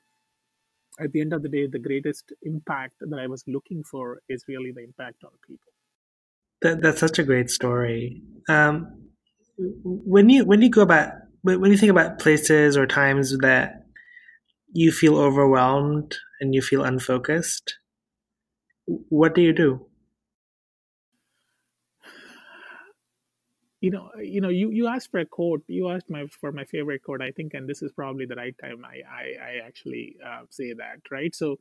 At 0.98 1.12
the 1.12 1.20
end 1.20 1.32
of 1.32 1.42
the 1.42 1.48
day 1.48 1.66
the 1.66 1.78
greatest 1.78 2.32
impact 2.42 2.94
that 3.00 3.18
i 3.18 3.26
was 3.26 3.42
looking 3.46 3.82
for 3.84 4.20
is 4.28 4.44
really 4.48 4.72
the 4.72 4.82
impact 4.82 5.24
on 5.24 5.30
people. 5.46 5.72
That, 6.62 6.80
that's 6.80 7.00
such 7.00 7.18
a 7.18 7.22
great 7.22 7.50
story. 7.50 8.22
Um, 8.48 9.10
when 9.58 10.28
you 10.30 10.44
when 10.44 10.62
you 10.62 10.70
go 10.70 10.82
about 10.82 11.12
when 11.42 11.70
you 11.70 11.78
think 11.78 11.90
about 11.90 12.18
places 12.18 12.76
or 12.76 12.86
times 12.86 13.36
that 13.38 13.86
you 14.72 14.90
feel 14.90 15.16
overwhelmed 15.16 16.16
and 16.40 16.54
you 16.54 16.60
feel 16.60 16.84
unfocused 16.84 17.76
what 18.86 19.34
do 19.34 19.42
you 19.42 19.52
do? 19.52 19.86
You 23.80 23.90
know, 23.90 24.10
you 24.18 24.40
know, 24.40 24.48
you, 24.48 24.70
you 24.70 24.88
asked 24.88 25.10
for 25.10 25.20
a 25.20 25.26
quote. 25.26 25.62
You 25.68 25.90
asked 25.90 26.08
my 26.08 26.26
for 26.40 26.50
my 26.50 26.64
favorite 26.64 27.02
quote, 27.02 27.22
I 27.22 27.30
think, 27.30 27.54
and 27.54 27.68
this 27.68 27.82
is 27.82 27.92
probably 27.92 28.26
the 28.26 28.34
right 28.34 28.56
time 28.58 28.84
I 28.84 29.02
I, 29.08 29.24
I 29.50 29.66
actually 29.66 30.16
uh, 30.24 30.42
say 30.50 30.72
that, 30.72 31.00
right? 31.10 31.34
So 31.34 31.58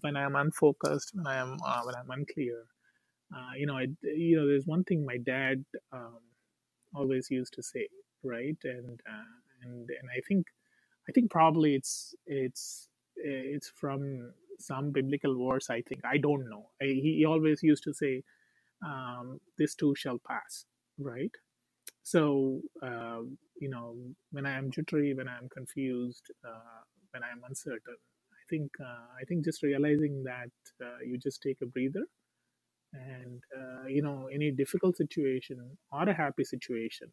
when 0.00 0.16
I'm 0.16 0.34
unfocused, 0.36 1.12
when 1.14 1.26
I 1.26 1.36
am 1.36 1.58
uh, 1.64 1.82
when 1.84 1.94
I'm 1.94 2.10
unclear, 2.10 2.64
uh, 3.34 3.50
you 3.56 3.66
know, 3.66 3.76
I, 3.76 3.88
you 4.02 4.36
know, 4.36 4.46
there's 4.46 4.66
one 4.66 4.84
thing 4.84 5.04
my 5.04 5.18
dad 5.18 5.64
um, 5.92 6.18
always 6.94 7.30
used 7.30 7.54
to 7.54 7.62
say, 7.62 7.88
right? 8.24 8.56
And 8.64 9.00
uh, 9.08 9.32
and 9.64 9.90
and 9.90 10.10
I 10.16 10.20
think 10.26 10.46
I 11.08 11.12
think 11.12 11.30
probably 11.30 11.74
it's 11.74 12.14
it's 12.26 12.88
it's 13.16 13.68
from 13.68 14.32
some 14.58 14.90
biblical 14.92 15.34
verse 15.48 15.70
i 15.70 15.80
think 15.82 16.02
i 16.04 16.16
don't 16.18 16.48
know. 16.48 16.70
I, 16.82 16.86
he 16.86 17.24
always 17.26 17.62
used 17.62 17.84
to 17.84 17.94
say 17.94 18.22
um, 18.84 19.40
this 19.58 19.74
too 19.74 19.94
shall 19.96 20.18
pass 20.18 20.64
right? 20.98 21.32
So 22.02 22.60
uh, 22.82 23.20
you 23.60 23.68
know 23.70 23.96
when 24.32 24.46
i 24.46 24.52
am 24.56 24.70
jittery 24.70 25.14
when 25.14 25.28
i 25.28 25.36
am 25.38 25.48
confused 25.48 26.30
uh, 26.46 26.82
when 27.12 27.22
i 27.22 27.30
am 27.30 27.42
uncertain 27.48 27.96
i 28.32 28.42
think 28.50 28.70
uh, 28.80 29.06
i 29.20 29.24
think 29.28 29.44
just 29.44 29.62
realizing 29.62 30.22
that 30.24 30.50
uh, 30.84 30.98
you 31.04 31.18
just 31.18 31.42
take 31.42 31.58
a 31.62 31.66
breather 31.66 32.04
and 32.94 33.42
uh, 33.58 33.86
you 33.88 34.02
know 34.02 34.28
any 34.32 34.50
difficult 34.50 34.96
situation 34.96 35.58
or 35.92 36.08
a 36.08 36.14
happy 36.14 36.44
situation 36.44 37.08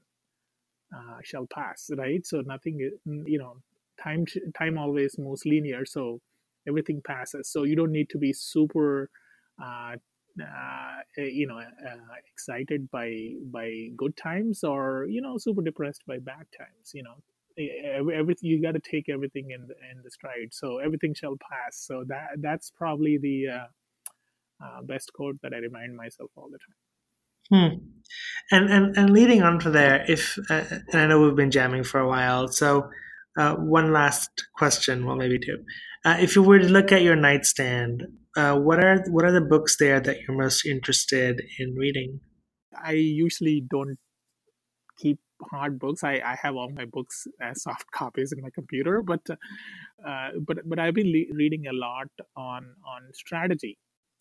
shall 1.23 1.47
pass 1.47 1.89
right? 1.97 2.25
So 2.25 2.41
nothing 2.41 2.79
you 3.06 3.39
know 3.39 3.58
time 4.01 4.25
time 4.58 4.77
always 4.77 5.17
moves 5.17 5.45
linear. 5.45 5.86
So 5.86 6.21
everything 6.67 7.02
passes. 7.06 7.49
So 7.49 7.63
you 7.63 7.76
don't 7.76 7.91
need 7.91 8.10
to 8.10 8.17
be 8.17 8.34
super 8.34 9.10
uh, 9.62 9.95
uh, 10.41 10.99
eh, 11.17 11.26
you 11.26 11.47
know 11.47 11.60
uh, 11.60 11.97
excited 12.32 12.89
by 12.89 13.34
by 13.52 13.89
good 13.95 14.17
times 14.17 14.63
or 14.63 15.06
you 15.10 15.21
know 15.21 15.38
super 15.38 15.62
depressed 15.62 16.02
by 16.08 16.17
bad 16.19 16.45
times 16.58 16.91
you 16.93 17.04
know. 17.04 17.15
Everything 17.56 18.49
you 18.49 18.60
got 18.60 18.71
to 18.71 18.80
take 18.80 19.10
everything 19.10 19.52
in 19.52 19.67
the, 19.67 19.76
in 19.91 20.02
the 20.04 20.10
stride. 20.10 20.52
So 20.52 20.80
everything 20.80 21.13
shall 21.13 21.38
pass. 21.38 21.78
So 21.78 22.04
that 22.08 22.30
that's 22.38 22.71
probably 22.71 23.19
the 23.19 23.47
uh, 23.47 23.67
uh, 24.63 24.82
best 24.82 25.13
quote 25.13 25.38
that 25.43 25.54
i 25.54 25.58
remind 25.58 25.95
myself 25.95 26.32
all 26.36 26.49
the 26.49 26.58
time. 26.58 26.76
Hmm. 27.52 28.56
And, 28.56 28.69
and 28.71 28.97
and 28.97 29.10
leading 29.12 29.43
on 29.43 29.60
to 29.60 29.69
there, 29.69 30.06
if 30.08 30.39
uh, 30.49 30.63
and 30.91 31.02
I 31.02 31.08
know 31.08 31.21
we've 31.21 31.36
been 31.36 31.52
jamming 31.52 31.84
for 31.84 31.99
a 31.99 32.08
while, 32.08 32.47
so 32.47 32.89
uh, 33.38 33.56
one 33.56 33.91
last 33.91 34.30
question, 34.56 35.06
well 35.06 35.15
maybe 35.15 35.39
two. 35.39 35.63
Uh, 36.06 36.17
if 36.19 36.36
you 36.36 36.43
were 36.43 36.60
to 36.60 36.67
look 36.67 36.91
at 36.91 37.02
your 37.02 37.15
nightstand, 37.15 38.04
uh, 38.36 38.58
what 38.58 38.84
are 38.84 39.04
what 39.10 39.26
are 39.26 39.32
the 39.32 39.41
books 39.41 39.78
there 39.78 40.00
that 40.00 40.17
you're 40.22 40.38
most 40.38 40.65
interested 40.65 41.41
in 41.60 41.76
reading? 41.76 42.19
I 42.84 42.91
usually 42.93 43.62
don't 43.69 43.98
keep 44.98 45.19
hard 45.52 45.80
books. 45.80 46.04
I, 46.04 46.22
I 46.26 46.38
have 46.41 46.56
all 46.56 46.69
my 46.69 46.86
books 46.86 47.28
as 47.41 47.63
soft 47.63 47.91
copies 47.93 48.32
in 48.32 48.41
my 48.41 48.50
computer, 48.54 49.02
but 49.02 49.22
uh, 49.30 50.30
but 50.46 50.58
but 50.65 50.80
I've 50.80 50.93
been 50.93 51.12
le- 51.12 51.36
reading 51.36 51.67
a 51.67 51.74
lot 51.74 52.08
on 52.36 52.76
on 52.86 53.02
strategy, 53.13 53.78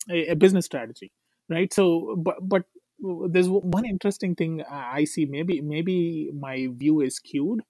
a, 0.09 0.31
a, 0.31 0.35
business 0.35 0.65
strategy, 0.65 1.11
right? 1.49 1.73
So, 1.73 2.15
but 2.17 2.37
but 2.41 2.63
there's 3.29 3.49
one 3.49 3.85
interesting 3.85 4.35
thing 4.35 4.63
I 4.69 5.03
see. 5.05 5.25
Maybe 5.25 5.61
maybe 5.61 6.31
my 6.33 6.67
view 6.71 7.01
is 7.01 7.15
skewed 7.15 7.61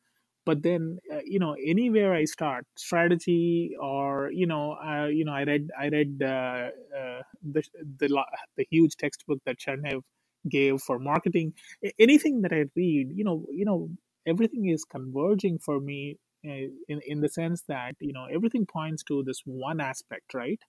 but 0.46 0.64
then 0.64 0.98
uh, 1.14 1.20
you 1.26 1.40
know 1.40 1.56
anywhere 1.66 2.14
i 2.14 2.26
start 2.26 2.66
strategy 2.76 3.76
or 3.80 4.30
you 4.32 4.46
know 4.46 4.74
uh, 4.74 5.08
you 5.08 5.26
know 5.26 5.34
i 5.34 5.44
read 5.44 5.70
i 5.80 5.88
read 5.90 6.22
uh, 6.24 6.70
uh 7.00 7.22
the, 7.54 7.64
the 8.00 8.24
the 8.58 8.66
huge 8.70 8.96
textbook 8.96 9.40
that 9.46 9.58
chernev 9.60 10.02
gave 10.50 10.82
for 10.82 11.00
marketing. 11.00 11.54
Anything 12.00 12.42
that 12.42 12.52
i 12.54 12.66
read 12.76 13.12
you 13.14 13.24
know 13.24 13.46
you 13.52 13.66
know 13.66 13.90
everything 14.28 14.70
is 14.70 14.86
converging 14.86 15.60
for 15.60 15.80
me 15.80 16.18
uh, 16.46 16.68
in 16.88 17.00
in 17.06 17.22
the 17.22 17.30
sense 17.30 17.64
that 17.68 17.96
you 18.00 18.14
know 18.14 18.26
everything 18.34 18.66
points 18.66 19.04
to 19.04 19.24
this 19.24 19.42
one 19.46 19.80
aspect 19.80 20.34
right 20.34 20.60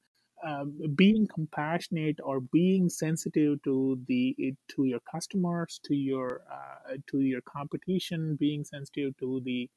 uh, 0.46 0.64
being 0.96 1.26
compassionate 1.34 2.18
or 2.24 2.40
being 2.40 2.88
sensitive 2.90 3.62
to 3.64 3.98
the 4.08 4.54
to 4.76 4.84
your 4.84 5.00
customers, 5.10 5.80
to 5.84 5.94
your 5.96 6.42
uh, 6.52 6.96
to 7.10 7.20
your 7.20 7.42
competition, 7.42 8.36
being 8.40 8.64
sensitive 8.64 9.16
to 9.18 9.40
the 9.44 9.70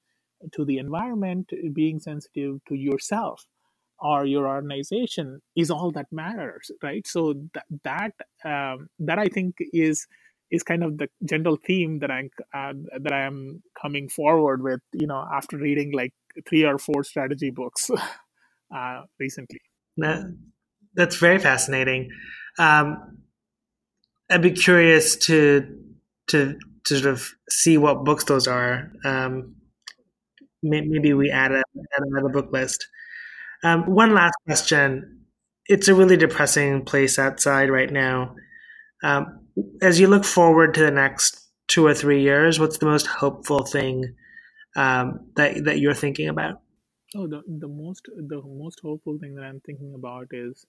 to 0.54 0.66
the 0.66 0.78
environment, 0.80 1.52
being 1.74 2.00
sensitive 2.00 2.60
to 2.68 2.76
yourself 2.76 3.46
or 4.00 4.26
your 4.26 4.48
organization 4.48 5.42
is 5.56 5.72
all 5.72 5.92
that 5.92 6.08
matters, 6.12 6.72
right? 6.84 7.08
So 7.08 7.36
that 7.56 7.66
that 7.84 8.14
um, 8.46 8.90
that 9.00 9.20
I 9.20 9.28
think 9.28 9.56
is 9.74 10.08
is 10.52 10.64
kind 10.64 10.84
of 10.84 10.98
the 11.00 11.10
general 11.26 11.58
theme 11.58 12.00
that 12.00 12.12
I'm 12.12 12.30
uh, 12.54 12.74
that 13.02 13.14
I 13.14 13.22
am 13.24 13.64
coming 13.82 14.10
forward 14.10 14.64
with. 14.64 14.82
You 14.94 15.08
know, 15.08 15.26
after 15.34 15.58
reading 15.58 15.94
like 15.94 16.14
three 16.48 16.66
or 16.66 16.78
four 16.78 17.04
strategy 17.04 17.52
books 17.52 17.90
uh, 18.76 19.04
recently. 19.20 19.62
That's 20.98 21.18
very 21.18 21.40
fascinating. 21.40 22.10
Um, 22.60 23.20
I'd 24.30 24.42
be 24.42 24.52
curious 24.52 25.16
to 25.28 25.66
to 26.28 26.58
to 26.86 26.98
sort 26.98 27.14
of 27.14 27.30
see 27.50 27.78
what 27.78 28.04
books 28.04 28.26
those 28.26 28.48
are. 28.48 28.92
Um, 29.06 29.56
maybe 30.64 31.14
we 31.14 31.30
add, 31.30 31.52
a, 31.52 31.58
add 31.58 32.04
another 32.08 32.30
book 32.30 32.52
list. 32.52 32.88
Um, 33.64 33.84
one 33.86 34.14
last 34.14 34.36
question. 34.46 35.26
It's 35.66 35.88
a 35.88 35.96
really 35.96 36.18
depressing 36.18 36.86
place 36.86 37.20
outside 37.20 37.70
right 37.70 37.92
now. 37.92 38.36
Um, 39.04 39.48
as 39.82 40.00
you 40.00 40.08
look 40.08 40.24
forward 40.24 40.74
to 40.76 40.82
the 40.82 40.92
next 40.92 41.46
two 41.68 41.86
or 41.86 41.94
three 41.94 42.22
years, 42.22 42.60
what's 42.60 42.78
the 42.78 42.86
most 42.86 43.08
hopeful 43.08 43.66
thing 43.66 44.16
um, 44.76 45.28
that 45.36 45.66
that 45.66 45.80
you're 45.80 45.94
thinking 45.94 46.30
about? 46.30 46.62
Oh, 47.16 47.28
the 47.28 47.42
the 47.48 47.68
most 47.68 48.06
the 48.06 48.42
most 48.46 48.80
hopeful 48.82 49.18
thing 49.20 49.36
that 49.36 49.44
I'm 49.44 49.60
thinking 49.66 49.94
about 49.94 50.28
is 50.32 50.66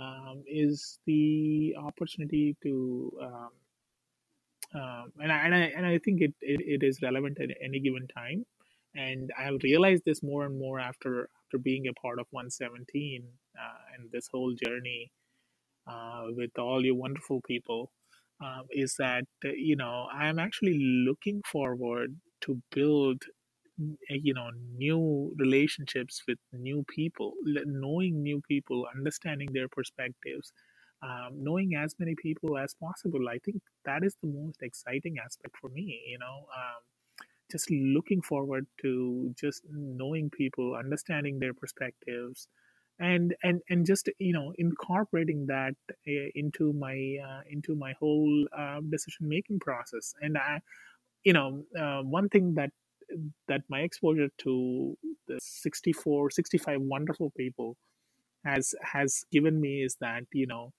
um, 0.00 0.42
is 0.46 0.98
the 1.06 1.74
opportunity 1.78 2.56
to 2.62 3.10
um, 3.22 3.50
um, 4.74 5.12
and 5.18 5.32
I, 5.32 5.36
and 5.44 5.54
I 5.54 5.58
and 5.76 5.86
I 5.86 5.98
think 5.98 6.20
it, 6.20 6.34
it, 6.40 6.82
it 6.82 6.86
is 6.86 7.00
relevant 7.02 7.38
at 7.40 7.50
any 7.62 7.80
given 7.80 8.06
time, 8.06 8.44
and 8.94 9.30
I've 9.38 9.62
realized 9.62 10.02
this 10.04 10.22
more 10.22 10.44
and 10.44 10.58
more 10.58 10.78
after 10.78 11.30
after 11.44 11.58
being 11.58 11.86
a 11.88 11.94
part 11.94 12.18
of 12.18 12.26
117 12.30 13.24
uh, 13.58 13.62
and 13.94 14.10
this 14.12 14.28
whole 14.30 14.52
journey 14.52 15.10
uh, 15.86 16.24
with 16.36 16.50
all 16.58 16.84
you 16.84 16.94
wonderful 16.94 17.40
people. 17.46 17.90
Uh, 18.44 18.62
is 18.70 18.94
that 18.98 19.24
you 19.42 19.74
know 19.74 20.06
I'm 20.12 20.38
actually 20.38 20.78
looking 20.78 21.42
forward 21.50 22.16
to 22.42 22.62
build 22.70 23.22
you 24.10 24.34
know 24.34 24.50
new 24.76 25.32
relationships 25.38 26.22
with 26.28 26.38
new 26.52 26.84
people 26.88 27.34
knowing 27.66 28.22
new 28.22 28.40
people 28.48 28.86
understanding 28.96 29.48
their 29.52 29.68
perspectives 29.68 30.52
um, 31.02 31.30
knowing 31.34 31.74
as 31.76 31.94
many 31.98 32.14
people 32.16 32.58
as 32.58 32.74
possible 32.74 33.28
i 33.28 33.38
think 33.44 33.62
that 33.84 34.02
is 34.04 34.16
the 34.22 34.28
most 34.28 34.62
exciting 34.62 35.16
aspect 35.24 35.54
for 35.60 35.70
me 35.70 36.02
you 36.08 36.18
know 36.18 36.46
um, 36.56 36.80
just 37.50 37.70
looking 37.70 38.22
forward 38.22 38.66
to 38.82 39.34
just 39.40 39.62
knowing 39.70 40.30
people 40.30 40.74
understanding 40.74 41.38
their 41.38 41.54
perspectives 41.54 42.48
and 43.00 43.34
and 43.42 43.60
and 43.70 43.86
just 43.86 44.08
you 44.18 44.32
know 44.32 44.52
incorporating 44.58 45.46
that 45.46 45.74
uh, 46.08 46.28
into 46.34 46.72
my 46.72 47.16
uh, 47.28 47.42
into 47.50 47.74
my 47.76 47.94
whole 48.00 48.46
uh, 48.56 48.80
decision 48.90 49.28
making 49.28 49.58
process 49.60 50.14
and 50.20 50.36
i 50.38 50.60
you 51.24 51.32
know 51.32 51.64
uh, 51.78 52.02
one 52.02 52.28
thing 52.28 52.54
that 52.54 52.70
that 53.46 53.62
my 53.68 53.80
exposure 53.80 54.28
to 54.38 54.96
the 55.26 55.38
64 55.40 56.30
65 56.30 56.80
wonderful 56.80 57.32
people 57.36 57.76
has 58.44 58.74
has 58.82 59.24
given 59.32 59.60
me 59.60 59.82
is 59.82 59.96
that 60.00 60.24
you 60.32 60.46
know 60.46 60.72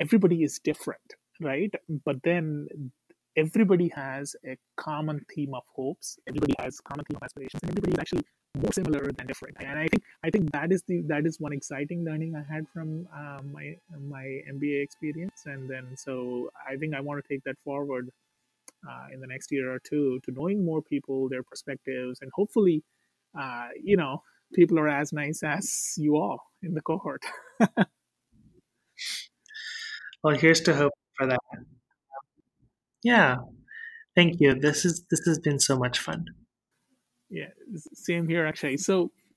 everybody 0.00 0.42
is 0.42 0.58
different 0.58 1.14
right? 1.40 1.72
But 2.04 2.16
then 2.24 2.66
everybody 3.36 3.88
has 3.94 4.34
a 4.44 4.56
common 4.76 5.24
theme 5.32 5.54
of 5.54 5.62
hopes 5.74 6.18
everybody 6.26 6.54
has 6.58 6.80
common 6.80 7.04
theme 7.04 7.16
of 7.16 7.22
aspirations 7.22 7.62
and 7.62 7.70
everybody 7.70 7.92
is 7.92 7.98
actually 8.00 8.24
more 8.56 8.72
similar 8.72 9.12
than 9.12 9.26
different. 9.26 9.56
And 9.60 9.78
i 9.78 9.86
think 9.86 10.02
i 10.24 10.30
think 10.30 10.50
that 10.52 10.72
is 10.72 10.82
the 10.88 11.02
that 11.06 11.26
is 11.26 11.38
one 11.38 11.52
exciting 11.52 12.04
learning 12.04 12.34
i 12.34 12.42
had 12.52 12.66
from 12.74 13.06
uh, 13.14 13.40
my 13.52 13.76
my 14.14 14.24
mba 14.54 14.82
experience. 14.82 15.42
And 15.46 15.70
then 15.70 15.86
so 15.96 16.50
i 16.68 16.76
think 16.76 16.94
i 16.94 17.00
want 17.00 17.22
to 17.22 17.28
take 17.32 17.44
that 17.44 17.56
forward 17.64 18.10
uh, 18.88 19.06
in 19.12 19.20
the 19.20 19.26
next 19.26 19.50
year 19.50 19.72
or 19.72 19.78
two 19.78 20.20
to 20.24 20.32
knowing 20.32 20.64
more 20.64 20.82
people, 20.82 21.28
their 21.28 21.42
perspectives, 21.42 22.18
and 22.20 22.30
hopefully, 22.34 22.84
uh, 23.38 23.68
you 23.82 23.96
know, 23.96 24.22
people 24.54 24.78
are 24.78 24.88
as 24.88 25.12
nice 25.12 25.42
as 25.42 25.94
you 25.96 26.16
all 26.16 26.40
in 26.62 26.74
the 26.74 26.80
cohort. 26.80 27.22
well, 30.22 30.36
here's 30.36 30.60
to 30.62 30.74
hope 30.74 30.92
for 31.16 31.26
that. 31.26 31.40
Yeah, 33.02 33.36
thank 34.14 34.40
you. 34.40 34.54
This 34.54 34.84
is 34.84 35.04
this 35.10 35.24
has 35.26 35.38
been 35.38 35.58
so 35.60 35.78
much 35.78 35.98
fun. 35.98 36.26
Yeah, 37.30 37.50
same 37.94 38.28
here 38.28 38.46
actually. 38.46 38.78
So 38.78 39.10